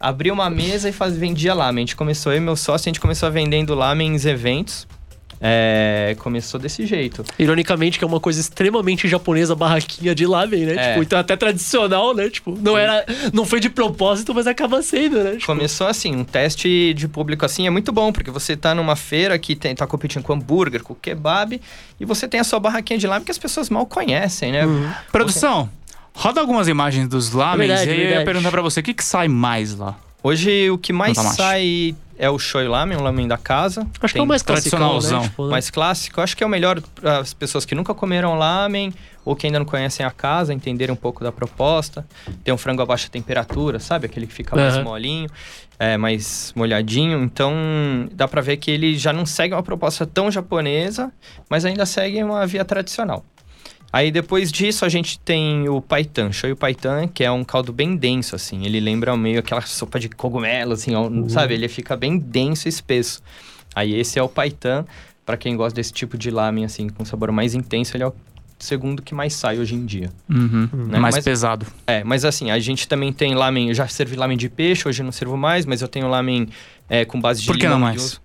Abri 0.00 0.30
uma 0.30 0.48
mesa 0.48 0.88
e 0.88 0.92
faz, 0.92 1.16
vendia 1.16 1.52
lamen. 1.52 1.82
A 1.82 1.86
gente 1.86 1.96
começou, 1.96 2.32
eu 2.32 2.38
e 2.38 2.40
meu 2.40 2.56
sócio, 2.56 2.88
a 2.88 2.90
gente 2.90 3.00
começou 3.00 3.30
vendendo 3.30 3.74
lamen 3.74 4.14
em 4.16 4.28
eventos. 4.28 4.86
É, 5.40 6.16
começou 6.18 6.58
desse 6.58 6.84
jeito. 6.84 7.24
Ironicamente, 7.38 7.98
que 7.98 8.04
é 8.04 8.06
uma 8.06 8.18
coisa 8.18 8.40
extremamente 8.40 9.06
japonesa, 9.06 9.54
barraquinha 9.54 10.14
de 10.14 10.26
lamen, 10.26 10.66
né? 10.66 10.74
É. 10.76 10.88
Tipo, 10.90 11.02
então 11.02 11.18
até 11.18 11.36
tradicional, 11.36 12.14
né? 12.14 12.28
Tipo, 12.28 12.56
não 12.60 12.76
era. 12.76 13.04
Não 13.32 13.44
foi 13.44 13.60
de 13.60 13.70
propósito, 13.70 14.34
mas 14.34 14.46
acaba 14.46 14.82
sendo, 14.82 15.22
né? 15.22 15.32
Tipo, 15.32 15.46
Começou 15.46 15.86
assim, 15.86 16.14
um 16.14 16.24
teste 16.24 16.92
de 16.94 17.06
público 17.06 17.44
assim 17.44 17.66
é 17.66 17.70
muito 17.70 17.92
bom, 17.92 18.12
porque 18.12 18.30
você 18.30 18.56
tá 18.56 18.74
numa 18.74 18.96
feira 18.96 19.38
que 19.38 19.54
tem, 19.54 19.74
tá 19.74 19.86
competindo 19.86 20.22
com 20.22 20.32
hambúrguer, 20.32 20.82
com 20.82 20.94
kebab, 20.94 21.60
e 22.00 22.04
você 22.04 22.26
tem 22.26 22.40
a 22.40 22.44
sua 22.44 22.58
barraquinha 22.58 22.98
de 22.98 23.06
lamen 23.06 23.24
que 23.24 23.30
as 23.30 23.38
pessoas 23.38 23.70
mal 23.70 23.86
conhecem, 23.86 24.52
né? 24.52 24.62
Produção, 25.12 25.70
roda 26.12 26.40
algumas 26.40 26.68
imagens 26.68 27.06
dos 27.08 27.32
lamens 27.32 27.68
Verdade, 27.68 27.90
e 27.90 27.92
aí 27.92 28.02
eu 28.02 28.18
ia 28.18 28.24
perguntar 28.24 28.50
pra 28.50 28.62
você, 28.62 28.80
o 28.80 28.82
que, 28.82 28.94
que 28.94 29.04
sai 29.04 29.28
mais 29.28 29.76
lá? 29.76 29.96
Hoje 30.28 30.70
o 30.70 30.76
que 30.76 30.92
mais 30.92 31.16
sai 31.16 31.96
é 32.18 32.28
o 32.28 32.38
shoyu 32.38 32.68
lamen, 32.70 32.98
o 32.98 33.02
lamen 33.02 33.26
da 33.26 33.38
casa. 33.38 33.80
acho 33.80 34.12
que 34.12 34.12
Tem 34.12 34.20
é 34.20 34.22
o 34.22 34.26
mais 34.26 34.42
clássico, 34.42 34.76
tradicionalzão. 34.76 35.20
né? 35.22 35.28
Tipo, 35.28 35.44
né? 35.44 35.50
mais 35.52 35.70
clássico. 35.70 36.20
Acho 36.20 36.36
que 36.36 36.44
é 36.44 36.46
o 36.46 36.50
melhor 36.50 36.82
para 36.94 37.20
as 37.20 37.32
pessoas 37.32 37.64
que 37.64 37.74
nunca 37.74 37.94
comeram 37.94 38.36
lamen 38.36 38.92
ou 39.24 39.34
que 39.34 39.46
ainda 39.46 39.58
não 39.58 39.64
conhecem 39.64 40.04
a 40.04 40.10
casa, 40.10 40.52
entenderem 40.52 40.92
um 40.92 40.96
pouco 40.96 41.24
da 41.24 41.32
proposta. 41.32 42.04
Tem 42.44 42.52
um 42.52 42.58
frango 42.58 42.82
a 42.82 42.86
baixa 42.86 43.08
temperatura, 43.08 43.78
sabe? 43.78 44.04
Aquele 44.04 44.26
que 44.26 44.34
fica 44.34 44.54
mais 44.54 44.76
molinho, 44.82 45.30
é, 45.78 45.96
mais 45.96 46.52
molhadinho. 46.54 47.22
Então, 47.22 47.54
dá 48.12 48.28
pra 48.28 48.42
ver 48.42 48.58
que 48.58 48.70
ele 48.70 48.98
já 48.98 49.14
não 49.14 49.24
segue 49.24 49.54
uma 49.54 49.62
proposta 49.62 50.04
tão 50.04 50.30
japonesa, 50.30 51.10
mas 51.48 51.64
ainda 51.64 51.86
segue 51.86 52.22
uma 52.22 52.46
via 52.46 52.64
tradicional. 52.64 53.24
Aí 53.92 54.10
depois 54.10 54.52
disso 54.52 54.84
a 54.84 54.88
gente 54.88 55.18
tem 55.20 55.68
o 55.68 55.80
paitan, 55.80 56.30
shoyu 56.30 56.56
paitan, 56.56 57.08
que 57.08 57.24
é 57.24 57.30
um 57.30 57.42
caldo 57.42 57.72
bem 57.72 57.96
denso 57.96 58.36
assim. 58.36 58.64
Ele 58.64 58.80
lembra 58.80 59.16
meio 59.16 59.38
aquela 59.38 59.62
sopa 59.62 59.98
de 59.98 60.08
cogumelo 60.08 60.74
assim, 60.74 60.94
ó, 60.94 61.10
sabe? 61.28 61.54
Ele 61.54 61.68
fica 61.68 61.96
bem 61.96 62.18
denso 62.18 62.68
e 62.68 62.70
espesso. 62.70 63.22
Aí 63.74 63.94
esse 63.94 64.18
é 64.18 64.22
o 64.22 64.28
paitan, 64.28 64.84
Pra 65.28 65.36
quem 65.36 65.54
gosta 65.54 65.74
desse 65.76 65.92
tipo 65.92 66.16
de 66.16 66.30
lamen 66.30 66.64
assim, 66.64 66.88
com 66.88 67.04
sabor 67.04 67.30
mais 67.30 67.54
intenso, 67.54 67.94
ele 67.94 68.02
é 68.02 68.06
o 68.06 68.14
segundo 68.58 69.02
que 69.02 69.14
mais 69.14 69.34
sai 69.34 69.58
hoje 69.58 69.74
em 69.74 69.84
dia. 69.84 70.08
Uhum. 70.26 70.66
Né? 70.72 70.98
Mais 70.98 71.16
Mas- 71.16 71.22
pesado. 71.22 71.66
É, 71.86 72.02
mas 72.02 72.24
assim, 72.24 72.50
a 72.50 72.58
gente 72.58 72.88
também 72.88 73.12
tem 73.12 73.34
lamen, 73.34 73.68
eu 73.68 73.74
já 73.74 73.86
servi 73.86 74.16
lamen 74.16 74.38
de 74.38 74.48
peixe, 74.48 74.88
hoje 74.88 75.02
eu 75.02 75.04
não 75.04 75.12
servo 75.12 75.36
mais, 75.36 75.66
mas 75.66 75.82
eu 75.82 75.86
tenho 75.86 76.08
lamen 76.08 76.48
é, 76.88 77.04
com 77.04 77.20
base 77.20 77.42
de 77.42 77.46
Por 77.46 77.58
que 77.58 77.66
limão 77.66 77.78
não 77.78 77.88
e 77.88 77.90
mais? 77.90 78.18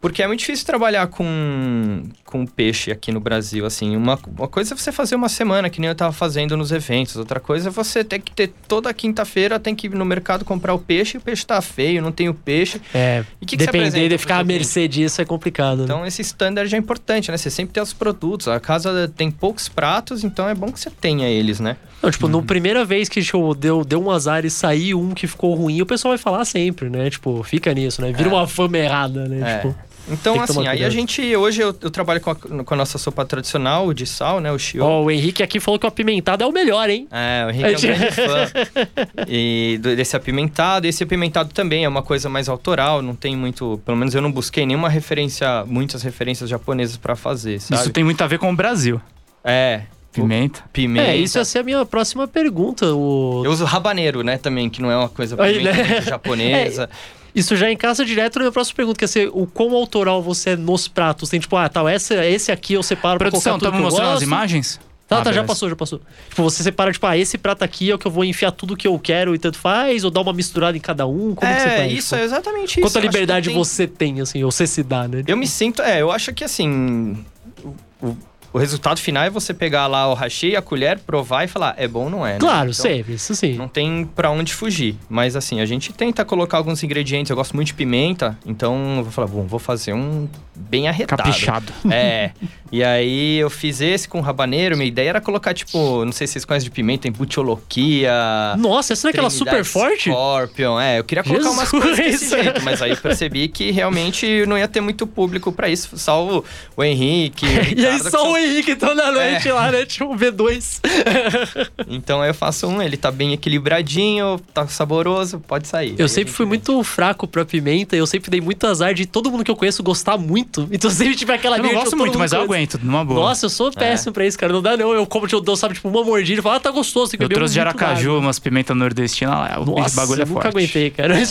Porque 0.00 0.22
é 0.22 0.26
muito 0.26 0.40
difícil 0.40 0.64
trabalhar 0.64 1.06
com, 1.08 2.02
com 2.24 2.46
peixe 2.46 2.90
aqui 2.90 3.12
no 3.12 3.20
Brasil, 3.20 3.66
assim. 3.66 3.94
Uma, 3.96 4.18
uma 4.38 4.48
coisa 4.48 4.72
é 4.72 4.76
você 4.76 4.90
fazer 4.90 5.14
uma 5.14 5.28
semana, 5.28 5.68
que 5.68 5.78
nem 5.78 5.88
eu 5.88 5.94
tava 5.94 6.10
fazendo 6.12 6.56
nos 6.56 6.72
eventos. 6.72 7.16
Outra 7.16 7.38
coisa 7.38 7.68
é 7.68 7.70
você 7.70 8.02
ter 8.02 8.18
que 8.18 8.32
ter 8.32 8.50
toda 8.66 8.92
quinta-feira, 8.94 9.60
tem 9.60 9.74
que 9.74 9.88
ir 9.88 9.94
no 9.94 10.04
mercado 10.06 10.42
comprar 10.42 10.72
o 10.72 10.78
peixe, 10.78 11.16
e 11.16 11.18
o 11.18 11.20
peixe 11.20 11.44
tá 11.44 11.60
feio, 11.60 12.00
não 12.00 12.10
tem 12.12 12.30
o 12.30 12.34
peixe. 12.34 12.80
É, 12.94 13.24
E 13.42 13.44
que 13.44 13.56
que 13.58 13.62
você 13.62 13.66
depender 13.66 13.88
apresenta 13.88 14.08
de 14.08 14.18
ficar 14.18 14.38
à 14.38 14.44
mercê 14.44 14.88
disso 14.88 15.20
é 15.20 15.24
complicado. 15.26 15.78
né? 15.80 15.84
Então, 15.84 16.06
esse 16.06 16.22
standard 16.22 16.74
é 16.74 16.78
importante, 16.78 17.30
né? 17.30 17.36
Você 17.36 17.50
sempre 17.50 17.74
tem 17.74 17.82
os 17.82 17.92
produtos. 17.92 18.48
A 18.48 18.58
casa 18.58 19.12
tem 19.14 19.30
poucos 19.30 19.68
pratos, 19.68 20.24
então 20.24 20.48
é 20.48 20.54
bom 20.54 20.72
que 20.72 20.80
você 20.80 20.88
tenha 20.90 21.28
eles, 21.28 21.60
né? 21.60 21.76
Não, 22.02 22.10
tipo, 22.10 22.26
no 22.26 22.42
primeira 22.42 22.86
vez 22.86 23.10
que 23.10 23.20
tipo, 23.22 23.54
deu, 23.54 23.84
deu 23.84 24.02
um 24.02 24.10
azar 24.10 24.46
e 24.46 24.50
saiu 24.50 24.98
um 24.98 25.10
que 25.10 25.26
ficou 25.26 25.54
ruim, 25.54 25.82
o 25.82 25.86
pessoal 25.86 26.12
vai 26.12 26.18
falar 26.18 26.46
sempre, 26.46 26.88
né? 26.88 27.10
Tipo, 27.10 27.42
fica 27.42 27.74
nisso, 27.74 28.00
né? 28.00 28.10
Vira 28.12 28.30
uma 28.30 28.46
fama 28.46 28.78
errada, 28.78 29.28
né? 29.28 29.40
É. 29.42 29.56
Tipo, 29.58 29.74
Então, 30.08 30.40
assim, 30.40 30.66
aí 30.66 30.84
a 30.84 30.90
gente... 30.90 31.36
Hoje 31.36 31.60
eu, 31.62 31.74
eu 31.80 31.90
trabalho 31.90 32.20
com 32.20 32.30
a, 32.30 32.34
com 32.34 32.74
a 32.74 32.76
nossa 32.76 32.98
sopa 32.98 33.24
tradicional, 33.24 33.86
o 33.86 33.94
de 33.94 34.06
sal, 34.06 34.40
né? 34.40 34.50
O 34.52 34.58
shio. 34.58 34.84
ó, 34.84 35.02
o 35.02 35.10
Henrique 35.10 35.42
aqui 35.42 35.60
falou 35.60 35.78
que 35.78 35.86
o 35.86 35.88
apimentado 35.88 36.42
é 36.42 36.46
o 36.46 36.52
melhor, 36.52 36.88
hein? 36.88 37.06
É, 37.10 37.46
o 37.46 37.50
Henrique 37.50 37.86
é 37.86 37.94
um 37.94 37.98
grande 37.98 38.14
fã. 38.14 39.26
E 39.28 39.78
desse 39.82 40.16
apimentado. 40.16 40.86
Esse 40.86 41.02
apimentado 41.02 41.52
também 41.52 41.84
é 41.84 41.88
uma 41.88 42.02
coisa 42.02 42.28
mais 42.28 42.48
autoral, 42.48 43.02
não 43.02 43.14
tem 43.14 43.36
muito. 43.36 43.80
Pelo 43.84 43.96
menos 43.96 44.14
eu 44.14 44.22
não 44.22 44.30
busquei 44.30 44.66
nenhuma 44.66 44.88
referência, 44.88 45.64
muitas 45.66 46.02
referências 46.02 46.48
japonesas 46.48 46.96
pra 46.96 47.16
fazer, 47.16 47.60
sabe? 47.60 47.80
Isso 47.80 47.90
tem 47.90 48.04
muito 48.04 48.22
a 48.22 48.26
ver 48.26 48.38
com 48.38 48.50
o 48.50 48.56
Brasil. 48.56 49.00
É. 49.44 49.82
Pimenta. 50.12 50.64
Pimenta. 50.72 51.06
É, 51.06 51.16
isso 51.16 51.38
ia 51.38 51.44
ser 51.44 51.60
a 51.60 51.62
minha 51.62 51.84
próxima 51.86 52.26
pergunta. 52.26 52.86
O... 52.92 53.42
Eu 53.44 53.52
uso 53.52 53.64
rabaneiro, 53.64 54.24
né, 54.24 54.38
também, 54.38 54.68
que 54.68 54.82
não 54.82 54.90
é 54.90 54.96
uma 54.96 55.08
coisa 55.08 55.40
Aí, 55.40 55.62
né? 55.62 56.02
japonesa. 56.02 56.90
Isso 57.34 57.56
já 57.56 57.70
encaixa 57.70 58.04
direto 58.04 58.36
na 58.36 58.42
minha 58.44 58.52
próxima 58.52 58.76
pergunta, 58.76 58.98
que 58.98 59.04
é 59.04 59.08
ser 59.08 59.30
o 59.32 59.46
quão 59.46 59.74
autoral 59.74 60.22
você 60.22 60.50
é 60.50 60.56
nos 60.56 60.88
pratos. 60.88 61.28
Tem 61.30 61.38
tipo, 61.40 61.56
ah, 61.56 61.68
tal, 61.68 61.88
essa, 61.88 62.24
esse 62.26 62.50
aqui 62.52 62.74
eu 62.74 62.82
separo 62.82 63.18
Produção, 63.18 63.58
pra 63.58 63.60
colocar 63.60 63.66
tudo 63.66 63.66
estamos 63.68 63.78
que 63.78 63.82
eu 63.82 63.84
mostrando 63.90 64.08
as 64.08 64.14
gosto. 64.14 64.26
imagens? 64.26 64.80
Tá, 65.08 65.18
Ah, 65.18 65.22
tá, 65.22 65.32
já 65.32 65.42
passou, 65.42 65.68
já 65.68 65.74
passou. 65.74 66.00
Tipo, 66.28 66.42
você 66.44 66.62
separa, 66.62 66.92
tipo, 66.92 67.04
ah, 67.04 67.16
esse 67.18 67.36
prato 67.36 67.64
aqui 67.64 67.90
é 67.90 67.94
o 67.94 67.98
que 67.98 68.06
eu 68.06 68.10
vou 68.12 68.24
enfiar 68.24 68.52
tudo 68.52 68.76
que 68.76 68.86
eu 68.86 68.96
quero 68.98 69.34
e 69.34 69.38
tanto 69.40 69.58
faz, 69.58 70.04
ou 70.04 70.10
dá 70.10 70.20
uma 70.20 70.32
misturada 70.32 70.76
em 70.76 70.80
cada 70.80 71.04
um? 71.06 71.34
Como 71.34 71.52
que 71.52 71.60
você 71.60 71.66
é, 71.68 71.76
faz? 71.78 71.92
isso, 71.92 72.08
tipo? 72.10 72.20
é 72.20 72.24
exatamente 72.24 72.70
isso. 72.80 72.80
Quanta 72.82 73.00
liberdade 73.00 73.48
tem- 73.48 73.56
você 73.58 73.86
tem, 73.88 74.20
assim, 74.20 74.44
ou 74.44 74.52
você 74.52 74.68
se 74.68 74.84
dá, 74.84 75.08
né? 75.08 75.24
Eu 75.26 75.36
me 75.36 75.48
sinto, 75.48 75.82
é, 75.82 76.00
eu 76.00 76.12
acho 76.12 76.32
que 76.32 76.44
assim, 76.44 77.24
o, 77.64 77.74
o 78.06 78.16
o 78.52 78.58
resultado 78.58 78.98
final 79.00 79.22
é 79.24 79.30
você 79.30 79.52
pegar 79.54 79.86
lá 79.86 80.08
o 80.10 80.14
hashi, 80.14 80.56
a 80.56 80.62
colher, 80.62 80.98
provar 80.98 81.44
e 81.44 81.48
falar, 81.48 81.74
é 81.76 81.86
bom 81.86 82.04
ou 82.04 82.10
não 82.10 82.26
é, 82.26 82.34
né? 82.34 82.38
Claro, 82.38 82.70
Então, 82.70 82.82
sempre, 82.82 83.14
isso 83.14 83.34
sim. 83.34 83.54
Não 83.54 83.68
tem 83.68 84.04
pra 84.14 84.30
onde 84.30 84.52
fugir. 84.54 84.96
Mas 85.08 85.36
assim, 85.36 85.60
a 85.60 85.66
gente 85.66 85.92
tenta 85.92 86.24
colocar 86.24 86.56
alguns 86.58 86.82
ingredientes. 86.82 87.30
Eu 87.30 87.36
gosto 87.36 87.54
muito 87.54 87.68
de 87.68 87.74
pimenta, 87.74 88.36
então 88.44 88.96
eu 88.98 89.02
vou 89.04 89.12
falar, 89.12 89.28
bom, 89.28 89.44
vou 89.46 89.58
fazer 89.60 89.92
um 89.92 90.28
bem 90.56 90.88
arretado. 90.88 91.22
Caprichado. 91.22 91.72
É. 91.90 92.30
E 92.72 92.84
aí 92.84 93.38
eu 93.38 93.50
fiz 93.50 93.80
esse 93.80 94.08
com 94.08 94.20
rabaneiro. 94.20 94.76
Minha 94.76 94.86
ideia 94.86 95.08
era 95.10 95.20
colocar, 95.20 95.52
tipo, 95.52 96.04
não 96.04 96.12
sei 96.12 96.26
se 96.26 96.34
vocês 96.34 96.44
conhecem 96.44 96.68
de 96.68 96.70
pimenta, 96.70 97.02
tem 97.02 97.12
butioloquia. 97.12 98.12
Nossa, 98.58 98.92
essa 98.92 99.06
não 99.06 99.10
é 99.10 99.12
aquela 99.12 99.30
super 99.30 99.64
forte? 99.64 100.10
Scorpion. 100.10 100.78
É, 100.80 100.98
eu 100.98 101.04
queria 101.04 101.24
colocar 101.24 101.50
umas 101.50 101.68
Jesus! 101.70 101.82
coisas 101.82 101.96
desse 101.96 102.28
jeito, 102.42 102.62
mas 102.62 102.80
aí 102.80 102.90
eu 102.90 102.96
percebi 102.96 103.48
que 103.48 103.70
realmente 103.72 104.44
não 104.46 104.56
ia 104.56 104.68
ter 104.68 104.80
muito 104.80 105.04
público 105.06 105.50
pra 105.50 105.68
isso, 105.68 105.96
salvo 105.98 106.44
o 106.76 106.84
Henrique. 106.84 107.44
o 107.46 107.48
E 107.80 107.86
aí 107.86 107.96
Ricardo, 107.96 108.10
só 108.10 108.32
o 108.32 108.38
Henrique 108.40 108.74
toda 108.76 109.12
noite 109.12 109.48
É. 109.48 109.52
lá, 109.52 109.70
né? 109.70 109.84
Tipo, 109.86 110.14
V2. 110.16 110.80
Então 111.88 112.20
aí 112.22 112.30
eu 112.30 112.34
faço 112.34 112.66
um, 112.66 112.80
ele 112.80 112.96
tá 112.96 113.10
bem 113.10 113.32
equilibradinho, 113.32 114.40
tá 114.54 114.66
saboroso, 114.68 115.40
pode 115.40 115.66
sair. 115.68 115.90
Aí 115.90 115.96
Eu 115.98 116.06
a 116.06 116.08
sempre 116.08 116.32
fui 116.32 116.44
vê. 116.46 116.50
muito 116.50 116.82
fraco 116.84 117.26
pra 117.26 117.44
pimenta, 117.44 117.96
eu 117.96 118.06
sempre 118.06 118.30
dei 118.30 118.40
muito 118.40 118.66
azar 118.66 118.94
de 118.94 119.06
todo 119.06 119.30
mundo 119.30 119.44
que 119.44 119.50
eu 119.50 119.56
conheço 119.56 119.82
gostar 119.82 120.16
muito. 120.16 120.68
Então 120.70 120.90
sempre 120.90 121.14
tive 121.16 121.32
aquela 121.32 121.56
Eu 121.58 121.62
não 121.62 121.72
gosto 121.74 121.96
muito, 121.96 122.18
mas 122.18 122.32
eu 122.32 122.40
aguento, 122.42 122.78
numa 122.82 123.04
boa. 123.04 123.20
Nossa, 123.20 123.46
eu 123.46 123.50
sou 123.50 123.70
péssimo 123.72 124.12
pra 124.12 124.26
isso, 124.26 124.38
cara. 124.38 124.52
Não 124.52 124.62
dá 124.62 124.76
não. 124.76 124.92
Eu 124.92 125.06
como, 125.06 125.26
eu 125.30 125.40
dou, 125.40 125.56
sabe, 125.56 125.74
tipo, 125.74 125.88
uma 125.88 126.02
mordida 126.04 126.40
e 126.40 126.42
falo, 126.42 126.56
ah, 126.56 126.60
tá 126.60 126.70
gostoso. 126.70 127.16
Eu 127.18 127.28
trouxe 127.28 127.54
de 127.54 127.60
Aracaju, 127.60 128.18
umas 128.18 128.38
pimentas 128.38 128.76
nordestinas 128.76 129.34
lá. 129.34 129.60
O 129.60 129.64
Nossa, 129.64 129.96
bagulho 129.96 130.20
é 130.20 130.24
eu 130.24 130.26
nunca 130.28 130.42
forte. 130.42 130.56
aguentei, 130.56 130.90
cara. 130.90 131.14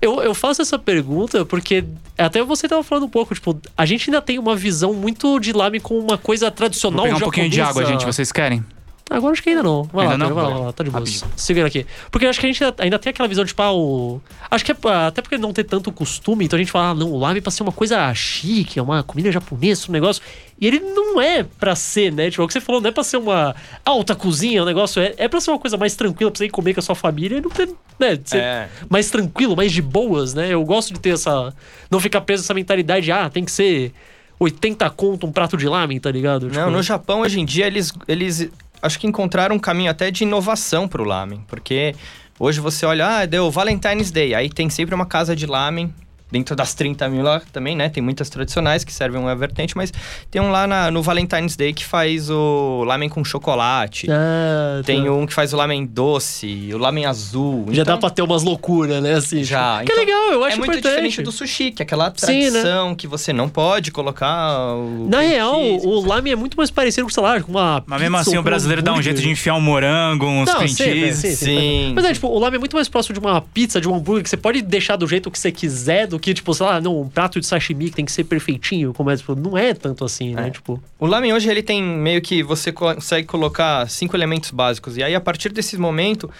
Eu, 0.00 0.22
eu 0.22 0.34
faço 0.34 0.62
essa 0.62 0.78
pergunta 0.78 1.44
porque 1.44 1.84
até 2.16 2.42
você 2.42 2.68
tava 2.68 2.82
falando 2.82 3.04
um 3.04 3.08
pouco, 3.08 3.34
tipo, 3.34 3.58
a 3.76 3.84
gente 3.86 4.08
ainda 4.10 4.20
tem 4.22 4.38
uma 4.38 4.54
visão 4.56 4.92
muito 4.94 5.38
de 5.38 5.52
lamen 5.52 5.80
com 5.80 5.98
uma 6.10 6.18
coisa 6.18 6.50
tradicional 6.50 6.98
Vou 6.98 7.04
pegar 7.06 7.16
um 7.16 7.20
pouquinho 7.20 7.48
de 7.48 7.56
japonesa. 7.56 7.80
água, 7.80 7.92
gente. 7.92 8.06
Vocês 8.06 8.30
querem? 8.32 8.64
Agora 9.12 9.32
acho 9.32 9.42
que 9.42 9.50
ainda 9.50 9.64
não. 9.64 9.82
Vai 9.92 10.06
Ainda 10.06 10.22
lá, 10.22 10.28
não? 10.28 10.34
Vai 10.36 10.44
lá, 10.44 10.50
Vai. 10.50 10.60
lá, 10.66 10.72
tá 10.72 10.84
de 10.84 10.90
boa. 10.90 11.04
Segura 11.34 11.66
aqui. 11.66 11.84
Porque 12.12 12.26
acho 12.26 12.38
que 12.38 12.46
a 12.46 12.52
gente 12.52 12.62
ainda- 12.78 12.96
tem 12.96 13.10
aquela 13.10 13.28
visão, 13.28 13.44
tipo, 13.44 13.60
ah, 13.60 13.72
o. 13.72 14.20
Acho 14.48 14.64
que 14.64 14.70
é 14.70 14.76
até 15.04 15.20
porque 15.20 15.36
não 15.36 15.52
ter 15.52 15.64
tanto 15.64 15.90
costume, 15.90 16.44
então 16.44 16.56
a 16.56 16.60
gente 16.62 16.70
fala, 16.70 16.90
ah, 16.90 16.94
não, 16.94 17.10
o 17.10 17.18
lamen 17.18 17.38
é 17.38 17.40
pra 17.40 17.50
ser 17.50 17.64
uma 17.64 17.72
coisa 17.72 18.14
chique, 18.14 18.78
é 18.78 18.82
uma 18.82 19.02
comida 19.02 19.32
japonesa, 19.32 19.86
um 19.88 19.92
negócio. 19.92 20.22
E 20.60 20.64
ele 20.64 20.78
não 20.78 21.20
é 21.20 21.42
pra 21.42 21.74
ser, 21.74 22.12
né? 22.12 22.30
Tipo, 22.30 22.42
é 22.42 22.44
o 22.44 22.46
que 22.46 22.52
você 22.52 22.60
falou, 22.60 22.80
não 22.80 22.88
é 22.88 22.92
pra 22.92 23.02
ser 23.02 23.16
uma 23.16 23.56
alta 23.84 24.14
cozinha, 24.14 24.62
o 24.62 24.66
negócio 24.66 25.02
é, 25.02 25.12
é 25.16 25.26
pra 25.26 25.40
ser 25.40 25.50
uma 25.50 25.58
coisa 25.58 25.76
mais 25.76 25.96
tranquila, 25.96 26.30
pra 26.30 26.38
você 26.38 26.44
ir 26.44 26.50
comer 26.50 26.74
com 26.74 26.78
a 26.78 26.82
sua 26.84 26.94
família 26.94 27.38
e 27.38 27.40
não 27.40 27.50
ter, 27.50 27.68
né? 27.98 28.16
Ser 28.24 28.38
É. 28.38 28.68
mais 28.88 29.10
tranquilo, 29.10 29.56
mais 29.56 29.72
de 29.72 29.82
boas, 29.82 30.34
né? 30.34 30.50
Eu 30.54 30.62
gosto 30.64 30.94
de 30.94 31.00
ter 31.00 31.14
essa. 31.14 31.52
Não 31.90 31.98
ficar 31.98 32.20
preso 32.20 32.44
nessa 32.44 32.54
mentalidade, 32.54 33.06
de, 33.06 33.10
ah, 33.10 33.28
tem 33.28 33.44
que 33.44 33.50
ser 33.50 33.92
80 34.40 34.88
conto 34.90 35.26
um 35.26 35.32
prato 35.32 35.56
de 35.56 35.68
lamen, 35.68 36.00
tá 36.00 36.10
ligado? 36.10 36.44
Não, 36.46 36.50
Tipo, 36.50 36.70
no 36.70 36.82
Japão, 36.82 37.20
hoje 37.20 37.38
em 37.38 37.44
dia, 37.44 37.66
eles, 37.66 37.92
eles 38.08 38.48
acho 38.80 38.98
que 38.98 39.06
encontraram 39.06 39.54
um 39.54 39.58
caminho 39.58 39.90
até 39.90 40.10
de 40.10 40.24
inovação 40.24 40.88
pro 40.88 41.04
lamen. 41.04 41.44
Porque 41.46 41.94
hoje 42.38 42.58
você 42.58 42.86
olha, 42.86 43.18
ah, 43.18 43.26
deu 43.26 43.50
Valentine's 43.50 44.10
Day. 44.10 44.34
Aí 44.34 44.48
tem 44.48 44.70
sempre 44.70 44.94
uma 44.94 45.04
casa 45.04 45.36
de 45.36 45.46
lamen. 45.46 45.92
Dentro 46.30 46.54
das 46.54 46.74
30 46.74 47.08
mil 47.08 47.22
lá 47.22 47.40
também, 47.52 47.74
né? 47.74 47.88
Tem 47.88 48.02
muitas 48.02 48.30
tradicionais 48.30 48.84
que 48.84 48.92
servem 48.92 49.20
uma 49.20 49.34
vertente, 49.34 49.76
mas 49.76 49.92
tem 50.30 50.40
um 50.40 50.50
lá 50.50 50.66
na- 50.66 50.90
no 50.90 51.02
Valentine's 51.02 51.56
Day 51.56 51.72
que 51.72 51.84
faz 51.84 52.30
o 52.30 52.84
lamen 52.86 53.08
com 53.08 53.24
chocolate. 53.24 54.06
Ah, 54.10 54.80
Tem 54.84 55.04
tá. 55.04 55.10
um 55.10 55.26
que 55.26 55.34
faz 55.34 55.52
o 55.52 55.56
lamen 55.56 55.84
doce, 55.84 56.70
o 56.72 56.78
lamen 56.78 57.04
azul. 57.06 57.66
Já 57.70 57.82
Então, 57.82 57.94
dá 57.94 58.00
pra 58.00 58.10
ter 58.10 58.22
umas 58.22 58.42
loucuras, 58.42 59.02
né? 59.02 59.14
Assim, 59.14 59.42
Já, 59.44 59.80
tipo, 59.80 59.86
que 59.86 59.92
então, 59.92 60.04
legal, 60.04 60.32
eu 60.32 60.44
acho 60.44 60.54
É 60.54 60.58
muito 60.58 60.70
importante. 60.72 60.92
diferente 60.92 61.22
do 61.22 61.32
sushi, 61.32 61.70
que 61.72 61.82
é 61.82 61.84
aquela 61.84 62.12
Sim, 62.16 62.44
né? 62.44 62.50
tradição 62.50 62.94
que 62.94 63.06
você 63.06 63.32
não 63.32 63.48
pode 63.48 63.90
colocar 63.90 64.74
o 64.74 65.06
Na 65.08 65.20
real, 65.20 65.54
cheese. 65.60 65.86
o 65.86 66.00
lamen 66.06 66.32
é 66.32 66.36
muito 66.36 66.56
mais 66.56 66.70
parecido 66.70 67.06
com, 67.06 67.12
sei 67.12 67.22
lá, 67.22 67.40
com 67.40 67.50
uma. 67.50 67.82
Mas 67.86 68.00
mesmo 68.00 68.16
assim, 68.16 68.30
o 68.30 68.34
com 68.34 68.40
um 68.40 68.42
brasileiro 68.44 68.82
dá 68.82 68.92
um 68.92 69.02
jeito 69.02 69.20
de 69.20 69.28
enfiar 69.28 69.54
um 69.54 69.60
morango, 69.60 70.26
uns 70.26 70.46
Não, 70.46 70.54
cream 70.56 70.68
cheese. 70.68 71.20
sim, 71.20 71.34
sim. 71.34 71.46
Sim. 71.60 71.92
Mas 71.94 72.04
é, 72.04 72.12
tipo, 72.12 72.28
o 72.28 72.38
lamen 72.38 72.56
é 72.56 72.58
muito 72.60 72.76
mais 72.76 72.88
próximo 72.88 73.14
de 73.14 73.20
uma 73.20 73.40
pizza, 73.40 73.80
de 73.80 73.88
um 73.88 73.94
hambúrguer, 73.94 74.22
que 74.22 74.30
você 74.30 74.36
pode 74.36 74.62
deixar 74.62 74.96
do 74.96 75.06
jeito 75.06 75.30
que 75.30 75.38
você 75.38 75.50
quiser, 75.50 76.06
do 76.06 76.18
que, 76.20 76.32
tipo, 76.34 76.54
sei 76.54 76.66
lá, 76.66 76.80
não, 76.80 77.00
um 77.00 77.08
prato 77.08 77.40
de 77.40 77.46
sashimi 77.46 77.86
que 77.90 77.96
tem 77.96 78.04
que 78.04 78.12
ser 78.12 78.24
perfeitinho, 78.24 78.92
como 78.94 79.10
é, 79.10 79.16
tipo, 79.16 79.34
não 79.34 79.58
é 79.58 79.74
tanto 79.74 80.04
assim, 80.04 80.34
né? 80.34 80.48
É. 80.48 80.50
Tipo, 80.50 80.80
O 80.98 81.06
lamen 81.06 81.32
hoje 81.32 81.48
ele 81.50 81.62
tem 81.62 81.82
meio 81.82 82.20
que 82.22 82.42
você 82.42 82.70
consegue 82.70 83.26
colocar 83.26 83.88
cinco 83.88 84.16
elementos 84.16 84.50
básicos. 84.50 84.96
E 84.96 85.02
aí, 85.02 85.14
a 85.14 85.20
partir 85.20 85.52
desse 85.52 85.76
momento 85.76 86.30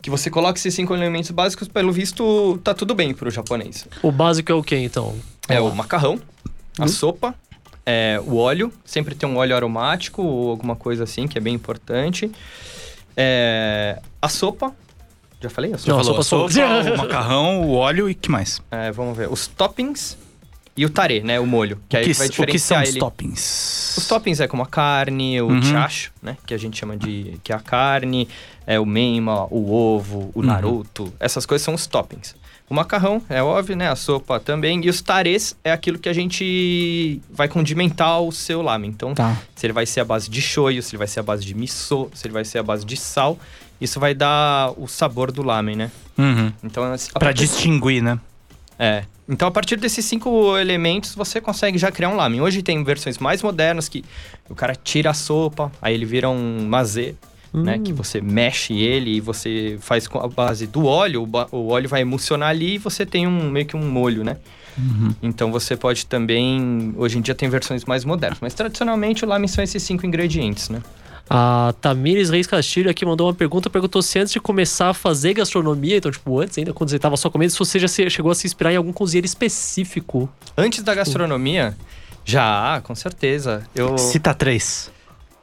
que 0.00 0.10
você 0.10 0.30
coloca 0.30 0.58
esses 0.58 0.74
cinco 0.74 0.94
elementos 0.94 1.30
básicos, 1.30 1.66
pelo 1.66 1.90
visto, 1.90 2.60
tá 2.62 2.72
tudo 2.74 2.94
bem 2.94 3.12
pro 3.12 3.30
japonês. 3.30 3.88
o 4.02 4.12
básico 4.12 4.52
é 4.52 4.54
o 4.54 4.62
quê, 4.62 4.76
então? 4.76 5.16
É 5.48 5.60
o 5.60 5.74
macarrão, 5.74 6.20
a 6.78 6.86
sopa, 6.86 7.34
é, 7.84 8.20
o 8.24 8.36
óleo. 8.36 8.72
Sempre 8.84 9.14
tem 9.14 9.28
um 9.28 9.36
óleo 9.36 9.56
aromático 9.56 10.22
ou 10.22 10.50
alguma 10.50 10.76
coisa 10.76 11.04
assim, 11.04 11.26
que 11.26 11.38
é 11.38 11.40
bem 11.40 11.54
importante. 11.54 12.30
É, 13.16 14.00
a 14.20 14.28
sopa. 14.28 14.74
Já 15.48 15.54
falei? 15.54 15.72
A 15.72 15.78
sopa? 15.78 15.90
Não, 15.92 15.98
Falou, 16.04 16.22
sopa, 16.22 16.50
sopa, 16.50 16.82
sopa. 16.84 16.94
o 16.94 16.98
macarrão, 16.98 17.62
o 17.62 17.72
óleo 17.74 18.08
e 18.10 18.14
que 18.14 18.30
mais? 18.30 18.60
É, 18.70 18.90
vamos 18.92 19.16
ver. 19.16 19.28
Os 19.30 19.46
toppings 19.46 20.16
e 20.76 20.84
o 20.84 20.90
tare, 20.90 21.20
né? 21.22 21.40
O 21.40 21.46
molho. 21.46 21.78
Que 21.88 21.96
O 21.96 21.98
aí 22.00 22.04
que, 22.06 22.12
vai 22.12 22.26
o 22.26 22.30
que 22.30 22.36
são 22.36 22.44
diferenciar 22.46 22.82
os 22.82 22.88
ele. 22.90 22.98
toppings? 23.00 23.94
Os 23.98 24.06
toppings 24.06 24.40
é 24.40 24.46
como 24.48 24.62
a 24.62 24.66
carne, 24.66 25.40
o 25.40 25.48
Uhum. 25.48 25.62
chacho, 25.62 26.12
né? 26.22 26.36
Que 26.46 26.52
a 26.54 26.58
gente 26.58 26.76
chama 26.78 26.96
de... 26.96 27.38
Que 27.42 27.52
é 27.52 27.56
a 27.56 27.60
carne, 27.60 28.28
é 28.66 28.78
o 28.78 28.84
meima, 28.84 29.46
o 29.50 29.72
ovo, 29.72 30.30
o 30.34 30.40
Uhum. 30.40 30.46
naruto. 30.46 31.12
Essas 31.18 31.46
coisas 31.46 31.64
são 31.64 31.74
os 31.74 31.86
toppings. 31.86 32.34
O 32.68 32.74
macarrão, 32.74 33.22
é 33.28 33.40
óbvio, 33.40 33.76
né? 33.76 33.88
A 33.88 33.94
sopa 33.94 34.40
também. 34.40 34.84
E 34.84 34.88
os 34.90 35.00
tares 35.00 35.56
é 35.62 35.70
aquilo 35.70 36.00
que 36.00 36.08
a 36.08 36.12
gente 36.12 37.22
vai 37.30 37.46
condimentar 37.48 38.18
o 38.18 38.32
seu 38.32 38.60
lamen. 38.60 38.90
Então, 38.90 39.14
Tá. 39.14 39.36
se 39.54 39.64
ele 39.64 39.72
vai 39.72 39.86
ser 39.86 40.00
a 40.00 40.04
base 40.04 40.28
de 40.28 40.42
shoyu, 40.42 40.82
se 40.82 40.90
ele 40.90 40.98
vai 40.98 41.06
ser 41.06 41.20
a 41.20 41.22
base 41.22 41.44
de 41.44 41.54
miso, 41.54 42.10
se 42.12 42.26
ele 42.26 42.34
vai 42.34 42.44
ser 42.44 42.58
a 42.58 42.62
base 42.64 42.84
de 42.84 42.96
sal. 42.96 43.38
Isso 43.80 44.00
vai 44.00 44.14
dar 44.14 44.72
o 44.78 44.86
sabor 44.88 45.30
do 45.30 45.42
lamen, 45.42 45.76
né? 45.76 45.90
Uhum. 46.16 46.52
Então, 46.64 46.84
assim, 46.92 47.10
a 47.14 47.18
Pra 47.18 47.28
partir- 47.28 47.42
distinguir, 47.46 48.02
né? 48.02 48.18
é. 48.78 49.04
Então, 49.28 49.48
a 49.48 49.50
partir 49.50 49.74
desses 49.76 50.04
cinco 50.04 50.56
elementos, 50.56 51.12
você 51.12 51.40
consegue 51.40 51.76
já 51.78 51.90
criar 51.90 52.10
um 52.10 52.14
lamen. 52.14 52.40
Hoje 52.40 52.62
tem 52.62 52.82
versões 52.84 53.18
mais 53.18 53.42
modernas 53.42 53.88
que 53.88 54.04
o 54.48 54.54
cara 54.54 54.72
tira 54.76 55.10
a 55.10 55.14
sopa, 55.14 55.72
aí 55.82 55.94
ele 55.94 56.04
vira 56.04 56.28
um 56.30 56.64
mazê, 56.68 57.16
né? 57.52 57.74
Hum. 57.76 57.82
Que 57.82 57.92
você 57.92 58.20
mexe 58.20 58.72
ele 58.74 59.16
e 59.16 59.20
você 59.20 59.78
faz 59.80 60.06
com 60.06 60.20
a 60.20 60.28
base 60.28 60.68
do 60.68 60.86
óleo. 60.86 61.28
O, 61.50 61.66
óleo 61.70 61.88
vai 61.88 62.02
emulsionar 62.02 62.50
ali 62.50 62.74
e 62.74 62.78
você 62.78 63.04
tem 63.04 63.26
um 63.26 63.50
meio 63.50 63.66
que 63.66 63.76
um 63.76 63.90
molho, 63.90 64.22
né? 64.22 64.36
Então, 65.22 65.50
você 65.50 65.74
pode 65.76 66.06
também... 66.06 66.94
Hoje 66.96 67.18
em 67.18 67.20
dia 67.20 67.34
tem 67.34 67.48
versões 67.48 67.84
mais 67.84 68.04
modernas. 68.04 68.38
Mas, 68.40 68.54
tradicionalmente, 68.54 69.24
o 69.24 69.28
lamen 69.28 69.48
são 69.48 69.64
esses 69.64 69.82
cinco 69.82 70.06
ingredientes, 70.06 70.68
né? 70.68 70.80
A 71.28 71.74
Tamires 71.80 72.30
Reis 72.30 72.46
Castilho 72.46 72.88
aqui 72.90 73.04
mandou 73.04 73.26
uma 73.26 73.34
pergunta, 73.34 73.68
perguntou 73.68 74.00
se 74.00 74.18
antes 74.18 74.32
de 74.32 74.40
começar 74.40 74.90
a 74.90 74.94
fazer 74.94 75.34
gastronomia, 75.34 75.96
então, 75.96 76.10
tipo, 76.10 76.38
antes 76.40 76.56
ainda, 76.56 76.72
quando 76.72 76.90
você 76.90 76.98
tava 76.98 77.16
só 77.16 77.28
comendo, 77.28 77.50
se 77.52 77.58
você 77.58 77.78
já 77.80 77.88
se- 77.88 78.08
chegou 78.10 78.30
a 78.30 78.34
se 78.34 78.46
inspirar 78.46 78.72
em 78.72 78.76
algum 78.76 78.92
cozinheiro 78.92 79.26
específico. 79.26 80.28
Antes 80.56 80.82
da 80.82 80.94
gastronomia... 80.94 81.76
Já, 82.28 82.80
com 82.82 82.92
certeza. 82.92 83.62
Eu... 83.72 83.96
Cita 83.98 84.34
três. 84.34 84.90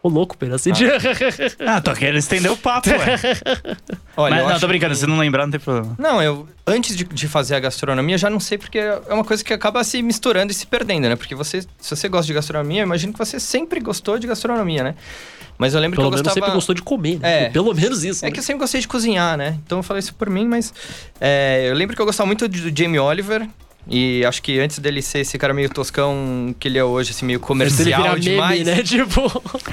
Ô, 0.02 0.10
louco, 0.10 0.38
Pedro, 0.38 0.56
assim, 0.56 0.74
de... 0.74 0.84
Ah, 1.66 1.80
tô 1.80 1.94
querendo 1.94 2.18
estender 2.18 2.52
o 2.52 2.58
papo, 2.58 2.90
ué. 2.90 3.20
Olha, 4.18 4.36
Mas 4.44 4.54
não, 4.54 4.60
tô 4.60 4.68
brincando, 4.68 4.94
que- 4.94 5.00
se 5.00 5.08
não 5.08 5.18
lembrar, 5.18 5.46
não 5.46 5.52
tem 5.52 5.62
problema. 5.62 5.96
Não, 5.98 6.22
eu 6.22 6.46
antes 6.68 6.94
de, 6.98 7.06
de 7.06 7.28
fazer 7.30 7.56
a 7.56 7.60
gastronomia 7.62 8.18
já 8.18 8.30
não 8.30 8.40
sei 8.40 8.58
porque 8.58 8.80
é 8.80 9.14
uma 9.14 9.24
coisa 9.24 9.42
que 9.42 9.54
acaba 9.54 9.82
se 9.86 10.02
misturando 10.02 10.52
e 10.52 10.56
se 10.56 10.68
perdendo, 10.68 11.08
né? 11.08 11.16
Porque 11.16 11.34
você, 11.34 11.62
se 11.62 11.96
você 11.96 12.10
gosta 12.10 12.28
de 12.28 12.34
gastronomia, 12.34 12.82
eu 12.82 12.86
imagino 12.86 13.14
que 13.14 13.20
você 13.20 13.40
sempre 13.40 13.80
gostou 13.80 14.20
de 14.20 14.28
gastronomia, 14.28 14.84
né? 14.84 14.96
Mas 15.58 15.74
eu 15.74 15.80
lembro 15.80 15.98
Pelo 15.98 16.10
que 16.10 16.14
eu 16.16 16.18
menos 16.18 16.22
gostava 16.28 16.46
sempre 16.46 16.56
gostou 16.56 16.76
de 16.76 16.82
comer, 16.82 17.20
né? 17.20 17.44
É. 17.46 17.50
Pelo 17.54 17.74
menos 17.74 18.04
isso. 18.04 18.26
É 18.26 18.28
né? 18.28 18.34
que 18.34 18.40
eu 18.40 18.44
sempre 18.44 18.60
gostei 18.60 18.82
de 18.82 18.88
cozinhar, 18.88 19.38
né? 19.38 19.58
Então 19.66 19.80
eu 19.80 19.84
falei 19.84 20.00
isso 20.00 20.14
por 20.16 20.30
mim, 20.30 20.48
mas 20.48 20.74
é, 21.22 21.66
eu 21.70 21.74
lembro 21.76 21.96
que 21.96 22.02
eu 22.02 22.06
gostava 22.06 22.28
muito 22.28 22.48
de- 22.50 22.70
do 22.72 22.78
Jamie 22.82 23.00
Oliver. 23.00 23.48
E 23.88 24.24
acho 24.26 24.42
que 24.42 24.60
antes 24.62 24.80
dele 24.80 25.02
ser 25.02 25.20
esse 25.20 25.38
cara 25.38 25.54
meio 25.54 25.70
toscão 25.70 26.56
que 26.58 26.70
ele 26.70 26.78
é 26.78 26.84
hoje, 26.84 27.12
assim, 27.12 27.26
meio 27.26 27.40
comercial 27.40 28.18
demais. 28.18 28.60
meme, 28.66 28.78
né? 28.78 28.82
Tipo... 28.88 29.22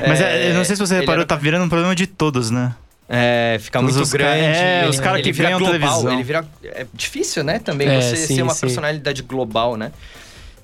Mas 0.06 0.20
é, 0.20 0.50
eu 0.50 0.54
não 0.54 0.64
sei 0.64 0.74
se 0.74 0.80
você 0.84 0.96
reparou, 0.98 1.20
era- 1.20 1.26
tá 1.26 1.36
virando 1.36 1.64
um 1.64 1.68
problema 1.68 1.94
de 1.94 2.06
todos, 2.08 2.50
né? 2.50 2.74
É, 3.08 3.56
fica 3.60 3.78
Todos 3.80 3.94
muito 3.96 4.04
os 4.06 4.12
ca- 4.12 4.18
grande. 4.18 4.40
é, 4.44 4.86
os 4.88 5.00
cara 5.00 5.16
ele 5.18 5.24
que 5.24 5.32
vira 5.32 5.48
ganham 5.48 5.58
global. 5.58 5.78
televisão. 5.80 6.12
Ele 6.12 6.22
vira. 6.22 6.44
É 6.64 6.86
difícil, 6.94 7.42
né? 7.42 7.58
Também 7.58 7.88
É, 7.88 8.00
você 8.00 8.14
sim, 8.16 8.36
ser 8.36 8.42
uma 8.42 8.54
sim. 8.54 8.60
personalidade 8.60 9.22
global, 9.22 9.76
né? 9.76 9.90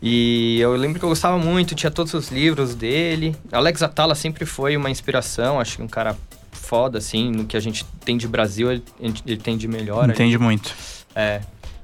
E 0.09 0.61
eu 0.61 0.77
lembro 0.77 1.01
que 1.01 1.05
eu 1.05 1.09
gostava 1.09 1.37
muito, 1.37 1.75
tinha 1.75 1.91
todos 1.91 2.15
os 2.15 2.29
livros 2.31 2.77
dele. 2.77 3.35
Alex 3.51 3.83
Atala 3.83 4.15
sempre 4.15 4.47
foi 4.47 4.77
uma 4.77 4.89
inspiração, 4.89 5.59
acho 5.59 5.79
que 5.79 5.83
um 5.83 5.89
cara 5.89 6.17
foda, 6.53 6.99
assim, 6.99 7.29
no 7.33 7.45
que 7.45 7.57
a 7.57 7.61
gente 7.61 7.85
tem 8.05 8.17
de 8.17 8.29
Brasil, 8.29 8.71
ele, 8.71 8.85
ele 9.01 9.37
tem 9.37 9.57
de 9.57 9.67
melhor. 9.67 10.09
Entende 10.09 10.39
muito. 10.39 10.73
É. 11.13 11.41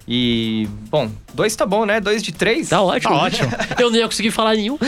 E, 0.06 0.68
bom, 0.90 1.08
dois 1.32 1.54
tá 1.54 1.64
bom, 1.64 1.86
né? 1.86 2.00
Dois 2.00 2.22
de 2.22 2.32
três? 2.32 2.68
Tá 2.68 2.82
ótimo. 2.82 3.14
Tá 3.14 3.22
ótimo. 3.22 3.50
Eu 3.78 3.88
não 3.90 3.96
ia 3.96 4.06
conseguir 4.06 4.30
falar 4.32 4.54
nenhum. 4.56 4.76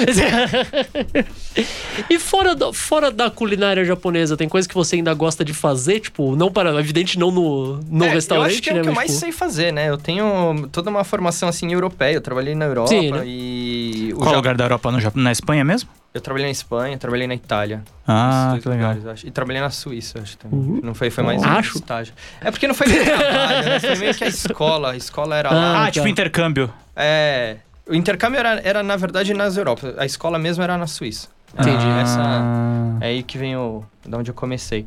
e 2.10 2.18
fora, 2.18 2.54
do- 2.54 2.72
fora 2.72 3.10
da 3.10 3.30
culinária 3.30 3.84
japonesa, 3.84 4.36
tem 4.36 4.48
coisa 4.48 4.68
que 4.68 4.74
você 4.74 4.96
ainda 4.96 5.14
gosta 5.14 5.44
de 5.44 5.54
fazer? 5.54 6.00
Tipo, 6.00 6.34
não 6.36 6.50
para. 6.50 6.74
Evidente, 6.80 7.18
não 7.18 7.30
no, 7.30 7.76
no 7.88 8.04
É, 8.04 8.08
restaurante, 8.10 8.46
Eu 8.50 8.52
acho 8.54 8.62
que 8.62 8.70
é 8.70 8.74
né? 8.74 8.80
o 8.80 8.82
que 8.84 8.88
eu 8.90 8.94
mais 8.94 9.10
tipo, 9.10 9.20
sei 9.20 9.32
fazer, 9.32 9.72
né? 9.72 9.88
Eu 9.88 9.96
tenho 9.96 10.68
toda 10.72 10.90
uma 10.90 11.04
formação, 11.04 11.48
assim, 11.48 11.72
europeia. 11.72 12.14
Eu 12.14 12.20
trabalhei 12.20 12.54
na 12.54 12.64
Europa 12.64 12.88
Sim, 12.88 13.10
né? 13.12 13.22
e... 13.24 14.12
o 14.14 14.18
Qual 14.18 14.30
Ja- 14.30 14.36
lugar 14.36 14.56
da 14.56 14.64
Europa 14.64 14.90
no 14.90 15.00
Japão? 15.00 15.22
Na 15.22 15.30
Espanha 15.32 15.64
mesmo? 15.64 15.88
Eu 16.14 16.20
trabalhei 16.20 16.46
na 16.46 16.52
Espanha, 16.52 16.96
trabalhei 16.96 17.26
na 17.26 17.34
Itália. 17.34 17.82
Ah, 18.06 18.56
que 18.62 18.68
legal. 18.68 18.90
lugares, 18.90 19.04
eu 19.04 19.10
acho. 19.10 19.26
E 19.26 19.30
trabalhei 19.32 19.60
na 19.60 19.70
Suíça, 19.70 20.20
acho 20.20 20.38
também. 20.38 20.80
Não 20.80 20.94
foi, 20.94 21.10
foi 21.10 21.24
mais 21.24 21.42
um 21.42 21.44
Acho. 21.44 21.76
estágio. 21.78 22.14
É 22.40 22.52
porque 22.52 22.68
não 22.68 22.74
foi 22.74 22.86
meio 22.86 23.04
trabalho, 23.04 23.68
né? 23.68 23.80
Foi 23.80 23.96
meio 23.96 24.14
que 24.14 24.22
a 24.22 24.28
escola. 24.28 24.92
A 24.92 24.96
escola 24.96 25.36
era 25.36 25.50
lá. 25.50 25.60
Ah, 25.78 25.84
Ah, 25.86 25.90
tipo 25.90 26.04
tá. 26.04 26.10
intercâmbio. 26.10 26.72
É. 26.94 27.56
O 27.84 27.94
intercâmbio 27.96 28.38
era, 28.38 28.60
era, 28.62 28.82
na 28.84 28.94
verdade, 28.96 29.34
nas 29.34 29.56
Europas. 29.56 29.92
A 29.98 30.06
escola 30.06 30.38
mesmo 30.38 30.62
era 30.62 30.78
na 30.78 30.86
Suíça. 30.86 31.28
Entendi. 31.52 31.84
Essa, 32.00 32.20
Ah. 32.22 32.98
é 33.00 33.06
aí 33.08 33.22
que 33.24 33.36
vem 33.36 33.56
o. 33.56 33.84
Da 34.06 34.16
onde 34.18 34.30
eu 34.30 34.34
comecei. 34.34 34.86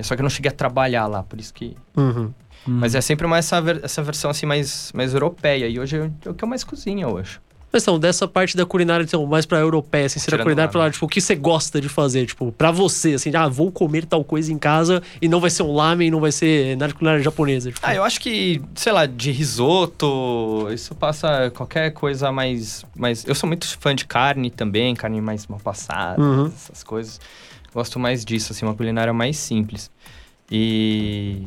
Só 0.00 0.14
que 0.14 0.20
eu 0.20 0.24
não 0.24 0.30
cheguei 0.30 0.50
a 0.50 0.54
trabalhar 0.54 1.06
lá, 1.06 1.22
por 1.22 1.40
isso 1.40 1.52
que. 1.54 1.74
Uhum. 1.96 2.30
Mas 2.66 2.94
é 2.94 3.00
sempre 3.00 3.26
mais 3.26 3.46
essa, 3.46 3.62
essa 3.82 4.02
versão 4.02 4.30
assim 4.30 4.44
mais, 4.44 4.92
mais 4.94 5.14
europeia. 5.14 5.66
E 5.66 5.80
hoje 5.80 5.96
é 6.26 6.28
o 6.28 6.34
que 6.34 6.44
eu 6.44 6.48
mais 6.48 6.62
cozinho, 6.62 7.08
eu 7.08 7.16
acho. 7.16 7.40
Mas 7.70 7.82
então, 7.82 7.98
dessa 7.98 8.26
parte 8.26 8.56
da 8.56 8.64
culinária, 8.64 9.04
então, 9.04 9.26
mais 9.26 9.44
pra 9.44 9.58
europeia, 9.58 10.06
assim, 10.06 10.18
ser 10.18 10.30
a 10.30 10.32
Tirando 10.32 10.44
culinária 10.44 10.70
pra 10.70 10.78
lá, 10.80 10.86
né? 10.86 10.90
tipo, 10.92 11.04
o 11.04 11.08
que 11.08 11.20
você 11.20 11.34
gosta 11.34 11.80
de 11.80 11.88
fazer? 11.88 12.24
Tipo, 12.26 12.50
pra 12.52 12.70
você, 12.70 13.12
assim, 13.14 13.30
ah, 13.36 13.46
vou 13.46 13.70
comer 13.70 14.06
tal 14.06 14.24
coisa 14.24 14.50
em 14.50 14.56
casa 14.58 15.02
e 15.20 15.28
não 15.28 15.38
vai 15.38 15.50
ser 15.50 15.62
um 15.64 15.72
lamen, 15.74 16.10
não 16.10 16.18
vai 16.20 16.32
ser 16.32 16.76
nada 16.78 16.88
de 16.88 16.94
culinária 16.98 17.22
japonesa. 17.22 17.70
Tipo. 17.70 17.86
Ah, 17.86 17.94
eu 17.94 18.02
acho 18.02 18.20
que, 18.20 18.62
sei 18.74 18.90
lá, 18.92 19.04
de 19.04 19.30
risoto, 19.30 20.66
isso 20.72 20.94
passa 20.94 21.50
qualquer 21.54 21.90
coisa 21.92 22.32
mais, 22.32 22.84
mais. 22.96 23.24
Eu 23.26 23.34
sou 23.34 23.46
muito 23.46 23.66
fã 23.78 23.94
de 23.94 24.06
carne 24.06 24.50
também, 24.50 24.94
carne 24.94 25.20
mais 25.20 25.46
mal 25.46 25.60
passada, 25.60 26.22
Uhum. 26.22 26.46
essas 26.46 26.82
coisas. 26.82 27.20
Gosto 27.74 27.98
mais 27.98 28.24
disso, 28.24 28.52
assim, 28.52 28.64
uma 28.64 28.74
culinária 28.74 29.12
mais 29.12 29.36
simples. 29.36 29.90
E. 30.50 31.42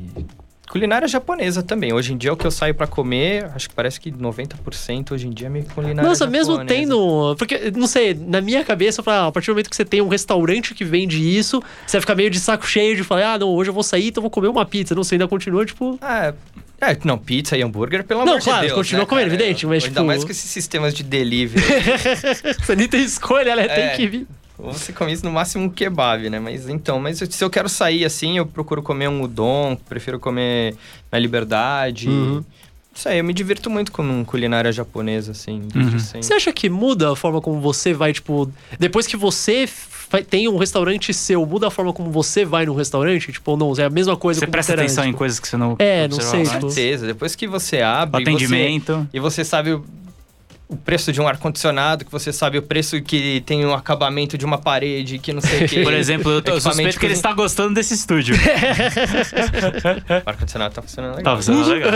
Culinária 0.72 1.06
japonesa 1.08 1.62
também. 1.62 1.92
Hoje 1.92 2.14
em 2.14 2.18
dia, 2.18 2.32
o 2.32 2.38
que 2.38 2.48
eu 2.48 2.52
saio 2.52 2.74
pra 2.74 2.88
comer, 2.88 3.52
acho 3.54 3.68
que 3.68 3.76
parece 3.76 4.00
que 4.00 4.10
90% 4.10 5.12
hoje 5.12 5.28
em 5.28 5.32
dia 5.32 5.48
é 5.48 5.50
meio 5.50 5.66
culinária 5.66 6.08
Nossa, 6.08 6.26
mesmo 6.26 6.54
japonesa. 6.54 6.80
tendo. 6.80 7.36
Porque, 7.38 7.72
não 7.76 7.88
sei, 7.88 8.14
na 8.14 8.40
minha 8.40 8.64
cabeça, 8.64 9.04
ah, 9.06 9.28
a 9.28 9.32
partir 9.34 9.48
do 9.48 9.54
momento 9.54 9.70
que 9.70 9.76
você 9.76 9.84
tem 9.84 10.02
um 10.02 10.08
restaurante 10.08 10.74
que 10.74 10.86
vende 10.86 11.20
isso, 11.20 11.62
você 11.86 11.98
vai 11.98 12.02
ficar 12.02 12.16
meio 12.16 12.30
de 12.30 12.40
saco 12.40 12.66
cheio 12.66 12.96
de 12.96 13.04
falar, 13.04 13.34
ah, 13.34 13.40
não, 13.40 13.50
hoje 13.50 13.70
eu 13.70 13.74
vou 13.74 13.84
sair, 13.84 14.08
então 14.08 14.22
eu 14.22 14.24
vou 14.24 14.32
comer 14.32 14.48
uma 14.48 14.66
pizza. 14.66 14.96
Não 14.96 15.04
sei, 15.04 15.18
ainda 15.18 15.28
continua, 15.28 15.66
tipo. 15.66 16.00
Ah, 16.02 16.34
é, 16.80 16.98
não, 17.04 17.18
pizza 17.18 17.58
e 17.58 17.62
hambúrguer, 17.62 18.04
pelo 18.06 18.22
Não, 18.26 18.34
amor 18.34 18.42
claro, 18.42 18.62
de 18.62 18.68
Deus. 18.68 18.78
continua 18.78 19.02
né, 19.04 19.06
comendo, 19.10 19.30
cara? 19.30 19.42
evidente, 19.42 19.68
mas, 19.68 19.84
Ainda 19.84 19.96
tipo- 19.96 20.08
mais 20.08 20.24
com 20.24 20.32
esses 20.32 20.50
sistemas 20.50 20.94
de 20.94 21.04
delivery. 21.04 21.64
você 22.64 22.76
nem 22.78 22.88
tem 22.88 23.04
escolha, 23.04 23.56
né? 23.56 23.68
Tem 23.68 23.84
É. 23.84 23.90
que 23.90 24.08
vir. 24.08 24.28
Você 24.64 24.94
come 24.94 25.12
isso 25.12 25.26
no 25.26 25.32
máximo 25.32 25.66
um 25.66 25.70
kebab, 25.70 26.30
né? 26.30 26.40
Mas 26.40 26.70
então, 26.70 27.00
mas 27.00 27.18
se 27.18 27.44
eu 27.44 27.50
quero 27.50 27.68
sair 27.70 28.06
assim, 28.06 28.38
eu 28.38 28.46
procuro 28.46 28.82
comer 28.82 29.08
um 29.10 29.22
udon, 29.24 29.76
prefiro 29.90 30.20
comer 30.20 30.76
na 31.12 31.18
liberdade. 31.20 32.08
Uhum. 32.10 32.44
Isso 32.94 33.08
aí, 33.08 33.20
eu 33.20 33.24
me 33.24 33.34
divirto 33.34 33.70
muito 33.70 33.92
com 33.92 34.24
culinária 34.26 34.70
japonesa, 34.72 35.32
assim, 35.32 35.62
desde 35.74 35.94
Uhum. 35.94 36.00
sempre. 36.00 36.24
Você 36.24 36.34
acha 36.34 36.52
que 36.52 36.70
muda 36.70 37.12
a 37.14 37.16
forma 37.16 37.40
como 37.42 37.60
você 37.62 37.94
vai, 37.94 38.12
tipo, 38.12 38.52
depois 38.78 39.08
que 39.08 39.16
você 39.16 39.68
tem 40.30 40.50
um 40.50 40.58
restaurante 40.58 41.14
seu, 41.14 41.46
muda 41.46 41.68
a 41.68 41.72
forma 41.72 41.94
como 41.94 42.12
você 42.12 42.44
vai 42.44 42.66
no 42.66 42.76
restaurante? 42.76 43.32
Tipo, 43.32 43.52
ou 43.52 43.58
não, 43.58 43.74
é 43.78 43.86
a 43.86 43.90
mesma 43.90 44.18
coisa 44.18 44.42
Você 44.42 44.48
presta 44.48 44.74
era 44.74 44.82
atenção 44.82 45.04
antes, 45.06 45.16
em 45.16 45.18
coisas 45.18 45.40
que 45.40 45.48
você 45.48 45.56
não. 45.56 45.78
É, 45.80 46.06
não 46.10 46.20
sei, 46.20 46.44
tipo- 46.44 46.60
Com 46.60 46.70
certeza, 46.70 47.08
depois 47.08 47.34
que 47.34 47.48
você 47.48 47.82
abre. 47.82 48.20
O 48.20 48.22
atendimento. 48.28 48.94
Você, 48.94 49.08
e 49.14 49.20
você 49.22 49.46
sabe 49.46 49.80
o, 50.72 50.78
preço 50.78 51.12
de 51.12 51.20
um 51.22 51.28
ar-condicionado, 51.28 52.06
que 52.06 52.12
você 52.12 52.32
sabe 52.32 52.58
o 52.58 52.62
preço 52.62 53.02
que 53.02 53.42
tem 53.46 53.66
o 53.66 53.74
acabamento 53.74 54.38
de 54.38 54.46
uma 54.46 54.58
parede, 54.58 55.20
que 55.20 55.34
não 55.34 55.42
sei 55.42 55.66
o 55.66 55.70
quê. 55.70 55.84
Por 55.84 55.94
exemplo, 55.94 56.32
eu, 56.32 56.42
tô, 56.42 56.60
suspeito 56.60 57.00
que 57.00 57.06
ele 57.06 57.14
está 57.14 57.34
gostando 57.34 57.74
desse 57.74 57.94
estúdio. 57.94 58.36
O 60.26 60.30
ar-condicionado 60.30 60.74
tá 60.74 60.82
funcionando 60.82 61.18
legal. 61.18 61.34
tá 61.34 61.42
funcionando 61.42 61.68
legal. 61.68 61.92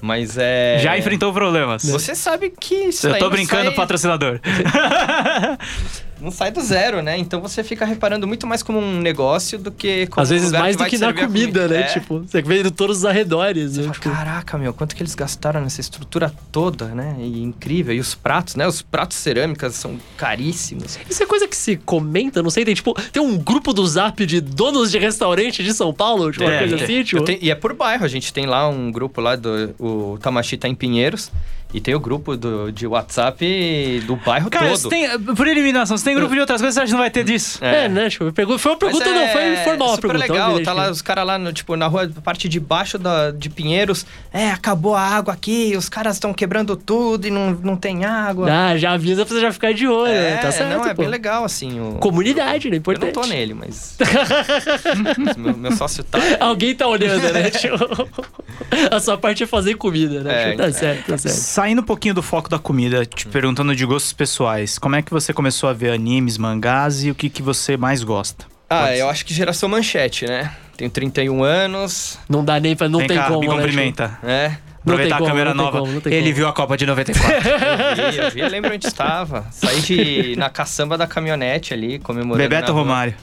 Mas 0.00 0.36
é. 0.38 0.78
Já 0.80 0.98
enfrentou 0.98 1.32
problemas. 1.32 1.84
Você 1.84 2.14
sabe 2.14 2.50
que 2.58 2.74
isso 2.74 3.06
Eu 3.08 3.18
tô 3.18 3.30
brincando, 3.30 3.66
sai- 3.66 3.74
patrocinador. 3.74 4.40
não 6.20 6.30
sai 6.30 6.50
do 6.50 6.60
zero, 6.60 7.02
né? 7.02 7.16
Então 7.18 7.40
você 7.40 7.62
fica 7.64 7.84
reparando 7.84 8.26
muito 8.26 8.46
mais 8.46 8.62
como 8.62 8.78
um 8.78 9.00
negócio 9.00 9.58
do 9.58 9.70
que 9.70 10.06
como 10.08 10.22
Às 10.22 10.28
um 10.30 10.34
vezes 10.34 10.46
lugar 10.48 10.60
mais 10.62 10.76
do 10.76 10.84
que 10.84 10.98
na 10.98 11.06
servir 11.06 11.22
a 11.22 11.26
comida, 11.26 11.68
né? 11.68 11.80
É. 11.80 11.84
Tipo, 11.84 12.18
você 12.20 12.42
vendo 12.42 12.70
todos 12.70 12.98
os 12.98 13.04
arredores, 13.04 13.76
né? 13.76 13.82
Fala, 13.84 13.94
Tipo, 13.94 14.10
Caraca, 14.10 14.58
meu, 14.58 14.72
quanto 14.74 14.94
que 14.96 15.02
eles 15.02 15.14
gastaram 15.14 15.60
nessa 15.60 15.80
estrutura 15.80 16.32
toda, 16.52 16.86
né? 16.86 17.16
E 17.20 17.42
incrível. 17.42 17.94
E 17.94 18.00
os 18.00 18.14
pratos, 18.14 18.54
né? 18.54 18.66
Os 18.66 18.82
pratos 18.82 19.16
cerâmicas 19.16 19.74
são 19.74 19.96
caríssimos. 20.16 20.98
Isso 21.08 21.22
é 21.22 21.26
coisa 21.26 21.46
que 21.48 21.56
se 21.56 21.76
comenta, 21.76 22.42
não 22.42 22.50
sei, 22.50 22.64
tem 22.64 22.74
tipo, 22.74 22.94
tem 23.12 23.22
um 23.22 23.36
grupo 23.38 23.72
do 23.72 23.86
zap 23.86 24.24
de 24.26 24.40
donos 24.40 24.90
de 24.90 24.98
restaurante 24.98 25.62
de 25.62 25.72
São 25.72 25.92
Paulo, 25.92 26.30
tipo, 26.32 26.44
uma 26.44 26.52
É, 26.52 26.58
coisa 26.60 26.76
tem. 26.76 26.84
assim, 26.84 27.04
tipo. 27.04 27.22
Tenho- 27.24 27.38
e 27.42 27.50
é 27.50 27.54
por 27.54 27.72
bairro, 27.74 28.04
a 28.04 28.08
gente 28.08 28.32
tem 28.32 28.46
lá 28.46 28.68
um 28.68 28.90
grupo 28.90 29.20
lá 29.20 29.36
do. 29.36 29.74
O 29.78 30.18
Tamashi 30.20 30.56
tá 30.56 30.68
em 30.68 30.74
Pinheiros. 30.74 31.30
E 31.72 31.80
tem 31.80 31.94
o 31.94 32.00
grupo 32.00 32.36
do, 32.36 32.72
de 32.72 32.86
WhatsApp 32.86 34.02
do 34.06 34.16
bairro 34.16 34.48
Cara, 34.48 34.68
todo. 34.68 34.78
você 34.78 34.88
tem, 34.88 35.18
por 35.18 35.46
eliminação, 35.46 35.98
você 35.98 36.04
tem 36.04 36.14
grupo 36.14 36.32
de 36.32 36.40
outras 36.40 36.60
coisas, 36.62 36.74
você 36.74 36.80
acha 36.80 36.86
que 36.86 36.92
não 36.92 37.00
vai 37.00 37.10
ter 37.10 37.24
disso? 37.24 37.62
É, 37.62 37.88
né? 37.88 38.08
Tipo, 38.08 38.32
foi 38.58 38.72
uma 38.72 38.78
pergunta, 38.78 39.04
não, 39.04 39.28
foi 39.28 39.52
informal 39.52 39.88
a 39.88 39.94
super 39.96 40.08
pergunta. 40.08 40.32
legal, 40.32 40.62
tá 40.62 40.72
lá 40.72 40.90
os 40.90 41.02
caras 41.02 41.26
lá, 41.26 41.38
no, 41.38 41.52
tipo, 41.52 41.76
na 41.76 41.86
rua, 41.86 42.10
parte 42.24 42.48
de 42.48 42.58
baixo 42.58 42.98
da, 42.98 43.30
de 43.30 43.50
Pinheiros. 43.50 44.06
É, 44.32 44.50
acabou 44.50 44.94
a 44.94 45.02
água 45.02 45.34
aqui, 45.34 45.74
os 45.76 45.88
caras 45.90 46.16
estão 46.16 46.32
quebrando 46.32 46.74
tudo 46.74 47.26
e 47.26 47.30
não, 47.30 47.50
não 47.50 47.76
tem 47.76 48.04
água. 48.06 48.48
Ah, 48.50 48.76
já 48.78 48.92
avisa 48.92 49.26
pra 49.26 49.34
você 49.34 49.40
já 49.40 49.52
ficar 49.52 49.74
de 49.74 49.86
olho, 49.86 50.10
é, 50.10 50.30
né? 50.30 50.36
Tá 50.38 50.50
certo, 50.50 50.70
não, 50.70 50.84
é 50.86 50.94
pô. 50.94 51.02
bem 51.02 51.10
legal, 51.10 51.44
assim. 51.44 51.78
O, 51.80 51.96
Comunidade, 51.96 52.70
né? 52.70 52.76
Eu 52.76 52.78
Importante. 52.78 53.14
não 53.14 53.22
tô 53.22 53.28
nele, 53.28 53.52
mas... 53.52 53.96
mas 55.18 55.36
meu, 55.36 55.54
meu 55.54 55.72
sócio 55.72 56.02
tá. 56.02 56.18
Alguém 56.40 56.74
tá 56.74 56.86
olhando, 56.86 57.30
né? 57.32 57.50
Tipo, 57.58 57.76
a 58.90 59.00
sua 59.00 59.18
parte 59.18 59.42
é 59.42 59.46
fazer 59.46 59.74
comida, 59.74 60.22
né? 60.22 60.42
É, 60.42 60.50
Tipo, 60.50 60.62
tá 60.62 60.68
é. 60.68 60.72
certo, 60.72 61.06
tá 61.06 61.18
certo. 61.18 61.34
Saindo 61.58 61.80
um 61.80 61.84
pouquinho 61.84 62.14
do 62.14 62.22
foco 62.22 62.48
da 62.48 62.56
comida, 62.56 63.04
te 63.04 63.26
perguntando 63.26 63.74
de 63.74 63.84
gostos 63.84 64.12
pessoais, 64.12 64.78
como 64.78 64.94
é 64.94 65.02
que 65.02 65.10
você 65.10 65.32
começou 65.32 65.68
a 65.68 65.72
ver 65.72 65.90
animes, 65.90 66.38
mangás 66.38 67.02
e 67.02 67.10
o 67.10 67.16
que, 67.16 67.28
que 67.28 67.42
você 67.42 67.76
mais 67.76 68.04
gosta? 68.04 68.44
Ah, 68.70 68.82
Pode 68.82 68.98
eu 69.00 69.06
ser. 69.06 69.10
acho 69.10 69.26
que 69.26 69.34
geração 69.34 69.68
manchete, 69.68 70.24
né? 70.24 70.52
Tenho 70.76 70.88
31 70.88 71.42
anos, 71.42 72.16
Não 72.28 72.44
dá 72.44 72.60
nem 72.60 72.76
pra. 72.76 72.88
Não 72.88 73.00
Vem 73.00 73.08
tem 73.08 73.16
cá, 73.16 73.26
como, 73.26 73.40
me 73.40 73.48
né? 73.48 73.54
cumprimenta. 73.56 74.18
né? 74.22 74.48
Não 74.84 74.94
tem 74.94 75.06
Aproveitar 75.06 75.16
a 75.16 75.18
como, 75.18 75.30
câmera 75.30 75.52
não 75.52 75.56
tem 75.56 75.64
nova. 75.64 75.80
como, 75.80 75.92
não 75.94 76.00
tem 76.00 76.12
Ele 76.12 76.22
como. 76.26 76.34
viu 76.36 76.46
a 76.48 76.52
Copa 76.52 76.76
de 76.76 76.86
94. 76.86 77.34
Eu 77.98 78.12
vi, 78.12 78.18
eu 78.18 78.30
vi, 78.30 78.40
eu 78.40 78.48
lembro 78.48 78.72
onde 78.72 78.86
estava. 78.86 79.44
Saí 79.50 79.80
de, 79.80 80.36
na 80.36 80.48
caçamba 80.48 80.96
da 80.96 81.08
caminhonete 81.08 81.74
ali, 81.74 81.98
comemorando. 81.98 82.48
Bebeto 82.48 82.70
rua. 82.70 82.82
Romário. 82.82 83.14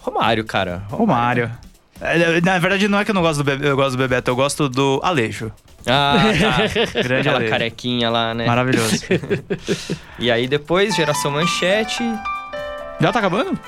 Romário, 0.00 0.44
cara. 0.44 0.82
Romário. 0.90 1.44
É, 1.44 1.69
Na 2.42 2.58
verdade, 2.58 2.88
não 2.88 2.98
é 2.98 3.04
que 3.04 3.10
eu 3.10 3.14
não 3.14 3.22
gosto 3.22 3.38
do, 3.38 3.44
Bebe, 3.44 3.66
eu 3.66 3.76
gosto 3.76 3.90
do 3.92 3.98
Bebeto, 3.98 4.30
eu 4.30 4.36
gosto 4.36 4.68
do 4.68 5.00
Alejo. 5.02 5.52
Ah, 5.86 6.14
tá. 6.40 6.66
Grande 7.02 7.20
Aquela 7.20 7.36
Alejo. 7.36 7.50
carequinha 7.50 8.10
lá, 8.10 8.32
né? 8.34 8.46
Maravilhoso. 8.46 8.96
E 10.18 10.30
aí 10.30 10.46
depois, 10.46 10.94
geração 10.94 11.30
manchete. 11.30 12.02
Já 13.00 13.12
tá 13.12 13.18
acabando? 13.18 13.58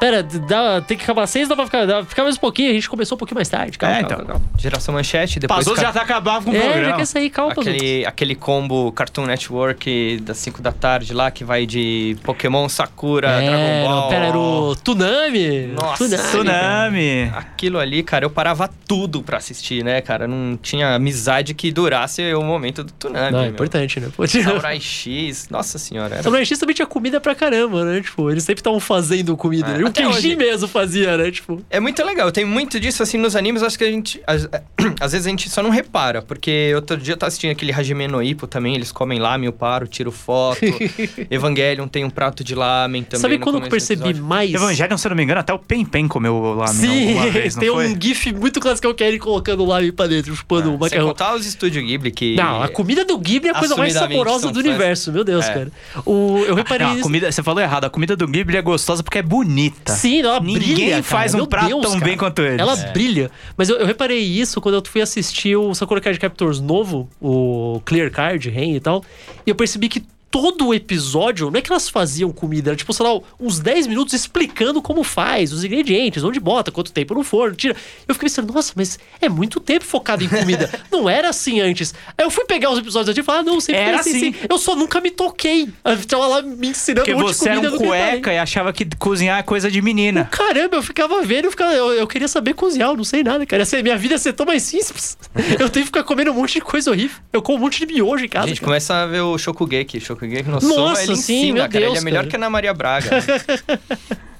Pera, 0.00 0.22
dá, 0.22 0.80
tem 0.80 0.96
que 0.96 1.04
acabar 1.04 1.26
seis, 1.26 1.46
dá 1.46 1.54
pra 1.54 1.66
ficar, 1.66 1.84
dá 1.86 1.96
pra 1.96 2.04
ficar 2.06 2.22
mais 2.22 2.36
um 2.36 2.40
pouquinho. 2.40 2.70
A 2.70 2.72
gente 2.72 2.88
começou 2.88 3.16
um 3.16 3.18
pouquinho 3.18 3.36
mais 3.36 3.48
tarde. 3.50 3.76
Calma, 3.78 3.96
É, 3.96 4.00
calma, 4.02 4.14
então. 4.24 4.26
calma. 4.26 4.42
Geração 4.58 4.94
manchete, 4.94 5.38
depois. 5.38 5.58
Passou, 5.58 5.74
ca- 5.74 5.82
já 5.82 5.92
tá 5.92 6.00
acabado 6.00 6.44
com 6.46 6.50
o 6.50 6.56
É, 6.56 6.58
já 6.60 6.70
programa. 6.72 6.96
quer 6.96 7.04
sair, 7.04 7.28
calma. 7.30 7.52
Aquele, 7.52 8.06
aquele 8.06 8.34
combo 8.34 8.90
Cartoon 8.92 9.26
Network 9.26 10.20
das 10.22 10.38
5 10.38 10.62
da 10.62 10.72
tarde 10.72 11.12
lá, 11.12 11.30
que 11.30 11.44
vai 11.44 11.66
de 11.66 12.16
Pokémon, 12.22 12.66
Sakura, 12.68 13.28
É, 13.28 13.46
Dragon 13.46 13.88
Ball. 13.88 14.00
não, 14.02 14.08
pera, 14.08 14.24
era 14.26 14.38
o 14.38 14.74
Tunami. 14.76 15.66
Nossa, 15.68 16.04
Tunami. 16.08 16.22
Tsunami. 16.28 17.22
Aquilo 17.36 17.78
ali, 17.78 18.02
cara, 18.02 18.24
eu 18.24 18.30
parava 18.30 18.70
tudo 18.88 19.22
pra 19.22 19.36
assistir, 19.36 19.84
né, 19.84 20.00
cara? 20.00 20.26
Não 20.26 20.56
tinha 20.56 20.94
amizade 20.94 21.52
que 21.52 21.70
durasse 21.70 22.32
o 22.34 22.42
momento 22.42 22.82
do 22.82 22.92
Tsunami. 22.92 23.32
Não, 23.32 23.40
é 23.42 23.48
importante, 23.48 24.00
né? 24.00 24.08
Pô, 24.16 24.26
Samurai 24.26 24.80
X, 24.80 25.48
nossa 25.50 25.78
senhora. 25.78 26.14
Era... 26.14 26.22
Samurai 26.22 26.44
X 26.46 26.58
também 26.58 26.74
tinha 26.74 26.86
comida 26.86 27.20
pra 27.20 27.34
caramba, 27.34 27.84
né? 27.84 28.00
Tipo, 28.00 28.30
eles 28.30 28.44
sempre 28.44 28.60
estavam 28.60 28.80
fazendo 28.80 29.36
comida, 29.36 29.68
É, 29.68 29.72
né? 29.72 29.89
O 30.06 30.08
hoje. 30.10 30.36
mesmo 30.36 30.68
fazia, 30.68 31.16
né? 31.16 31.30
Tipo, 31.30 31.62
É 31.70 31.80
muito 31.80 32.02
legal, 32.04 32.30
tem 32.32 32.44
muito 32.44 32.78
disso 32.80 33.02
assim 33.02 33.18
nos 33.18 33.34
animes, 33.36 33.62
acho 33.62 33.76
que 33.78 33.84
a 33.84 33.90
gente. 33.90 34.20
Às, 34.26 34.48
às 35.00 35.12
vezes 35.12 35.26
a 35.26 35.30
gente 35.30 35.48
só 35.50 35.62
não 35.62 35.70
repara, 35.70 36.22
porque 36.22 36.72
outro 36.74 36.96
dia 36.96 37.14
eu 37.14 37.16
tava 37.16 37.28
assistindo 37.28 37.50
aquele 37.50 37.72
Hajime 37.72 38.06
no 38.08 38.22
Ippo 38.22 38.46
também, 38.46 38.74
eles 38.74 38.92
comem 38.92 39.18
lamen, 39.18 39.46
eu 39.46 39.52
paro, 39.52 39.86
tiro 39.86 40.10
foto. 40.12 40.60
Evangelion 41.30 41.88
tem 41.88 42.04
um 42.04 42.10
prato 42.10 42.42
de 42.44 42.54
lamen 42.54 43.02
também. 43.02 43.20
sabe 43.20 43.38
quando 43.38 43.62
eu 43.62 43.68
percebi 43.68 44.14
mais? 44.14 44.52
Evangelion, 44.52 44.96
se 44.96 45.06
eu 45.06 45.10
não 45.10 45.16
me 45.16 45.22
engano, 45.22 45.40
até 45.40 45.52
o 45.52 45.58
Pen 45.58 45.84
Pen 45.84 46.08
comeu 46.08 46.54
lá 46.54 46.66
Sim, 46.68 47.18
vez, 47.30 47.54
não 47.56 47.60
tem 47.60 47.70
foi? 47.70 47.88
um 47.88 48.00
gif 48.00 48.32
muito 48.32 48.60
clássico 48.60 48.92
que 48.94 49.04
é 49.04 49.08
ele 49.08 49.18
colocando 49.18 49.64
lá 49.64 49.78
pra 49.94 50.06
dentro, 50.06 50.34
chupando 50.34 50.70
o 50.70 50.74
Ah, 50.74 50.88
Sem 50.88 50.98
macarrão. 50.98 51.08
contar 51.08 51.34
os 51.34 51.46
estúdios 51.46 51.84
Ghibli 51.84 52.10
que. 52.10 52.34
Não, 52.36 52.62
a 52.62 52.68
comida 52.68 53.04
do 53.04 53.16
Ghibli 53.18 53.48
é 53.48 53.52
a 53.52 53.58
coisa 53.58 53.76
mais 53.76 53.92
saborosa 53.92 54.50
do 54.50 54.58
universo, 54.58 55.12
meu 55.12 55.24
Deus, 55.24 55.44
É. 55.46 55.52
cara. 55.54 55.72
O, 56.04 56.38
eu 56.46 56.54
reparei 56.54 56.86
Não, 56.86 56.98
a 56.98 57.00
comida, 57.00 57.30
você 57.32 57.42
falou 57.42 57.60
errado. 57.62 57.84
A 57.84 57.90
comida 57.90 58.16
do 58.16 58.26
Ghibli 58.26 58.56
é 58.56 58.62
gostosa 58.62 59.02
porque 59.02 59.18
é 59.18 59.22
bonita. 59.22 59.79
Sim, 59.86 60.20
ela 60.20 60.40
Ninguém 60.40 60.58
brilha, 60.74 60.90
cara. 60.90 61.02
faz 61.02 61.34
um 61.34 61.38
Meu 61.38 61.46
prato 61.46 61.68
Deus, 61.68 61.82
tão 61.82 61.92
cara. 61.94 62.04
bem 62.04 62.16
quanto 62.16 62.42
eles. 62.42 62.58
Ela 62.58 62.78
É. 62.78 62.92
brilha. 62.92 63.30
Mas 63.56 63.68
eu, 63.68 63.76
eu 63.78 63.86
reparei 63.86 64.18
isso 64.20 64.60
quando 64.60 64.74
eu 64.76 64.82
fui 64.84 65.00
assistir 65.00 65.56
o 65.56 65.74
Sakura 65.74 66.00
Card 66.00 66.18
Captors 66.18 66.60
novo, 66.60 67.08
o 67.20 67.80
Clear 67.84 68.10
Card, 68.10 68.48
Ren 68.50 68.74
e 68.76 68.80
tal. 68.80 69.04
E 69.46 69.50
eu 69.50 69.54
percebi 69.54 69.88
que 69.88 70.02
todo 70.30 70.68
o 70.68 70.74
episódio, 70.74 71.50
não 71.50 71.58
é 71.58 71.62
que 71.62 71.72
elas 71.72 71.88
faziam 71.88 72.30
comida, 72.30 72.70
era 72.70 72.76
tipo, 72.76 72.92
sei 72.92 73.04
lá, 73.04 73.20
uns 73.38 73.58
10 73.58 73.88
minutos 73.88 74.14
explicando 74.14 74.80
como 74.80 75.02
faz, 75.02 75.52
os 75.52 75.64
ingredientes, 75.64 76.22
onde 76.22 76.38
bota, 76.38 76.70
quanto 76.70 76.92
tempo 76.92 77.14
no 77.14 77.24
forno, 77.24 77.56
tira. 77.56 77.74
Eu 78.06 78.14
fiquei 78.14 78.28
pensando, 78.28 78.52
nossa, 78.52 78.72
mas 78.76 78.98
é 79.20 79.28
muito 79.28 79.58
tempo 79.58 79.84
focado 79.84 80.22
em 80.22 80.28
comida. 80.28 80.70
não 80.90 81.08
era 81.10 81.30
assim 81.30 81.60
antes. 81.60 81.92
Aí 82.16 82.24
eu 82.24 82.30
fui 82.30 82.44
pegar 82.44 82.70
os 82.70 82.78
episódios 82.78 83.16
e 83.16 83.22
falar, 83.22 83.40
ah, 83.40 83.42
não, 83.42 83.60
sempre 83.60 83.80
Era 83.80 84.00
assim, 84.00 84.28
assim. 84.28 84.34
Eu 84.48 84.58
só 84.58 84.76
nunca 84.76 85.00
me 85.00 85.10
toquei. 85.10 85.68
Tava 86.06 86.26
lá 86.26 86.42
me 86.42 86.68
ensinando 86.68 87.04
Porque 87.04 87.14
um 87.14 87.20
monte 87.20 87.32
de 87.32 87.36
você 87.36 87.48
era 87.48 87.56
comida 87.56 87.74
um 87.74 87.78
que 87.78 87.84
eu 87.84 87.88
cueca 87.88 88.32
e 88.32 88.38
achava 88.38 88.72
que 88.72 88.86
cozinhar 88.96 89.38
é 89.38 89.42
coisa 89.42 89.68
de 89.70 89.82
menina. 89.82 90.24
Caramba, 90.30 90.76
eu 90.76 90.82
ficava 90.82 91.20
vendo, 91.22 91.46
eu, 91.46 91.50
ficava, 91.50 91.72
eu, 91.72 91.92
eu 91.92 92.06
queria 92.06 92.28
saber 92.28 92.54
cozinhar, 92.54 92.90
eu 92.90 92.96
não 92.96 93.04
sei 93.04 93.24
nada, 93.24 93.44
cara. 93.44 93.64
Assim, 93.64 93.82
minha 93.82 93.96
vida 93.96 94.14
ia 94.14 94.18
ser 94.18 94.32
tão 94.32 94.46
mais 94.46 94.62
simples. 94.62 95.18
Eu 95.58 95.68
tenho 95.68 95.84
que 95.84 95.86
ficar 95.86 96.02
comendo 96.04 96.30
um 96.30 96.34
monte 96.34 96.54
de 96.54 96.60
coisa 96.60 96.90
horrível. 96.90 97.16
Eu 97.32 97.42
como 97.42 97.58
um 97.58 97.60
monte 97.60 97.84
de 97.84 97.92
miojo 97.92 98.22
em 98.22 98.26
A 98.26 98.30
casa. 98.30 98.48
gente 98.48 98.60
cara. 98.60 98.68
começa 98.68 98.94
a 98.94 99.06
ver 99.06 99.20
o 99.20 99.36
Shokugeki. 99.36 100.00
Shokugeki 100.00 100.19
no 100.26 100.52
Nossa, 100.52 100.66
Soma, 100.68 101.02
ele 101.02 101.16
sim, 101.16 101.34
ensina, 101.40 101.54
meu 101.54 101.62
cara. 101.64 101.76
ele 101.76 101.86
Deus, 101.86 101.98
é 101.98 102.00
melhor 102.04 102.18
cara. 102.20 102.30
que 102.30 102.36
a 102.36 102.38
Ana 102.38 102.50
Maria 102.50 102.74
Braga. 102.74 103.10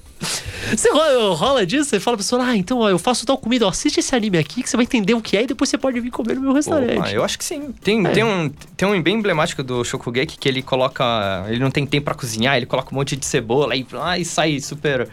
Você 0.75 0.89
rola, 0.91 1.35
rola 1.35 1.65
disso, 1.65 1.89
você 1.89 1.99
fala 1.99 2.15
pra 2.15 2.23
pessoa, 2.23 2.45
ah, 2.45 2.55
então 2.55 2.77
ó, 2.79 2.89
eu 2.89 2.99
faço 2.99 3.25
tal 3.25 3.37
comida, 3.37 3.65
ó, 3.65 3.69
assiste 3.69 3.99
esse 3.99 4.15
anime 4.15 4.37
aqui 4.37 4.61
que 4.61 4.69
você 4.69 4.77
vai 4.77 4.83
entender 4.85 5.13
o 5.15 5.21
que 5.21 5.35
é 5.35 5.43
e 5.43 5.47
depois 5.47 5.69
você 5.69 5.77
pode 5.77 5.99
vir 5.99 6.11
comer 6.11 6.35
no 6.35 6.41
meu 6.41 6.53
restaurante. 6.53 6.99
Opa, 6.99 7.11
eu 7.11 7.23
acho 7.23 7.37
que 7.37 7.43
sim. 7.43 7.73
Tem, 7.83 8.05
É. 8.05 8.09
tem, 8.11 8.23
um, 8.23 8.49
tem 8.77 8.87
um 8.87 9.01
bem 9.01 9.15
emblemático 9.15 9.63
do 9.63 9.83
Shokugeki 9.83 10.37
que 10.37 10.47
ele 10.47 10.61
coloca. 10.61 11.43
Ele 11.47 11.59
não 11.59 11.71
tem 11.71 11.85
tempo 11.85 12.05
pra 12.05 12.13
cozinhar, 12.13 12.55
ele 12.55 12.67
coloca 12.67 12.93
um 12.93 12.97
monte 12.97 13.15
de 13.15 13.25
cebola 13.25 13.75
e, 13.75 13.85
ah, 13.99 14.17
e 14.17 14.23
sai 14.23 14.59
super. 14.59 15.09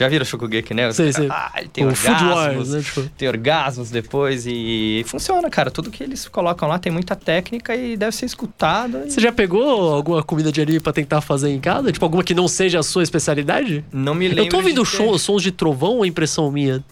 Já 0.00 0.08
viram 0.08 0.22
o 0.22 0.26
Shokugeki, 0.26 0.72
né? 0.72 0.88
Os 0.88 0.96
Sei, 0.96 1.12
sei. 1.12 1.28
Ah, 1.30 1.52
ele 1.58 1.68
tem 1.68 1.86
o 1.86 1.94
Food 1.94 2.24
Wars, 2.24 2.36
orgasmos. 2.36 2.70
né? 2.70 2.80
Tipo, 2.82 3.02
Tem 3.18 3.28
orgasmos 3.28 3.90
depois 3.90 4.46
e 4.46 5.02
funciona, 5.06 5.50
cara. 5.50 5.70
Tudo 5.70 5.90
que 5.90 6.02
eles 6.02 6.26
colocam 6.26 6.66
lá 6.66 6.78
tem 6.78 6.90
muita 6.90 7.14
técnica 7.14 7.76
e 7.76 7.96
deve 7.98 8.12
ser 8.16 8.24
escutado. 8.24 9.02
e 9.06 9.10
você 9.10 9.20
já 9.20 9.30
pegou 9.30 9.92
alguma 9.94 10.22
comida 10.22 10.50
de 10.50 10.60
anime 10.60 10.80
pra 10.80 10.92
tentar 10.92 11.20
fazer 11.20 11.50
em 11.50 11.60
casa? 11.60 11.92
Tipo, 11.92 12.04
alguma 12.06 12.24
que 12.24 12.34
não 12.34 12.48
seja 12.48 12.78
a 12.78 12.82
sua 12.82 13.02
especialidade? 13.02 13.84
Não 13.92 14.14
me 14.14 14.26
lembro. 14.28 14.44
Eu 14.44 14.48
tô 14.48 14.56
ouvindo 14.56 14.84
show- 14.86 15.18
sons 15.18 15.42
de 15.42 15.52
trovão 15.52 15.96
ou 15.98 16.04
é 16.04 16.08
impressão 16.08 16.50
minha? 16.50 16.82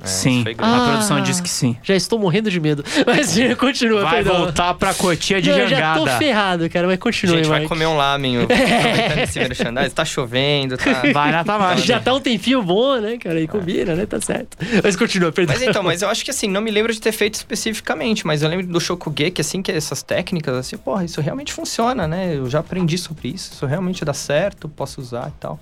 É, 0.00 0.06
Sim, 0.06 0.44
grande. 0.44 0.60
a 0.62 0.76
Ah. 0.76 0.88
produção 0.90 1.20
diz 1.22 1.40
que 1.40 1.48
sim. 1.48 1.76
Já 1.82 1.94
estou 1.96 2.18
morrendo 2.20 2.50
de 2.50 2.60
medo. 2.60 2.84
Mas 3.04 3.36
continua, 3.58 4.02
Vai 4.02 4.22
perdão. 4.22 4.42
voltar 4.44 4.72
pra 4.74 4.94
cotia 4.94 5.42
de 5.42 5.50
Não, 5.50 5.58
eu 5.58 5.68
já 5.68 5.94
tô 5.94 6.00
jangada. 6.00 6.18
ferrado, 6.18 6.70
cara, 6.70 6.86
mas 6.86 6.94
A 6.94 6.98
continua, 6.98 7.36
gente 7.36 7.48
vai 7.48 7.58
Mike. 7.60 7.68
comer 7.68 7.86
um 7.86 7.96
lamen. 7.96 8.36
Esse 9.22 9.40
merchandising. 9.40 9.90
Tá 9.90 10.04
chovendo, 10.04 10.76
tá. 10.76 10.84
Vai 11.12 11.32
na 11.32 11.42
Tamara. 11.44 11.78
Já 11.80 11.98
tá 12.00 12.14
um 12.14 12.20
tempinho 12.20 12.62
bom, 12.62 12.96
né, 13.00 13.16
cara? 13.18 13.40
E 13.40 13.48
combina, 13.48 13.94
né? 13.94 14.06
Tá 14.06 14.20
certo. 14.20 14.56
Mas 14.82 14.94
continua, 14.94 15.32
perdão. 15.32 15.54
Mas 15.58 15.66
então, 15.66 15.82
mas 15.82 16.02
eu 16.02 16.08
acho 16.08 16.24
que 16.24 16.30
assim, 16.30 16.46
não 16.48 16.60
me 16.60 16.70
lembro 16.70 16.92
de 16.92 17.00
ter 17.00 17.12
feito 17.12 17.34
especificamente, 17.34 18.26
mas 18.26 18.42
eu 18.42 18.48
lembro 18.48 18.66
do 18.66 18.80
Shokugeki, 18.80 19.40
assim, 19.40 19.60
que 19.62 19.72
essas 19.72 20.02
técnicas, 20.02 20.54
assim, 20.54 20.76
porra, 20.76 21.04
isso 21.04 21.20
realmente 21.20 21.52
funciona, 21.52 22.06
né? 22.06 22.36
Eu 22.36 22.48
já 22.48 22.60
aprendi 22.60 22.96
sobre 22.98 23.28
isso, 23.28 23.52
isso 23.52 23.66
realmente 23.66 24.04
dá 24.04 24.14
certo, 24.14 24.68
posso 24.68 25.00
usar 25.00 25.28
e 25.28 25.40
tal. 25.40 25.58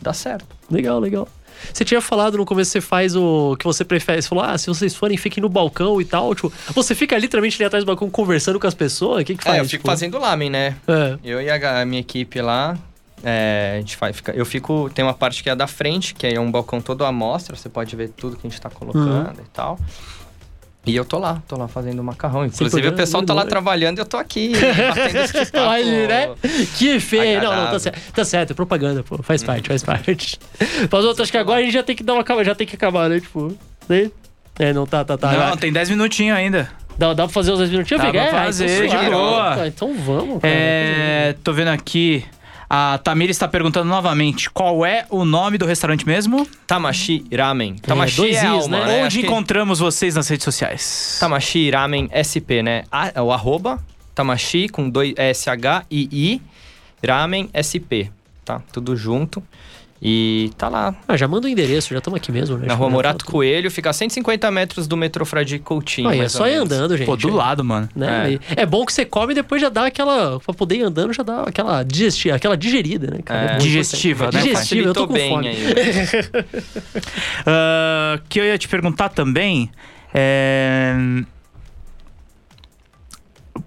Dá 0.00 0.12
certo. 0.12 0.46
Legal, 0.70 0.98
legal. 0.98 1.28
Você 1.72 1.84
tinha 1.84 2.00
falado 2.00 2.36
no 2.36 2.44
começo, 2.44 2.70
você 2.70 2.80
faz 2.80 3.14
o 3.16 3.56
que 3.58 3.64
você 3.64 3.84
prefere. 3.84 4.20
Você 4.22 4.28
falou, 4.28 4.44
ah, 4.44 4.56
se 4.58 4.66
vocês 4.66 4.94
forem, 4.94 5.16
fiquem 5.16 5.40
no 5.42 5.48
balcão 5.48 6.00
e 6.00 6.04
tal. 6.04 6.34
Tipo, 6.34 6.52
você 6.74 6.94
fica 6.94 7.16
literalmente 7.18 7.56
ali 7.56 7.64
atrás 7.66 7.84
do 7.84 7.86
balcão 7.86 8.08
conversando 8.10 8.58
com 8.60 8.66
as 8.66 8.74
pessoas? 8.74 9.22
O 9.22 9.24
que 9.24 9.36
que 9.36 9.44
faz? 9.44 9.56
é, 9.56 9.60
eu 9.60 9.64
fico 9.64 9.78
tipo? 9.82 9.86
fazendo 9.88 10.18
lamen, 10.18 10.50
né? 10.50 10.76
É. 10.88 11.18
Eu 11.24 11.40
e 11.40 11.50
a, 11.50 11.80
a 11.80 11.84
minha 11.84 12.00
equipe 12.00 12.40
lá, 12.40 12.76
é, 13.22 13.74
a 13.76 13.78
gente 13.80 13.96
faz, 13.96 14.16
fica, 14.16 14.32
eu 14.32 14.46
fico, 14.46 14.90
tem 14.94 15.04
uma 15.04 15.12
parte 15.14 15.42
que 15.42 15.50
é 15.50 15.54
da 15.56 15.66
frente, 15.66 16.14
que 16.14 16.26
é 16.26 16.40
um 16.40 16.50
balcão 16.50 16.80
todo 16.80 17.04
à 17.04 17.12
mostra, 17.12 17.54
você 17.54 17.68
pode 17.68 17.94
ver 17.94 18.08
tudo 18.10 18.36
que 18.36 18.46
a 18.46 18.50
gente 18.50 18.60
tá 18.60 18.70
colocando 18.70 19.28
Uhum. 19.38 19.44
e 19.44 19.48
tal. 19.52 19.78
E 20.86 20.96
eu 20.96 21.04
tô 21.04 21.18
lá, 21.18 21.42
tô 21.46 21.56
lá 21.56 21.68
fazendo 21.68 22.02
macarrão. 22.02 22.46
Inclusive 22.46 22.88
o 22.88 22.94
pessoal 22.94 23.22
tá 23.22 23.34
lá 23.34 23.44
trabalhando 23.44 23.98
e 23.98 24.00
eu 24.00 24.06
tô 24.06 24.16
aqui. 24.16 24.52
Olha, 25.54 26.08
né? 26.08 26.30
Que 26.78 26.98
feio. 26.98 27.42
Não, 27.42 27.54
não, 27.54 27.70
tá 27.70 27.78
certo. 27.78 28.12
Tá 28.12 28.24
certo, 28.24 28.50
é 28.52 28.54
propaganda, 28.54 29.02
pô. 29.02 29.22
Faz 29.22 29.42
parte, 29.42 29.68
faz 29.68 29.82
parte. 29.82 30.38
Mas 30.90 31.04
outro, 31.04 31.22
acho 31.22 31.30
que 31.30 31.38
agora 31.38 31.60
a 31.60 31.62
gente 31.62 31.74
já 31.74 31.82
tem 31.82 31.94
que 31.94 32.02
dar 32.02 32.14
uma 32.14 32.44
já 32.44 32.54
tem 32.54 32.66
que 32.66 32.76
acabar, 32.76 33.10
né? 33.10 33.20
Tipo, 33.20 33.54
né? 33.88 34.10
É, 34.58 34.72
não 34.72 34.86
tá, 34.86 35.04
tá, 35.04 35.18
tá. 35.18 35.32
Não, 35.32 35.38
Vai. 35.38 35.56
tem 35.58 35.72
10 35.72 35.90
minutinhos 35.90 36.36
ainda. 36.36 36.70
Dá, 36.96 37.14
dá 37.14 37.24
pra 37.24 37.32
fazer 37.32 37.52
os 37.52 37.58
10 37.58 37.70
minutinhos? 37.70 38.02
Dá 38.02 38.10
pra 38.10 38.20
é, 38.20 38.30
fazer, 38.30 38.86
então, 38.86 39.04
de 39.04 39.10
boa. 39.10 39.56
Tá, 39.56 39.66
Então 39.66 39.94
vamos, 39.94 40.40
cara. 40.40 40.54
É, 40.54 41.34
tô 41.44 41.52
vendo 41.52 41.68
aqui. 41.68 42.24
A 42.72 42.98
Tamira 43.02 43.32
está 43.32 43.48
perguntando 43.48 43.88
novamente 43.88 44.48
qual 44.48 44.86
é 44.86 45.04
o 45.10 45.24
nome 45.24 45.58
do 45.58 45.66
restaurante 45.66 46.06
mesmo? 46.06 46.46
Tamashi 46.68 47.24
Ramen. 47.36 47.74
Tamashi 47.74 48.16
dois 48.16 48.36
é, 48.36 48.56
Is, 48.56 48.68
né? 48.68 48.78
né? 48.86 48.94
Onde 48.98 49.06
Acho 49.06 49.18
que- 49.18 49.26
encontramos 49.26 49.80
vocês 49.80 50.14
nas 50.14 50.28
redes 50.28 50.44
sociais? 50.44 51.16
Tamashi 51.18 51.68
Ramen 51.68 52.08
SP, 52.14 52.62
né? 52.62 52.84
A, 52.92 53.08
é 53.12 53.20
o 53.20 53.32
arroba 53.32 53.80
Tamashi 54.14 54.68
com 54.68 54.88
dois 54.88 55.14
S-H-I-I 55.16 56.40
Ramen 57.04 57.50
SP, 57.50 58.12
tá? 58.44 58.62
Tudo 58.72 58.94
junto. 58.96 59.42
E 60.02 60.50
tá 60.56 60.68
lá, 60.68 60.94
Ah, 61.06 61.14
já 61.16 61.28
manda 61.28 61.46
o 61.46 61.50
endereço, 61.50 61.90
já 61.90 61.98
estamos 61.98 62.16
aqui 62.16 62.32
mesmo, 62.32 62.56
né? 62.56 62.66
na 62.66 62.74
rua 62.74 62.88
já 62.88 62.92
Morato 62.92 63.24
tá 63.24 63.30
Coelho, 63.30 63.70
fica 63.70 63.90
a 63.90 63.92
150 63.92 64.50
metros 64.50 64.86
do 64.86 64.96
metrô 64.96 65.26
Frade 65.26 65.58
Coutinho. 65.58 66.08
Ah, 66.08 66.16
é 66.16 66.28
só 66.28 66.48
ir 66.48 66.54
andando, 66.54 66.96
gente. 66.96 67.06
Pô, 67.06 67.16
do 67.16 67.30
lado, 67.30 67.62
mano. 67.62 67.86
Né? 67.94 68.38
É. 68.56 68.62
É. 68.62 68.66
bom 68.66 68.86
que 68.86 68.92
você 68.94 69.04
come 69.04 69.32
e 69.32 69.34
depois 69.34 69.60
já 69.60 69.68
dá 69.68 69.86
aquela. 69.86 70.40
Pra 70.40 70.54
poder 70.54 70.76
ir 70.76 70.82
andando, 70.82 71.12
já 71.12 71.22
dá 71.22 71.42
aquela 71.42 71.82
digestiva, 71.82 72.36
aquela 72.36 72.56
digerida, 72.56 73.10
né, 73.10 73.18
cara? 73.22 73.52
É. 73.52 73.58
Digestiva, 73.58 74.30
né? 74.32 74.40
Digestiva, 74.40 74.88
eu 74.88 74.94
tô 74.94 75.06
com 75.06 75.12
bem 75.12 75.28
fome. 75.30 75.48
aí. 75.48 75.56
Ah, 77.46 78.18
que 78.28 78.40
eu 78.40 78.44
ia 78.44 78.56
te 78.58 78.68
perguntar 78.68 79.08
também 79.10 79.70
é. 80.14 80.94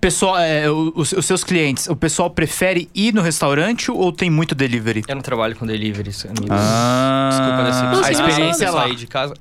Pessoal, 0.04 0.38
é, 0.38 0.70
os, 0.70 1.14
os 1.14 1.26
seus 1.26 1.46
clientes, 1.46 1.88
o 1.88 1.96
pessoal 1.96 2.30
prefere 2.30 2.90
ir 2.94 3.14
no 3.14 3.22
restaurante 3.22 3.90
ou 3.90 4.12
tem 4.12 4.30
muito 4.30 4.54
delivery? 4.54 5.02
Eu 5.08 5.16
não 5.16 5.22
trabalho 5.22 5.56
com 5.56 5.66
deliveries, 5.66 6.26
amigos. 6.26 6.50
Ah, 6.52 7.30
Desculpa. 7.32 7.64
Nossa, 7.96 8.08
a 8.08 8.12
experiência 8.12 8.66
é 8.66 8.70
lá. 8.70 8.82
sair 8.82 8.96
de 8.98 9.08
casa. 9.08 9.34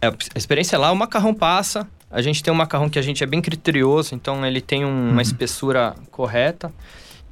É, 0.00 0.06
a 0.06 0.14
experiência 0.38 0.76
é 0.76 0.78
lá, 0.78 0.92
o 0.92 0.96
macarrão 0.96 1.34
passa. 1.34 1.88
A 2.08 2.22
gente 2.22 2.40
tem 2.40 2.52
um 2.52 2.56
macarrão 2.56 2.88
que 2.88 3.00
a 3.00 3.02
gente 3.02 3.24
é 3.24 3.26
bem 3.26 3.42
criterioso, 3.42 4.14
então 4.14 4.46
ele 4.46 4.60
tem 4.60 4.84
um- 4.84 4.88
Uhum. 4.88 5.10
uma 5.10 5.22
espessura 5.22 5.96
correta. 6.12 6.72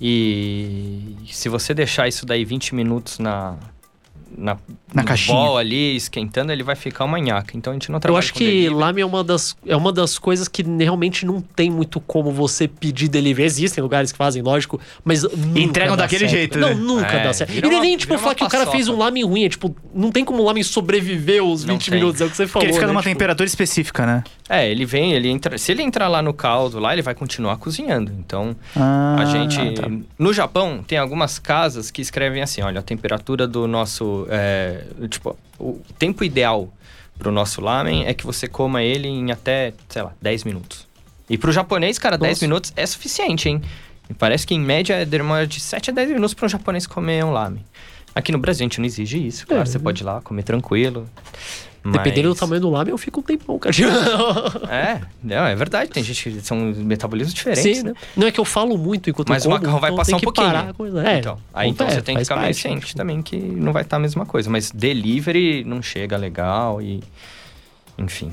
E 0.01 1.15
se 1.31 1.49
você 1.49 1.73
deixar 1.73 2.09
isso 2.09 2.27
daí 2.27 2.45
20 2.45 2.75
minutos 2.75 3.21
na 3.21 3.55
na, 4.37 4.57
Na 4.95 5.05
caixinha. 5.05 5.37
bol 5.37 5.59
ali, 5.59 5.97
esquentando, 5.97 6.53
ele 6.53 6.63
vai 6.63 6.75
ficar 6.77 7.05
uma 7.05 7.19
nhaca. 7.19 7.57
Então 7.57 7.73
a 7.73 7.75
gente 7.75 7.91
não 7.91 7.97
Eu 7.97 8.01
trabalha 8.01 8.19
acho 8.21 8.33
com 8.33 8.39
que 8.39 8.45
delivery. 8.45 8.75
lame 8.75 9.01
é 9.03 9.07
uma, 9.07 9.23
das, 9.25 9.57
é 9.67 9.77
uma 9.77 9.93
das 9.93 10.19
coisas 10.19 10.49
que 10.49 10.63
realmente 10.63 11.25
não 11.27 11.41
tem 11.41 11.71
muito 11.71 12.01
como 12.01 12.31
você 12.33 12.67
pedir 12.67 13.09
delivery. 13.09 13.47
Existem 13.47 13.83
lugares 13.83 14.13
que 14.13 14.19
fazem, 14.19 14.43
lógico, 14.43 14.81
mas 15.05 15.23
nunca 15.23 15.61
Entregam 15.61 15.97
dá 15.97 16.05
daquele 16.05 16.21
certo. 16.29 16.33
jeito, 16.33 16.59
Não, 16.59 16.69
né? 16.69 16.75
nunca 16.75 17.13
É, 17.17 17.25
dá 17.25 17.33
certo. 17.33 17.53
E 17.55 17.61
nem, 17.61 17.71
uma- 17.71 17.81
nem, 17.81 17.97
tipo, 17.97 18.17
falar 18.19 18.35
que 18.35 18.45
o 18.45 18.49
cara 18.49 18.67
fez 18.71 18.89
um 18.89 18.97
lame 18.97 19.23
ruim. 19.23 19.45
É 19.45 19.49
tipo, 19.49 19.75
não 19.95 20.11
tem 20.11 20.25
como 20.25 20.43
o 20.43 20.45
lame 20.47 20.63
sobreviver 20.65 21.43
os 21.45 21.65
Não 21.65 21.75
20 21.75 21.91
tem. 21.91 21.99
minutos, 22.01 22.21
é 22.21 22.25
o 22.25 22.31
que 22.31 22.37
você 22.37 22.47
falou. 22.47 22.63
Porque 22.63 22.67
ele 22.67 22.73
fica 22.75 22.87
né? 22.87 22.93
numa 22.93 23.01
Tipo, 23.03 23.13
temperatura 23.15 23.47
específica, 23.47 24.07
né? 24.07 24.25
É, 24.49 24.71
ele 24.71 24.85
vem, 24.85 25.13
ele 25.13 25.29
entra. 25.29 25.59
Se 25.59 25.73
ele 25.73 25.83
entrar 25.83 26.07
lá 26.07 26.23
no 26.23 26.33
caldo, 26.33 26.79
lá, 26.79 26.93
ele 26.93 27.03
vai 27.03 27.15
continuar 27.15 27.57
cozinhando. 27.57 28.13
Então, 28.19 28.55
Ah, 28.77 29.17
A 29.21 29.25
gente. 29.25 29.59
tá. 29.75 29.89
No 30.19 30.33
Japão, 30.33 30.85
tem 30.87 30.99
algumas 30.99 31.39
casas 31.39 31.91
que 31.91 32.01
escrevem 32.01 32.43
assim: 32.43 32.63
olha, 32.63 32.79
a 32.79 32.83
temperatura 32.83 33.47
do 33.49 33.67
nosso. 33.67 34.16
É, 34.31 34.85
tipo, 35.11 35.37
o 35.59 35.81
tempo 35.99 36.25
ideal 36.25 36.73
pro 37.19 37.33
nosso 37.33 37.61
lamen 37.61 38.07
é 38.07 38.15
que 38.15 38.25
você 38.25 38.47
coma 38.47 38.83
ele 38.83 39.09
em 39.09 39.31
até, 39.31 39.73
sei 39.89 40.03
lá, 40.03 40.13
10 40.21 40.45
minutos. 40.45 40.87
E 41.29 41.37
pro 41.37 41.51
japonês, 41.51 41.99
cara, 41.99 42.17
10 42.17 42.31
Nossa. 42.31 42.45
minutos 42.45 42.73
é 42.77 42.87
suficiente, 42.87 43.49
hein? 43.49 43.61
E 44.09 44.15
parece 44.15 44.47
que 44.47 44.55
em 44.55 44.61
média 44.61 45.05
demora 45.05 45.47
de 45.47 45.59
7 45.59 45.91
a 45.91 45.93
10 45.93 46.11
minutos 46.11 46.35
para 46.35 46.47
um 46.47 46.49
japonês 46.49 46.87
comer 46.87 47.25
um 47.25 47.33
lamen. 47.33 47.65
Aqui 48.15 48.33
no 48.33 48.39
Brasil 48.39 48.65
a 48.65 48.67
gente 48.67 48.79
não 48.79 48.87
exige 48.87 49.27
isso, 49.27 49.47
claro. 49.47 49.63
É. 49.63 49.67
Você 49.67 49.79
pode 49.79 50.03
ir 50.03 50.07
lá 50.07 50.21
comer 50.23 50.43
tranquilo. 50.43 51.09
Dependendo 51.93 52.29
do 52.29 52.31
mas- 52.31 52.39
tamanho 52.41 52.61
do 52.61 52.71
lame, 52.71 52.91
eu 52.91 52.99
fico 52.99 53.21
um 53.21 53.23
tempão, 53.23 53.59
cara. 53.59 53.75
É, 54.71 55.01
não, 55.23 55.47
é 55.47 55.55
verdade. 55.55 55.91
Tem 55.91 56.03
gente 56.03 56.31
que 56.31 56.41
são 56.41 56.57
metabolismos 56.59 57.33
diferentes. 57.35 57.79
Sim, 57.79 57.85
né? 57.85 57.95
Não 58.17 58.27
é 58.27 58.31
que 58.33 58.41
eu 58.41 58.45
falo 58.45 58.77
muito 58.79 59.09
enquanto 59.11 59.29
Mas 59.29 59.45
eu 59.45 59.51
o 59.51 59.55
como, 59.55 59.63
macarrão 59.63 59.81
vai 59.81 59.91
então 59.91 59.97
passar 59.99 60.17
um 60.17 60.19
que 60.19 60.25
pouquinho. 60.25 60.49
isso. 60.89 60.99
É, 60.99 61.19
então, 61.19 61.39
aí 61.55 61.69
então 61.69 61.87
é, 61.87 61.91
você 61.91 62.03
tem 62.03 62.17
que 62.17 62.23
ficar 62.25 62.37
parte. 62.37 62.55
ciente 62.61 62.95
também 62.95 63.23
que 63.23 63.37
não 63.37 63.73
vai 63.73 63.83
estar 63.83 63.97
a 63.97 64.01
mesma 64.01 64.25
coisa. 64.27 64.49
Mas 64.51 64.71
delivery 64.71 65.65
não 65.65 65.81
chega 65.83 66.17
legal 66.17 66.81
e. 66.83 67.03
Enfim. 67.99 68.33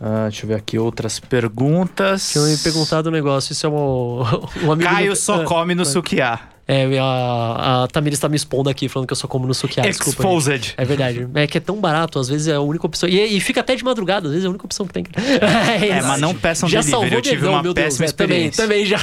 Ah, 0.00 0.26
deixa 0.28 0.44
eu 0.44 0.48
ver 0.48 0.54
aqui 0.56 0.78
outras 0.78 1.18
perguntas. 1.18 2.30
Tinha 2.32 2.44
me 2.44 2.58
perguntado 2.58 3.08
um 3.08 3.12
negócio, 3.12 3.52
isso 3.52 3.64
é 3.66 3.68
uma, 3.68 3.78
um 4.62 4.72
amigo 4.72 4.90
Caio 4.90 5.06
meu- 5.06 5.16
só 5.16 5.42
Ah, 5.42 5.44
come 5.44 5.74
no 5.74 5.84
vai. 5.84 5.92
sukiá. 5.92 6.40
É, 6.68 6.98
a, 6.98 7.84
a 7.84 7.88
Tamires 7.88 8.18
tá 8.18 8.28
me 8.28 8.36
expondo 8.36 8.68
aqui, 8.68 8.88
falando 8.88 9.06
que 9.06 9.12
eu 9.12 9.16
só 9.16 9.28
como 9.28 9.46
no 9.46 9.54
sukiá. 9.54 9.82
Desculpa, 9.84 10.22
gente. 10.22 10.26
Exposed. 10.26 10.74
É 10.76 10.84
verdade. 10.84 11.28
É 11.34 11.46
que 11.46 11.58
é 11.58 11.60
tão 11.60 11.76
barato, 11.76 12.18
às 12.18 12.28
vezes 12.28 12.48
é 12.48 12.54
a 12.54 12.60
única 12.60 12.86
opção. 12.86 13.08
E, 13.08 13.36
e 13.36 13.40
fica 13.40 13.60
até 13.60 13.76
de 13.76 13.84
madrugada, 13.84 14.26
às 14.26 14.32
vezes 14.32 14.44
é 14.44 14.48
a 14.48 14.50
única 14.50 14.64
opção 14.66 14.86
que 14.86 14.92
tem. 14.92 15.04
É, 15.86 16.02
mas 16.02 16.20
não 16.20 16.34
peçam 16.34 16.68
já 16.68 16.80
delivery, 16.80 16.90
salvou 17.00 17.18
eu 17.18 17.22
tive 17.22 17.36
dedão, 17.36 17.52
uma 17.52 17.62
meu 17.62 17.72
Deus. 17.74 17.84
péssima 17.98 18.06
É, 18.06 18.12
também, 18.12 18.46
experiência. 18.46 18.62
também 18.64 18.86
já. 18.86 18.98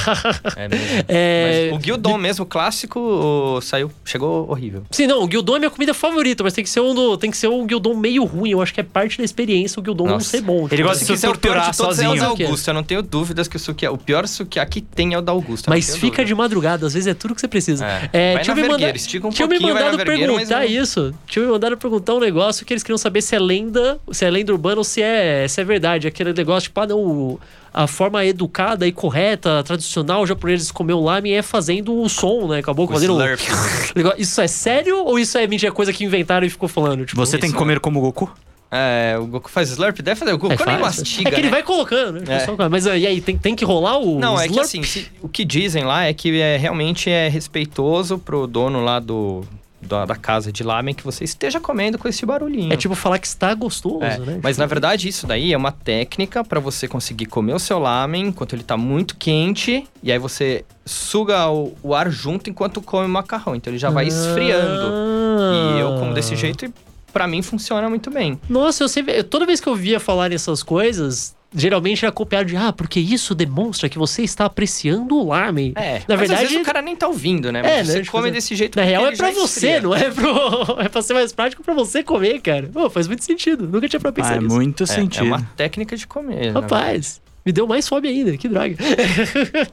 É 0.58 0.68
mesmo. 0.68 0.84
É, 1.08 1.70
o 1.74 1.80
Gyudon 1.80 2.18
mesmo, 2.18 2.46
clássico, 2.46 3.60
saiu, 3.62 3.92
chegou 4.04 4.50
horrível. 4.50 4.84
Sim, 4.92 5.08
não, 5.08 5.24
o 5.24 5.28
Gyudon 5.30 5.56
é 5.56 5.60
minha 5.60 5.72
comida 5.72 5.94
favorita, 5.94 6.44
mas 6.44 6.54
tem 6.54 6.64
que 6.64 6.70
ser 6.70 6.80
um, 6.82 6.94
do, 6.94 7.18
tem 7.18 7.32
que 7.32 7.38
ser 7.38 7.48
um 7.48 7.66
Gyudon 7.68 7.96
meio 7.96 8.24
ruim. 8.26 8.52
Eu 8.52 8.62
acho 8.62 8.74
que 8.74 8.80
é 8.80 8.84
parte 8.84 9.18
da 9.18 9.24
experiência 9.24 9.80
o 9.80 9.84
não 9.96 10.06
Nossa. 10.06 10.30
ser 10.30 10.42
bom. 10.42 10.68
Ele 10.72 10.84
gosta 10.84 11.06
de 11.06 11.18
Se 11.18 11.26
torturar 11.26 11.72
de 11.72 11.78
todos 11.78 12.00
é 12.00 12.08
o 12.08 12.12
sozinho. 12.12 12.24
é? 12.24 12.26
Augusta. 12.46 12.72
Eu 12.72 12.74
não 12.76 12.84
tenho 12.84 13.02
dúvidas 13.02 13.48
que 13.48 13.56
o 13.56 13.60
sukiá, 13.60 13.92
o 13.92 13.98
pior 13.98 14.28
sukiá 14.28 14.66
que 14.66 14.82
tem 14.82 15.14
é 15.14 15.18
o 15.18 15.22
da 15.22 15.32
Augusta. 15.32 15.70
não 15.70 15.76
Mas 15.78 15.96
fica 15.96 16.18
de 16.24 16.32
dúvida. 16.32 16.36
madrugada, 16.36 16.86
às 16.88 16.94
vezes 16.94 17.08
é 17.08 17.14
tudo 17.14 17.36
que 17.36 17.42
você 17.42 17.48
precisa. 17.54 17.86
É. 18.12 18.34
É, 18.34 18.38
tinha 18.40 18.56
me 18.56 18.68
estica 18.98 19.28
um 19.28 19.30
tinha 19.32 19.48
me 19.48 19.60
mandado 19.60 19.96
mas 19.98 20.04
perguntar 20.04 20.66
isso. 20.66 21.14
Tinha 21.28 21.46
me 21.46 21.52
mandado 21.52 21.78
perguntar 21.78 22.14
um 22.16 22.20
negócio 22.20 22.66
que 22.66 22.74
eles 22.74 22.84
queriam 22.84 22.98
saber 22.98 23.22
se 23.22 23.36
é 23.36 23.40
lenda, 23.40 23.98
se 24.12 24.26
é 24.26 24.30
lenda 24.30 24.52
urbana 24.52 24.78
ou 24.78 24.84
se 24.84 25.02
é, 25.02 25.48
se 25.48 25.62
é 25.62 25.64
verdade. 25.64 26.08
Aquele 26.08 26.34
negócio, 26.34 26.70
tipo, 26.70 26.80
ah, 26.82 26.88
não, 26.88 27.00
o- 27.00 27.40
a 27.74 27.88
forma 27.88 28.24
educada 28.24 28.86
e 28.88 28.92
correta, 28.92 29.64
tradicional 29.64 30.26
comer 30.74 30.94
o 30.94 31.00
lamen 31.02 31.34
é 31.34 31.42
fazendo 31.42 32.00
o 32.00 32.08
som, 32.08 32.48
né? 32.48 32.60
Acabou 32.60 32.86
O 32.86 32.88
fazendo. 32.92 33.14
slurp. 33.20 33.40
Isso 34.18 34.40
é 34.42 34.48
sério 34.48 34.98
ou 35.06 35.18
isso 35.18 35.38
é 35.38 35.48
mentira, 35.48 35.72
coisa 35.72 35.92
que 35.94 36.04
inventaram 36.04 36.46
e 36.46 36.50
ficou 36.50 36.70
falando? 36.70 37.06
Tipo, 37.06 37.18
Você 37.26 37.38
tem 37.38 37.52
que 37.52 37.58
comer 37.58 37.80
como 37.80 38.00
Goku? 38.02 38.32
É, 38.76 39.18
o 39.20 39.28
Goku 39.28 39.50
faz 39.52 39.70
slurp? 39.70 40.00
Deve 40.00 40.20
fazer. 40.20 40.34
O 40.34 40.38
Goku 40.38 40.54
é, 40.54 40.66
nem 40.66 40.80
mastiga, 40.80 41.30
é 41.30 41.32
que 41.32 41.40
ele 41.40 41.48
né? 41.48 41.52
vai 41.52 41.64
colocando, 41.64 42.20
né? 42.22 42.38
É. 42.38 42.40
Só- 42.40 42.56
Mas 42.70 42.86
e 42.88 42.90
aí, 42.90 43.22
tem, 43.22 43.38
tem 43.38 43.56
que 43.56 43.64
rolar 43.64 44.00
o. 44.00 44.18
Não, 44.20 44.36
é 44.40 44.44
que 44.46 44.50
slurp? 44.50 44.66
assim, 44.66 44.84
se- 44.84 45.08
o 45.22 45.30
que 45.30 45.46
dizem 45.46 45.84
lá 45.84 46.06
é 46.06 46.14
que 46.14 46.42
é, 46.42 46.58
realmente 46.58 47.10
é 47.10 47.28
respeitoso 47.30 48.18
pro 48.18 48.48
dono 48.48 48.84
lá 48.84 49.00
do, 49.00 49.42
da, 49.80 50.06
da 50.06 50.16
casa 50.16 50.52
de 50.52 50.64
lamen 50.64 50.96
que 50.96 51.04
você 51.04 51.24
esteja 51.24 51.60
comendo 51.60 51.98
com 52.00 52.08
esse 52.08 52.26
barulhinho. 52.26 52.74
É 52.74 52.78
tipo 52.78 52.96
falar 52.96 53.20
que 53.20 53.28
está 53.28 53.54
gostoso, 53.54 54.04
É, 54.04 54.18
né? 54.18 54.40
Mas 54.42 54.56
Tipo, 54.56 54.62
na 54.62 54.66
verdade 54.66 55.08
isso 55.08 55.28
daí 55.28 55.54
é 55.54 55.58
uma 55.58 55.72
técnica 55.72 56.44
pra 56.44 56.60
você 56.60 56.88
conseguir 56.88 57.26
comer 57.28 57.54
o 57.54 57.60
seu 57.60 57.78
lamen 57.80 58.28
enquanto 58.28 58.54
ele 58.54 58.64
tá 58.64 58.76
muito 58.78 59.16
quente 59.18 59.86
e 60.02 60.12
aí 60.12 60.18
você 60.18 60.64
suga 60.86 61.48
o, 61.50 61.74
o 61.84 61.94
ar 61.94 62.10
junto 62.10 62.50
enquanto 62.50 62.82
come 62.82 63.06
o 63.06 63.10
macarrão. 63.10 63.56
Então 63.56 63.72
ele 63.72 63.78
já 63.78 63.90
vai 63.90 64.08
esfriando. 64.08 64.88
Ah. 64.94 65.76
E 65.78 65.80
eu 65.82 66.00
como 66.00 66.14
desse 66.14 66.36
jeito 66.36 66.66
e 66.66 66.74
pra 67.14 67.28
mim 67.28 67.42
funciona 67.42 67.88
muito 67.88 68.10
bem. 68.12 68.40
Nossa, 68.50 68.84
eu 68.84 68.90
sempre. 68.90 69.22
Toda 69.24 69.46
vez 69.46 69.60
que 69.62 69.68
eu 69.70 69.76
via 69.76 70.00
falar 70.00 70.32
essas 70.34 70.64
coisas, 70.64 71.36
geralmente 71.56 72.04
era 72.04 72.12
copiado 72.12 72.46
de, 72.50 72.58
ah, 72.58 72.74
porque 72.74 73.00
isso 73.00 73.36
demonstra 73.36 73.88
que 73.88 73.98
você 73.98 74.24
está 74.24 74.46
apreciando 74.46 75.16
o 75.16 75.28
lamen. 75.28 75.74
É, 75.76 76.00
Na 76.08 76.18
mas 76.18 76.20
verdade- 76.20 76.34
às 76.34 76.40
vezes 76.50 76.58
o 76.62 76.66
cara 76.66 76.82
nem 76.82 76.96
tá 76.96 77.08
ouvindo, 77.08 77.52
né? 77.52 77.60
É, 77.60 77.78
Mas 77.78 77.88
né, 77.88 77.94
você 77.94 78.00
tipo, 78.02 78.12
come 78.12 78.30
é- 78.30 78.32
desse 78.32 78.56
jeito 78.56 78.76
Na 78.78 78.84
real 78.84 79.06
é 79.08 79.16
já 79.16 79.30
você, 79.32 79.68
esfria. 79.68 79.82
não 79.82 79.96
é 79.96 80.10
pro. 80.10 80.34
É 80.84 80.90
pra 80.90 81.02
ser 81.02 81.14
mais 81.14 81.32
prático 81.32 81.64
pra 81.64 81.74
você 81.74 82.02
comer, 82.04 82.42
cara. 82.42 82.70
Pô, 82.74 82.90
faz 82.90 83.08
muito 83.08 83.24
sentido. 83.24 83.68
Nunca 83.68 83.88
tinha 83.88 84.00
pra 84.00 84.12
pensar 84.12 84.30
Faz 84.30 84.44
nisso. 84.44 84.56
muito 84.56 84.84
É, 84.84 84.88
sentido. 84.88 85.24
é 85.26 85.28
uma 85.28 85.42
técnica 85.56 85.96
de 85.96 86.08
comer. 86.08 86.52
na 86.52 86.60
Rapaz, 86.62 87.22
me 87.46 87.52
deu 87.52 87.68
mais 87.68 87.88
fome 87.88 88.08
ainda, 88.08 88.38
que 88.38 88.48
droga. 88.48 88.76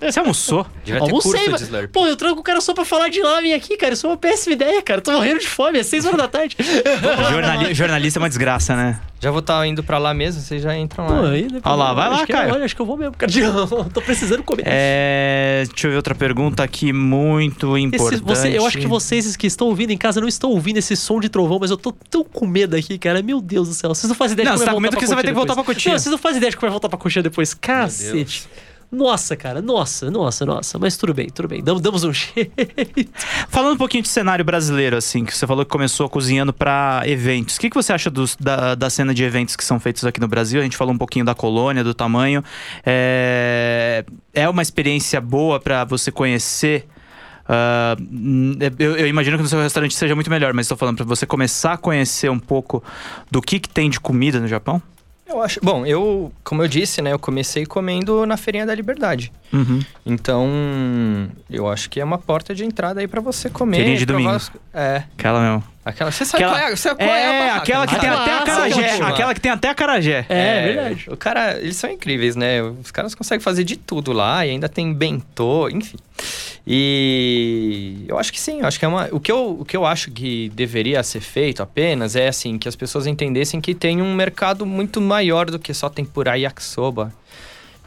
Você 0.01 0.19
almoçou? 0.19 0.67
Devia 0.85 1.01
ter 1.01 1.07
Almocei, 1.11 1.33
curso 1.49 1.57
de 1.59 1.65
slurp. 1.65 1.93
Pô, 1.93 2.07
eu 2.07 2.17
tranco 2.17 2.41
o 2.41 2.43
cara 2.43 2.61
só 2.61 2.75
pra 2.75 2.85
falar 2.85 3.09
de 3.09 3.21
lamen 3.23 3.55
aqui, 3.55 3.77
cara. 3.77 3.95
Isso 3.95 4.07
é 4.07 4.11
uma 4.11 4.17
péssima 4.17 4.55
ideia, 4.55 4.83
cara. 4.83 5.01
Tô 5.01 5.13
morrendo 5.13 5.41
de 5.41 5.49
fome, 5.49 5.79
é 5.79 5.83
6 5.83 6.05
horas 6.07 6.19
da 6.19 6.29
tarde. 6.29 6.57
Jornali- 7.31 7.75
jornalista 7.75 8.19
é 8.19 8.23
uma 8.23 8.29
desgraça, 8.29 8.75
né? 8.75 9.01
Já 9.23 9.31
vou 9.31 9.41
estar 9.41 9.67
indo 9.67 9.83
pra 9.85 9.99
lá 9.99 10.15
mesmo, 10.15 10.41
vocês 10.41 10.63
já 10.63 10.75
entram 10.75 11.07
lá. 11.07 11.21
Pô, 11.21 11.27
aí, 11.27 11.43
né, 11.43 11.61
Olha 11.63 11.75
lá, 11.75 11.93
vai 11.93 12.07
acho 12.09 12.21
lá, 12.21 12.27
que, 12.27 12.33
Caio. 12.33 12.55
Olha, 12.55 12.65
acho 12.65 12.75
que 12.75 12.81
eu 12.81 12.87
vou 12.87 12.97
mesmo, 12.97 13.15
cara. 13.19 13.31
Tô 13.93 14.01
precisando 14.01 14.43
comer. 14.43 14.63
É, 14.67 15.65
deixa 15.69 15.87
eu 15.87 15.91
ver 15.91 15.97
outra 15.99 16.15
pergunta 16.15 16.63
aqui 16.65 16.91
muito 16.91 17.77
Esse- 17.77 17.85
importante. 17.87 18.23
você- 18.25 18.57
eu 18.57 18.65
acho 18.67 18.79
que 18.79 18.87
vocês 18.87 19.37
que 19.37 19.47
estão 19.47 19.67
ouvindo 19.69 19.91
em 19.91 19.99
casa 19.99 20.23
não 20.23 20.27
estão 20.29 20.49
ouvindo 20.51 20.79
esse 20.79 20.97
som 20.97 21.21
de 21.21 21.29
trovão, 21.29 21.59
mas 21.61 21.71
eu 21.71 21.77
tô 21.77 21.93
tão 21.93 22.25
com 22.25 22.47
medo 22.47 22.75
aqui, 22.75 22.97
cara. 22.99 23.23
Meu 23.23 23.43
Deus 23.43 23.69
do 23.69 23.75
céu. 23.75 23.95
Vocês 23.95 24.09
não 24.09 24.15
fazem 24.17 24.33
ideia 24.33 24.49
Não, 24.49 24.55
de 24.55 24.61
você 24.61 24.65
como 24.65 24.71
tá 24.71 24.75
com 24.77 24.81
medo 24.81 24.97
que 24.97 25.07
você 25.07 25.15
vai 25.15 25.23
ter 25.23 25.29
que 25.29 25.35
voltar 25.35 25.53
depois. 25.53 25.67
pra 25.67 25.75
coxinha. 25.75 25.93
Não, 25.93 25.99
vocês 25.99 26.11
não 26.11 26.19
fazem 26.19 26.39
ideia 26.39 26.51
de 26.51 26.57
como 26.57 26.63
vai 26.69 26.71
voltar 26.73 26.89
pra 26.89 26.99
coxinha 26.99 27.23
depois. 27.23 27.53
Cacete. 27.53 28.49
Nossa, 28.93 29.37
cara. 29.37 29.63
Nossa, 29.63 30.11
nossa, 30.11 30.45
nossa. 30.45 30.79
Mas 30.79 30.97
tudo 30.97 31.15
bem, 31.15 31.29
tudo 31.29 31.47
bem. 31.47 31.63
Damos, 31.63 32.03
um 32.03 32.11
jeito. 32.13 32.51
Falando 33.49 33.75
um 33.75 33.79
pouquinho 33.79 34.03
de 34.03 34.09
cenário 34.09 34.45
brasileiro, 34.45 34.97
assim, 34.97 35.25
que 35.25 35.37
você 35.37 35.47
falou 35.47 35.65
que 35.65 35.71
começou 35.71 36.09
cozinhando 36.09 36.53
pra 36.53 37.03
eventos. 37.07 37.57
O 37.57 37.61
que, 37.61 37.71
que 37.71 37.77
você 37.77 37.93
acha 37.93 38.11
dos- 38.11 38.35
da, 38.35 38.75
da 38.75 38.91
cena 38.91 39.15
de 39.15 39.23
eventos 39.23 39.55
que 39.55 39.63
são 39.65 39.79
feitos 39.79 40.05
aqui 40.05 40.19
no 40.21 40.27
Brasil? 40.27 40.61
A 40.61 40.65
gente 40.65 40.77
falou 40.77 40.93
um 40.93 40.99
pouquinho 40.99 41.25
da 41.25 41.35
colônia, 41.37 41.85
do 41.85 41.95
tamanho. 41.95 42.43
É, 42.85 44.05
é 44.35 44.49
uma 44.49 44.63
experiência 44.63 45.21
boa 45.21 45.61
pra 45.61 45.85
você 45.85 46.11
conhecer. 46.11 46.87
hum, 48.01 48.57
eu, 48.79 48.97
eu 48.97 49.07
imagino 49.07 49.37
que 49.37 49.43
no 49.45 49.49
seu 49.49 49.61
restaurante 49.61 49.95
seja 49.95 50.15
muito 50.17 50.31
melhor, 50.31 50.53
mas 50.53 50.67
estou 50.67 50.77
falando 50.77 50.97
pra 50.97 51.07
você 51.07 51.27
começar 51.27 51.75
a 51.75 51.77
conhecer 51.77 52.29
um 52.31 52.39
pouco 52.41 52.83
do 53.31 53.41
que, 53.41 53.61
que 53.61 53.69
tem 53.69 53.89
de 53.89 54.01
comida 54.01 54.41
no 54.41 54.49
Japão. 54.49 54.83
Eu 55.31 55.41
acho. 55.41 55.61
Bom, 55.63 55.87
eu, 55.87 56.33
como 56.43 56.63
eu 56.63 56.69
disse, 56.69 57.01
né, 57.01 57.13
eu 57.13 57.19
comecei 57.19 57.65
comendo 57.65 58.27
na 58.27 58.37
Feirinha 58.37 58.67
da 58.67 58.75
Liberdade. 58.75 59.33
Uhum. 59.53 59.81
Então, 60.05 60.49
eu 61.49 61.69
acho 61.69 61.89
que 61.89 62.01
é 62.01 62.05
uma 62.05 62.19
porta 62.19 62.55
de 62.55 62.65
entrada 62.65 63.01
aí 63.01 63.07
pra 63.09 63.21
você 63.21 63.49
comer. 63.49 63.77
Feirinha 63.77 63.97
de 63.97 64.07
domingo. 64.07 64.31
as- 64.31 64.51
É. 64.75 65.05
Aquela 65.17 65.41
mesmo. 65.41 65.65
Aquela. 65.83 66.11
Você 66.13 66.25
sabe 66.27 66.45
Aquela- 66.45 66.59
qual 66.61 66.69
é, 66.69 66.77
você 66.77 66.83
sabe 66.83 67.05
qual 67.05 67.09
é, 67.09 67.13
a 67.13 67.33
É, 67.33 67.39
barraca, 67.41 67.63
aquela 67.63 67.87
que 67.87 67.95
né? 67.95 68.01
tem 68.01 68.11
até 68.11 68.33
a 68.37 68.43
carajé. 68.43 69.03
Aquela 69.03 69.35
que 69.35 69.41
tem 69.41 69.51
até 69.53 69.69
a 69.71 69.75
carajé. 69.75 70.27
É, 70.29 70.63
verdade. 70.67 71.07
O 71.09 71.17
cara, 71.17 71.59
eles 71.59 71.77
são 71.77 71.91
incríveis, 71.91 72.37
né? 72.37 72.63
Os 72.63 72.91
caras 72.91 73.15
conseguem 73.15 73.41
fazer 73.43 73.65
de 73.65 73.77
tudo 73.77 74.13
lá 74.13 74.45
e 74.47 74.51
ainda 74.51 74.69
tem 74.69 74.93
bentô, 74.93 75.69
enfim. 75.71 75.97
E 76.67 78.05
eu 78.07 78.19
acho 78.19 78.33
que 78.33 78.41
sim, 78.41 78.61
eu 78.61 78.67
acho 78.67 78.79
que 78.79 78.85
é 78.85 78.89
uma. 78.89 79.09
O 79.11 79.19
que 79.19 79.33
eu, 79.33 79.57
o 79.61 79.65
que 79.65 79.77
eu 79.77 79.87
acho 79.87 80.11
que 80.11 80.51
deveria 80.51 81.03
ser 81.03 81.21
feito 81.21 81.63
apenas 81.63 82.15
é 82.15 82.29
assim, 82.29 82.59
que 82.59 82.69
as 82.69 82.77
pessoas 82.77 83.07
entendessem 83.07 83.61
que 83.61 83.75
tem 83.75 84.03
um 84.03 84.15
mercado 84.15 84.67
muito 84.67 85.01
maior 85.01 85.51
do 85.51 85.59
que 85.59 85.73
só 85.75 85.89
tempurá 85.89 86.37
e 86.39 86.43
yakisoba. 86.43 87.13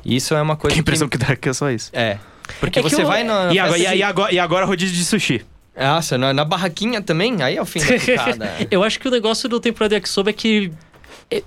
E 0.03 0.15
Isso 0.15 0.33
é 0.35 0.41
uma 0.41 0.55
coisa 0.57 0.73
Que 0.73 0.81
impressão 0.81 1.07
que. 1.07 1.17
que 1.17 1.23
dá 1.25 1.35
que 1.35 1.47
é 1.47 1.53
só 1.53 1.69
isso. 1.71 1.89
É. 1.93 2.17
Porque 2.59 2.79
É 2.79 2.81
você 2.81 3.01
eu- 3.03 3.07
vai 3.07 3.23
na. 3.23 3.45
na 3.47 3.53
E 3.53 3.59
agora, 3.59 3.79
e, 3.79 3.85
de- 3.87 3.95
e 3.95 4.03
agora, 4.03 4.33
e 4.33 4.39
agora 4.39 4.65
rodízio 4.65 4.95
de 4.95 5.05
sushi. 5.05 5.45
Nossa, 5.76 6.17
na, 6.17 6.34
na 6.34 6.45
barraquinha 6.45 7.01
também, 7.01 7.41
aí 7.41 7.57
é 7.57 7.61
o 7.61 7.65
fim 7.65 7.80
da 7.80 7.88
picada. 7.99 8.51
eu 8.69 8.84
acho 8.84 8.99
que 8.99 9.07
o 9.07 9.11
negócio 9.11 9.49
do 9.49 9.59
temporada 9.59 9.95
yakisoba 9.95 10.30
é 10.30 10.34
que. 10.34 10.71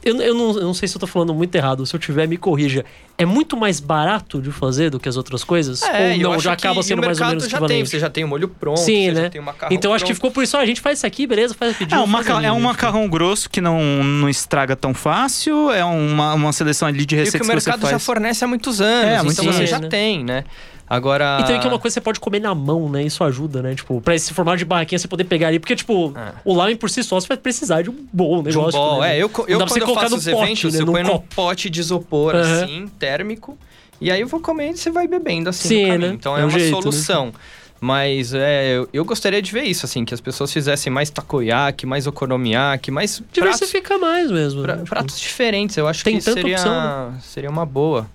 Eu, 0.03 0.21
eu, 0.21 0.35
não, 0.35 0.49
eu 0.57 0.63
não 0.65 0.75
sei 0.75 0.89
se 0.89 0.97
eu 0.97 1.01
tô 1.01 1.07
falando 1.07 1.33
muito 1.33 1.55
errado. 1.55 1.87
Se 1.87 1.95
eu 1.95 2.01
tiver, 2.01 2.27
me 2.27 2.37
corrija. 2.37 2.85
É 3.17 3.25
muito 3.25 3.57
mais 3.57 3.79
barato 3.79 4.43
de 4.43 4.51
fazer 4.51 4.91
do 4.91 4.99
que 4.99 5.09
as 5.09 5.17
outras 5.17 5.45
coisas? 5.45 5.81
É, 5.83 6.09
Ou 6.09 6.17
eu 6.17 6.19
não, 6.33 6.41
já 6.41 6.57
que 6.57 6.67
acaba 6.67 6.83
sendo 6.83 6.99
mais 7.05 7.21
ou 7.21 7.27
mercado 7.27 7.29
menos 7.29 7.45
já 7.45 7.51
tem, 7.59 7.65
equivalente? 7.67 7.91
você 7.91 7.99
já 8.01 8.11
tem 8.11 8.25
o 8.25 8.29
molho 8.29 8.49
pronto, 8.49 8.81
Sim, 8.81 9.07
você 9.07 9.13
né? 9.13 9.23
já 9.23 9.31
tem 9.31 9.41
o 9.41 9.45
macarrão 9.45 9.75
Então 9.77 9.95
acho 9.95 10.05
que 10.05 10.13
ficou 10.13 10.31
por 10.33 10.43
isso. 10.43 10.57
Ah, 10.57 10.61
a 10.61 10.67
gente 10.67 10.81
faz 10.81 10.99
isso 10.99 11.07
aqui, 11.07 11.25
beleza, 11.27 11.55
faz 11.55 11.75
É 11.77 11.79
pedido. 11.79 11.95
um, 11.97 12.01
faz 12.01 12.11
maca- 12.11 12.37
ali. 12.37 12.47
é 12.47 12.53
um 12.53 12.61
macarrão 12.61 13.09
grosso 13.09 13.49
que 13.49 13.61
não, 13.61 13.81
não 14.03 14.29
estraga 14.29 14.75
tão 14.75 14.93
fácil. 14.93 15.71
É 15.71 15.85
uma, 15.85 16.35
uma 16.35 16.53
seleção 16.53 16.89
ali 16.89 16.99
de 16.99 17.05
E 17.05 17.07
que 17.07 17.15
receitas 17.17 17.47
o 17.49 17.53
que, 17.53 17.61
você 17.61 17.71
mercado 17.71 17.89
já 17.91 17.99
fornece 17.99 18.45
há 18.45 18.49
muitos 18.49 18.81
anos, 18.81 19.05
É, 19.29 19.33
então 19.33 19.45
você 19.45 19.59
anos. 19.59 19.71
já 19.71 19.79
Né? 19.79 19.89
tem, 19.89 20.25
né? 20.25 20.45
Agora... 20.89 21.39
E 21.41 21.45
também 21.45 21.61
que 21.61 21.67
é 21.67 21.71
uma 21.71 21.79
coisa 21.79 21.93
que 21.95 22.01
você 22.01 22.01
pode 22.01 22.21
comer 22.21 22.41
na 22.41 22.55
mão, 22.55 22.89
né? 22.89 23.03
Isso 23.03 23.25
ajuda, 23.25 23.61
né? 23.63 23.75
Tipo, 23.75 24.01
pra 24.01 24.15
esse 24.15 24.33
formato 24.33 24.59
de 24.59 24.65
barraquinha 24.65 24.99
você 24.99 25.09
poder 25.09 25.25
pegar 25.25 25.49
ali. 25.49 25.59
Porque, 25.59 25.75
tipo, 25.75 26.13
É. 26.17 26.33
o 26.45 26.55
lamen 26.55 26.77
por 26.77 26.89
si 26.89 27.03
só 27.03 27.19
você 27.19 27.27
vai 27.27 27.37
precisar 27.37 27.83
de 27.83 27.91
um 27.91 28.07
bom 28.13 28.43
de 28.43 28.57
um 28.57 28.61
negócio. 28.61 28.79
bol, 28.81 29.01
né? 29.01 29.15
é, 29.15 29.17
eu, 29.17 29.23
eu 29.23 29.31
quando 29.31 29.49
eu 29.83 29.95
faço 29.95 30.17
os 30.17 30.25
pote, 30.25 30.43
eventos, 30.45 30.75
né? 30.75 30.81
eu 30.83 30.87
ponho 30.87 31.05
num 31.07 31.19
pote 31.19 31.69
de 31.69 31.81
isopor, 31.81 32.35
Aham. 32.37 32.65
assim, 32.65 32.87
térmico, 32.99 33.59
e 34.01 34.11
aí 34.13 34.21
eu 34.21 34.29
vou 34.29 34.39
comendo 34.41 34.75
e 34.77 34.79
você 34.79 34.91
vai 34.91 35.09
bebendo, 35.09 35.49
assim, 35.51 35.69
Sim, 35.69 35.99
né? 35.99 36.09
Então 36.09 36.37
É 36.37 36.41
é, 36.43 36.45
um 36.45 36.49
uma 36.49 36.59
jeito, 36.59 36.77
né? 36.77 36.83
solução. 36.83 37.33
Mas 37.81 38.33
é, 38.33 38.77
eu, 38.77 38.89
eu 38.93 39.05
gostaria 39.05 39.43
de 39.43 39.53
ver 39.53 39.65
isso, 39.65 39.85
assim, 39.85 40.05
que 40.05 40.15
as 40.15 40.21
pessoas 40.21 40.51
fizessem 40.53 40.91
mais 40.91 41.11
takoyaki, 41.11 41.85
mais 41.85 42.07
okonomiyaki, 42.07 42.91
mais 42.91 43.19
pratos, 43.19 43.33
Diversifica 43.35 43.99
mais 43.99 44.31
mesmo. 44.31 44.63
pra- 44.63 44.77
né? 44.77 44.83
Tipo, 44.83 44.89
pratos 44.91 45.21
diferentes. 45.21 45.77
Eu 45.77 45.87
acho 45.87 46.03
Tem 46.03 46.17
que 46.19 46.25
tanta 46.25 46.41
seria, 46.41 46.57
opção, 46.57 47.15
seria 47.21 47.51
uma 47.51 47.67
boa. 47.67 48.07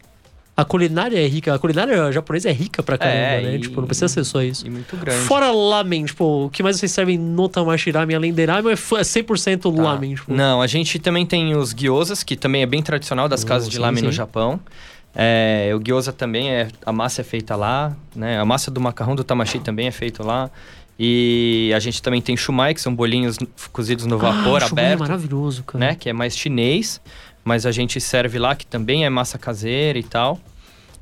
A 0.56 0.66
culinária 0.66 1.18
é 1.18 1.26
rica. 1.28 1.54
A 1.56 1.58
culinária 1.60 2.12
japonesa 2.12 2.50
é 2.50 2.52
rica 2.52 2.84
pra 2.84 2.98
caramba, 2.98 3.18
É, 3.18 3.42
né? 3.42 3.56
e- 3.56 3.60
Tipo, 3.60 3.80
não 3.82 3.88
precisa 3.88 4.08
ser 4.10 4.24
só 4.24 4.42
isso. 4.44 4.68
E 4.68 4.70
muito 4.70 4.96
grande. 4.98 5.24
Fora 5.24 5.50
lamen, 5.52 6.06
tipo, 6.06 6.46
o 6.46 6.50
que 6.50 6.62
mais 6.62 6.78
vocês 6.78 6.92
servem 6.92 7.18
no 7.18 7.48
Tamashi 7.50 7.90
Ramen 7.90 8.16
além 8.16 8.34
de 8.34 8.46
ramen 8.46 8.72
é 8.72 8.76
f- 8.76 8.96
é 8.96 9.04
100% 9.04 9.74
Tá. 9.76 9.82
lamen, 9.82 10.14
tipo. 10.16 10.34
Não, 10.34 10.62
a 10.62 10.68
gente 10.68 11.00
também 11.00 11.26
tem 11.26 11.56
os 11.56 11.74
gyozas, 11.74 12.22
que 12.22 12.36
também 12.36 12.62
é 12.62 12.66
bem 12.66 12.84
tradicional 12.84 13.28
das 13.30 13.44
Oh, 13.44 13.48
casas 13.48 13.70
de 13.70 13.76
sim, 13.78 13.82
lamen 13.82 14.04
no 14.04 14.10
sim. 14.12 14.16
Japão. 14.18 14.60
É, 15.16 15.72
o 15.76 15.80
gyoza 15.80 16.14
também 16.14 16.50
é 16.52 16.68
a 16.86 16.92
massa 16.92 17.22
é 17.22 17.24
feita 17.24 17.56
lá, 17.56 17.96
né? 18.16 18.40
A 18.40 18.46
massa 18.46 18.70
do 18.70 18.80
macarrão 18.80 19.16
do 19.16 19.24
tamashi 19.24 19.60
também 19.60 19.88
é 19.88 19.92
feito 19.92 20.22
lá. 20.24 20.50
E 21.00 21.72
a 21.76 21.80
gente 21.80 22.02
também 22.02 22.22
tem 22.22 22.38
shumai, 22.38 22.74
que 22.74 22.82
são 22.82 22.94
bolinhos 22.94 23.38
cozidos 23.74 24.06
no 24.06 24.18
vapor 24.20 24.62
ah, 24.62 24.68
shumai 24.68 24.84
é 24.84 24.88
aberto, 24.90 25.00
maravilhoso, 25.00 25.64
cara. 25.64 25.80
né? 25.86 25.96
Que 25.96 26.10
é 26.10 26.14
mais 26.14 26.38
chinês, 26.38 27.02
mas 27.44 27.66
a 27.66 27.72
gente 27.72 28.00
serve 28.00 28.38
lá, 28.40 28.56
que 28.56 28.66
também 28.66 29.06
é 29.06 29.10
massa 29.10 29.38
caseira 29.38 29.98
e 30.00 30.04
tal. 30.04 30.40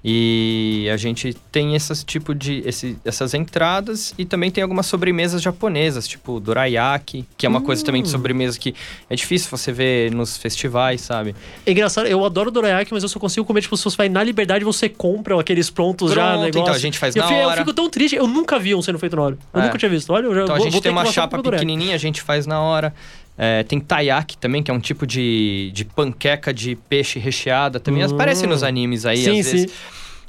E 0.01 0.89
a 0.93 0.95
gente 0.95 1.33
tem 1.51 1.75
esses 1.75 2.05
tipo 2.05 2.33
de 2.33 2.63
esse, 2.65 2.97
essas 3.03 3.33
entradas 3.33 4.13
e 4.17 4.23
também 4.23 4.49
tem 4.49 4.61
algumas 4.61 4.85
sobremesas 4.85 5.41
japonesas, 5.41 6.07
tipo 6.07 6.39
dorayaki, 6.39 7.25
que 7.37 7.45
é 7.45 7.49
uma 7.49 7.59
coisa 7.59 7.83
também 7.83 8.01
de 8.01 8.07
sobremesa 8.07 8.57
que 8.57 8.73
é 9.09 9.15
difícil 9.15 9.49
você 9.51 9.73
ver 9.73 10.09
nos 10.13 10.37
festivais, 10.37 11.01
sabe? 11.01 11.35
É 11.65 11.71
engraçado, 11.71 12.07
eu 12.07 12.23
adoro 12.23 12.49
dorayaki, 12.49 12.93
mas 12.93 13.03
eu 13.03 13.09
só 13.09 13.19
consigo 13.19 13.45
comer, 13.45 13.59
tipo, 13.61 13.75
se 13.75 13.83
você 13.83 13.97
vai 13.97 14.07
na 14.07 14.23
liberdade, 14.23 14.63
você 14.63 14.87
compra 14.87 15.37
aqueles 15.37 15.69
prontos 15.69 16.11
já, 16.13 16.15
Pronto, 16.31 16.43
negócio. 16.45 16.61
então 16.61 16.73
a 16.73 16.79
gente 16.79 16.97
faz 16.97 17.13
eu 17.13 17.21
na 17.21 17.27
fico, 17.27 17.39
Eu 17.41 17.47
hora. 17.49 17.57
fico 17.57 17.73
tão 17.73 17.89
triste, 17.89 18.15
eu 18.15 18.25
nunca 18.25 18.57
vi 18.57 18.73
um 18.73 18.81
sendo 18.81 18.99
feito 18.99 19.17
na 19.17 19.23
hora. 19.23 19.37
Eu 19.53 19.59
É. 19.59 19.65
nunca 19.65 19.77
tinha 19.77 19.89
visto. 19.89 20.13
Olha, 20.13 20.27
eu 20.27 20.33
já 20.33 20.43
Então 20.43 20.55
a 20.55 20.57
vou, 20.59 20.63
gente 20.65 20.73
vou 20.73 20.81
tem 20.81 20.91
uma 20.93 21.05
chapa 21.07 21.43
pequenininha, 21.43 21.95
a 21.95 21.99
gente 21.99 22.21
faz 22.21 22.47
na 22.47 22.61
hora. 22.61 22.93
É, 23.41 23.63
tem 23.63 23.79
taiyaki 23.79 24.37
também, 24.37 24.61
que 24.61 24.69
é 24.69 24.73
um 24.73 24.81
tipo 24.81 25.07
de, 25.07 25.71
de 25.73 25.85
panqueca 25.85 26.53
de 26.53 26.75
peixe 26.75 27.17
recheada. 27.19 27.79
Também 27.79 28.03
Hum. 28.05 28.13
aparece 28.13 28.45
nos 28.45 28.63
animes 28.63 29.05
aí, 29.05 29.23
Sim, 29.23 29.39
às 29.39 29.45
vezes. 29.51 29.71
sim. 29.71 29.77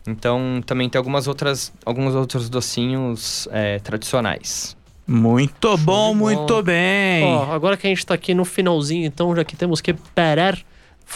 Então 0.07 0.63
também 0.65 0.89
tem 0.89 0.97
algumas 0.97 1.27
outras, 1.27 1.73
alguns 1.85 2.15
outros 2.15 2.49
docinhos 2.49 3.49
é, 3.51 3.81
tradicionais. 3.81 4.77
Muito 5.07 5.77
bom, 5.79 6.15
bola. 6.17 6.35
muito 6.37 6.63
bem. 6.63 7.25
Ó, 7.25 7.53
agora 7.53 7.77
que 7.77 7.85
a 7.87 7.91
gente 7.91 8.07
tá 8.07 8.15
aqui 8.15 8.33
no 8.33 8.45
finalzinho, 8.45 9.05
então 9.05 9.35
já 9.35 9.45
que 9.45 9.57
temos 9.57 9.81
que 9.81 9.93
parar, 10.15 10.57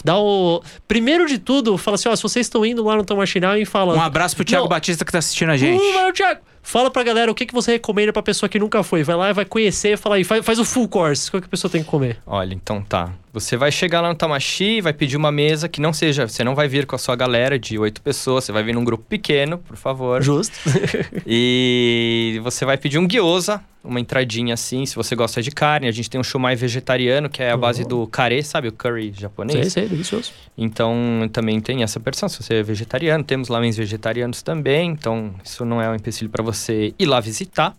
dá 0.04 0.18
o... 0.18 0.62
Primeiro 0.88 1.26
de 1.26 1.38
tudo, 1.38 1.78
fala 1.78 1.94
assim, 1.94 2.08
ó, 2.08 2.16
se 2.16 2.22
vocês 2.24 2.46
estão 2.46 2.66
indo 2.66 2.82
lá 2.82 2.96
no 2.96 3.04
Tamachinal 3.04 3.56
e 3.56 3.64
fala... 3.64 3.94
Um 3.94 4.02
abraço 4.02 4.34
pro 4.34 4.44
Thiago 4.44 4.64
Não. 4.64 4.68
Batista 4.68 5.04
que 5.04 5.12
tá 5.12 5.18
assistindo 5.18 5.50
a 5.50 5.56
gente. 5.56 5.80
Uh, 5.80 5.92
valeu, 5.94 6.12
Thiago! 6.12 6.40
Fala 6.64 6.90
pra 6.90 7.04
galera 7.04 7.30
o 7.30 7.34
que, 7.34 7.44
que 7.44 7.52
você 7.54 7.72
recomenda 7.72 8.12
pra 8.12 8.22
pessoa 8.22 8.48
que 8.48 8.58
nunca 8.58 8.82
foi. 8.82 9.04
Vai 9.04 9.14
lá 9.14 9.30
e 9.30 9.32
vai 9.34 9.44
conhecer, 9.44 9.98
fala 9.98 10.16
aí, 10.16 10.24
faz, 10.24 10.44
faz 10.44 10.58
o 10.58 10.64
full 10.64 10.88
course. 10.88 11.28
O 11.28 11.32
que 11.32 11.46
a 11.46 11.48
pessoa 11.48 11.70
tem 11.70 11.84
que 11.84 11.88
comer? 11.88 12.18
Olha, 12.26 12.54
então 12.54 12.82
tá. 12.82 13.12
Você 13.34 13.56
vai 13.56 13.72
chegar 13.72 14.00
lá 14.00 14.08
no 14.08 14.14
Tamashi, 14.14 14.80
vai 14.80 14.92
pedir 14.92 15.16
uma 15.16 15.32
mesa 15.32 15.68
que 15.68 15.80
não 15.80 15.92
seja. 15.92 16.28
Você 16.28 16.44
não 16.44 16.54
vai 16.54 16.68
vir 16.68 16.86
com 16.86 16.94
a 16.94 16.98
sua 16.98 17.16
galera 17.16 17.58
de 17.58 17.76
oito 17.76 18.00
pessoas, 18.00 18.44
você 18.44 18.52
vai 18.52 18.62
vir 18.62 18.72
num 18.72 18.84
grupo 18.84 19.04
pequeno, 19.08 19.58
por 19.58 19.76
favor. 19.76 20.22
Justo. 20.22 20.56
E 21.26 22.38
você 22.44 22.64
vai 22.64 22.76
pedir 22.76 22.98
um 22.98 23.08
gyoza, 23.08 23.60
uma 23.82 23.98
entradinha 23.98 24.54
assim, 24.54 24.86
se 24.86 24.94
você 24.94 25.16
gosta 25.16 25.42
de 25.42 25.50
carne. 25.50 25.88
A 25.88 25.90
gente 25.90 26.08
tem 26.08 26.20
um 26.20 26.22
shumai 26.22 26.54
vegetariano, 26.54 27.28
que 27.28 27.42
é 27.42 27.50
a 27.50 27.56
base 27.56 27.84
do 27.84 28.06
kare, 28.06 28.40
sabe? 28.44 28.68
O 28.68 28.72
curry 28.72 29.12
japonês. 29.12 29.72
sei, 29.72 29.82
sei, 29.82 29.88
delicioso. 29.88 30.32
Então 30.56 30.94
também 31.32 31.60
tem 31.60 31.82
essa 31.82 31.98
versão, 31.98 32.28
se 32.28 32.40
você 32.40 32.54
é 32.54 32.62
vegetariano. 32.62 33.24
Temos 33.24 33.48
lamens 33.48 33.76
vegetarianos 33.76 34.42
também, 34.42 34.92
então 34.92 35.34
isso 35.42 35.64
não 35.64 35.82
é 35.82 35.88
um 35.88 35.94
empecilho 35.96 36.30
para 36.30 36.42
você 36.42 36.94
ir 36.96 37.06
lá 37.06 37.18
visitar. 37.18 37.76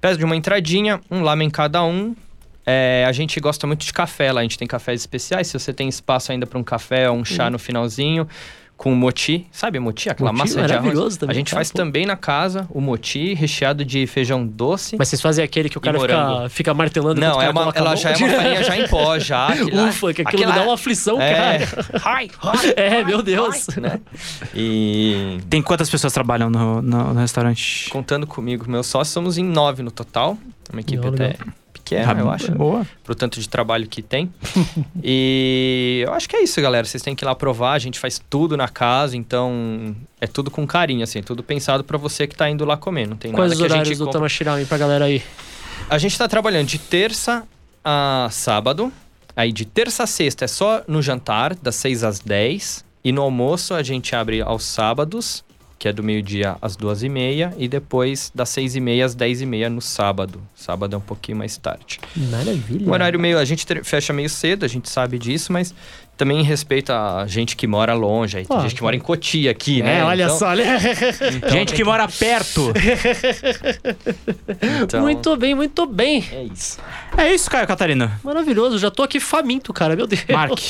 Pede 0.00 0.24
uma 0.24 0.34
entradinha, 0.34 1.00
um 1.08 1.22
lamen 1.22 1.48
cada 1.48 1.84
um. 1.84 2.16
É, 2.64 3.04
a 3.08 3.12
gente 3.12 3.38
gosta 3.40 3.66
muito 3.66 3.84
de 3.84 3.92
café 3.92 4.30
lá, 4.32 4.40
a 4.40 4.42
gente 4.44 4.56
tem 4.58 4.68
cafés 4.68 5.00
especiais. 5.00 5.48
Se 5.48 5.58
você 5.58 5.72
tem 5.72 5.88
espaço 5.88 6.30
ainda 6.32 6.46
para 6.46 6.58
um 6.58 6.62
café 6.64 7.10
ou 7.10 7.16
um 7.16 7.24
chá 7.24 7.50
no 7.50 7.58
finalzinho, 7.58 8.26
com 8.76 8.92
moti, 8.94 9.46
sabe 9.52 9.78
moti? 9.78 10.10
Aquela 10.10 10.32
Moti 10.32 10.40
massa 10.56 10.66
de 10.66 10.72
arroz. 10.74 11.16
também, 11.16 11.32
a 11.32 11.36
gente 11.38 11.50
cara, 11.50 11.58
faz 11.58 11.70
pô. 11.70 11.78
também 11.78 12.04
na 12.04 12.16
casa 12.16 12.66
o 12.70 12.80
moti, 12.80 13.32
recheado 13.34 13.84
de 13.84 14.06
feijão 14.08 14.44
doce. 14.44 14.96
Mas 14.98 15.08
vocês 15.08 15.20
fazem 15.22 15.44
aquele 15.44 15.68
que 15.68 15.78
o 15.78 15.80
cara 15.80 16.00
fica, 16.00 16.48
fica 16.48 16.74
martelando 16.74 17.20
Não, 17.20 17.40
é 17.40 17.48
uma, 17.48 17.72
ela 17.76 17.94
já 17.94 18.10
é 18.10 18.16
uma 18.16 18.28
farinha 18.28 18.64
já 18.64 18.76
em 18.76 18.88
pó, 18.88 19.18
já. 19.20 19.48
Ufa, 19.88 20.12
que 20.14 20.22
aquilo 20.22 20.42
aquele 20.42 20.46
me 20.46 20.52
dá 20.52 20.62
uma 20.64 20.74
aflição, 20.74 21.20
É. 21.20 21.34
cara. 21.34 21.86
Ai, 22.04 22.30
ai, 22.42 22.74
É, 22.76 23.04
meu 23.04 23.22
Deus. 23.22 23.68
né? 23.76 24.00
E 24.54 25.38
Tem 25.48 25.62
quantas 25.62 25.88
pessoas 25.88 26.12
trabalham 26.12 26.50
no, 26.50 26.82
no- 26.82 27.14
no 27.14 27.20
restaurante? 27.20 27.88
contando 27.90 28.26
comigo, 28.26 28.68
meus 28.68 28.86
sócios, 28.86 29.12
somos 29.12 29.38
em 29.38 29.44
nove 29.44 29.82
no 29.82 29.90
total. 29.90 30.36
Uma 30.72 30.80
equipe 30.80 31.08
Legal, 31.08 31.36
até 31.82 32.00
pequena, 32.00 32.20
eu 32.20 32.30
acho. 32.30 32.52
Boa. 32.52 32.86
Pro 33.04 33.14
tanto 33.14 33.40
de 33.40 33.48
trabalho 33.48 33.86
que 33.86 34.02
tem. 34.02 34.32
e 35.02 36.02
eu 36.06 36.12
acho 36.14 36.28
que 36.28 36.36
é 36.36 36.42
isso, 36.42 36.60
galera. 36.60 36.86
Vocês 36.86 37.02
têm 37.02 37.14
que 37.14 37.24
ir 37.24 37.26
lá 37.26 37.34
provar. 37.34 37.72
A 37.72 37.78
gente 37.78 37.98
faz 37.98 38.20
tudo 38.30 38.56
na 38.56 38.68
casa, 38.68 39.16
então 39.16 39.94
é 40.20 40.26
tudo 40.26 40.50
com 40.50 40.66
carinho, 40.66 41.02
assim. 41.02 41.22
Tudo 41.22 41.42
pensado 41.42 41.84
pra 41.84 41.98
você 41.98 42.26
que 42.26 42.36
tá 42.36 42.48
indo 42.48 42.64
lá 42.64 42.76
comer. 42.76 43.06
Não 43.06 43.16
tem 43.16 43.32
Quais 43.32 43.58
nada 43.58 43.68
que 43.68 43.72
a 43.72 43.84
gente 43.84 43.98
do 43.98 44.04
compra. 44.04 44.20
Tamashirami 44.20 44.64
pra 44.64 44.78
galera 44.78 45.04
aí? 45.04 45.22
A 45.90 45.98
gente 45.98 46.16
tá 46.16 46.28
trabalhando 46.28 46.66
de 46.66 46.78
terça 46.78 47.44
a 47.84 48.28
sábado. 48.30 48.92
Aí 49.34 49.52
de 49.52 49.64
terça 49.64 50.04
a 50.04 50.06
sexta 50.06 50.44
é 50.44 50.48
só 50.48 50.82
no 50.86 51.00
jantar, 51.00 51.54
das 51.54 51.74
6 51.76 52.04
às 52.04 52.20
10. 52.20 52.84
E 53.04 53.10
no 53.10 53.22
almoço 53.22 53.74
a 53.74 53.82
gente 53.82 54.14
abre 54.14 54.40
aos 54.40 54.64
sábados, 54.64 55.42
que 55.82 55.88
é 55.88 55.92
do 55.92 56.00
meio-dia 56.00 56.56
às 56.62 56.76
duas 56.76 57.02
e 57.02 57.08
meia. 57.08 57.52
E 57.58 57.66
depois 57.66 58.30
das 58.32 58.50
6 58.50 58.76
e 58.76 58.80
meia 58.80 59.04
às 59.04 59.16
10 59.16 59.40
e 59.40 59.46
meia 59.46 59.68
no 59.68 59.82
sábado. 59.82 60.40
Sábado 60.54 60.94
é 60.94 60.96
um 60.96 61.00
pouquinho 61.00 61.36
mais 61.38 61.56
tarde. 61.56 61.98
Maravilha. 62.16 62.88
O 62.88 62.92
horário 62.92 63.18
meio. 63.18 63.36
A 63.36 63.44
gente 63.44 63.66
fecha 63.82 64.12
meio 64.12 64.30
cedo, 64.30 64.64
a 64.64 64.68
gente 64.68 64.88
sabe 64.88 65.18
disso, 65.18 65.52
mas 65.52 65.74
também 66.16 66.40
respeita 66.44 67.16
a 67.16 67.26
gente 67.26 67.56
que 67.56 67.66
mora 67.66 67.94
longe. 67.94 68.38
Aí 68.38 68.46
tem 68.46 68.56
Ah, 68.56 68.60
gente 68.60 68.76
que 68.76 68.82
mora 68.82 68.94
em 68.94 69.00
Cotia 69.00 69.50
aqui, 69.50 69.82
né? 69.82 69.98
É, 69.98 70.04
olha 70.04 70.24
Então- 70.26 70.38
só, 70.38 70.50
olha. 70.50 70.76
então 71.34 71.50
Gente 71.50 71.74
que 71.74 71.82
mora 71.82 72.06
perto. 72.06 72.72
então, 74.84 75.00
Muito 75.00 75.36
bem, 75.36 75.52
muito 75.54 75.84
bem. 75.84 76.24
É 76.30 76.44
isso. 76.44 76.78
é 77.16 77.34
isso, 77.34 77.50
Caio 77.50 77.66
Catarina. 77.66 78.20
Maravilhoso, 78.22 78.78
já 78.78 78.88
tô 78.88 79.02
aqui 79.02 79.18
faminto, 79.18 79.72
cara, 79.72 79.96
meu 79.96 80.06
Deus. 80.06 80.24
Mark, 80.30 80.52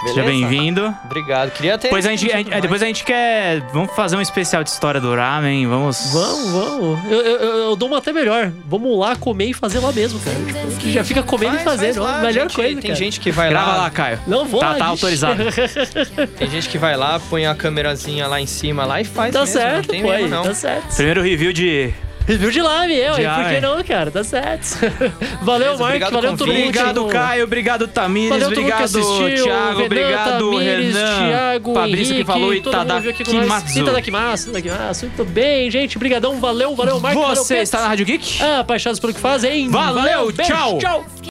seja 0.00 0.22
Beleza? 0.22 0.46
bem-vindo. 0.48 0.94
Obrigado. 1.04 1.50
Queria 1.50 1.76
ter. 1.76 1.88
Depois 1.88 2.06
a, 2.06 2.10
gente, 2.10 2.32
a 2.32 2.36
gente- 2.38 2.52
é, 2.52 2.60
depois 2.60 2.82
a 2.82 2.86
gente 2.86 3.04
quer. 3.04 3.60
Vamos 3.72 3.94
fazer 3.94 4.16
um 4.16 4.20
especial 4.20 4.64
de 4.64 4.70
história 4.70 4.98
do 5.00 5.14
ramen. 5.14 5.66
Vamos. 5.66 6.10
Vamos, 6.12 6.50
vamos. 6.50 7.04
Eu, 7.10 7.20
eu, 7.20 7.38
eu- 7.70 7.76
dou 7.76 7.88
uma 7.88 7.98
até 7.98 8.12
melhor. 8.12 8.50
Vamos 8.66 8.98
lá 8.98 9.14
comer 9.16 9.46
e 9.50 9.52
fazer 9.52 9.78
lá 9.80 9.92
mesmo, 9.92 10.18
cara. 10.20 10.36
Que 10.78 10.90
já 10.92 11.04
fica 11.04 11.22
comendo 11.22 11.52
Faz, 11.58 11.62
e 11.62 11.64
fazendo. 11.64 11.94
faz 12.02 12.16
lá, 12.16 12.18
melhor 12.22 12.42
gente- 12.44 12.54
coisa, 12.56 12.80
Tem 12.80 12.90
cara. 12.90 12.94
gente 12.94 13.20
que 13.20 13.30
vai 13.30 13.50
Grava 13.50 13.72
lá. 13.72 13.76
lá, 13.78 13.90
Caio. 13.90 14.18
Não 14.26 14.44
vou 14.46 14.60
Tá, 14.60 14.70
lá, 14.70 14.78
tá 14.78 14.86
autorizado. 14.86 15.42
Tem 16.38 16.48
gente 16.50 16.68
que 16.68 16.78
vai 16.78 16.96
lá, 16.96 17.20
põe 17.28 17.46
a 17.46 17.54
câmerazinha 17.54 18.26
lá 18.26 18.40
em 18.40 18.46
cima 18.46 18.84
lá 18.86 19.00
e 19.00 19.04
faz 19.04 19.32
Tá 19.32 19.40
mesmo, 19.40 19.54
não 19.54 19.62
certo, 19.62 19.88
tem 19.88 20.02
pô, 20.02 20.12
erro, 20.12 20.28
não. 20.28 20.42
tá 20.44 20.54
certo. 20.54 20.94
Primeiro 20.94 21.22
review 21.22 21.52
de. 21.52 21.92
Review 22.30 22.50
de 22.52 22.62
live, 22.62 22.94
eu, 22.94 23.14
De 23.14 23.24
por 23.24 23.48
que 23.48 23.60
não, 23.60 23.82
cara? 23.82 24.10
Tá 24.12 24.22
certo. 24.22 24.78
Valeu, 25.42 25.72
Mark, 25.72 25.82
obrigado 25.82 26.12
valeu 26.12 26.36
todo 26.36 26.46
mundo. 26.46 26.60
Obrigado, 26.60 27.06
Caio. 27.06 27.44
Obrigado, 27.44 27.88
Tamires. 27.88 28.28
Valeu 28.30 28.48
todo 28.50 28.60
mundo 28.60 28.66
que 28.68 28.82
obrigado, 28.84 28.98
assistiu. 28.98 29.44
Thiago. 29.44 29.78
Renan, 29.78 29.86
obrigado, 29.86 30.50
Tamires, 30.52 30.94
Renan. 30.94 31.28
Thiago, 31.28 31.74
Fabrício 31.74 32.14
que 32.14 32.24
falou 32.24 32.48
nós. 32.48 32.56
Itadakimasu. 32.58 33.78
Itadakimasu, 33.80 34.50
Itadakimasu. 34.50 35.06
Muito 35.06 35.24
bem, 35.24 35.70
gente. 35.72 35.98
Brigadão, 35.98 36.38
valeu, 36.38 36.76
valeu, 36.76 37.00
Mark. 37.00 37.16
valeu, 37.18 37.34
Você 37.34 37.54
Pedro. 37.54 37.62
está 37.64 37.80
na 37.80 37.88
Rádio 37.88 38.06
Geek? 38.06 38.40
Ah, 38.40 38.60
apaixonados 38.60 39.00
pelo 39.00 39.12
que 39.12 39.20
fazem. 39.20 39.68
Valeu, 39.68 40.30
beijo, 40.32 40.52
tchau. 40.52 40.78
tchau. 40.78 41.06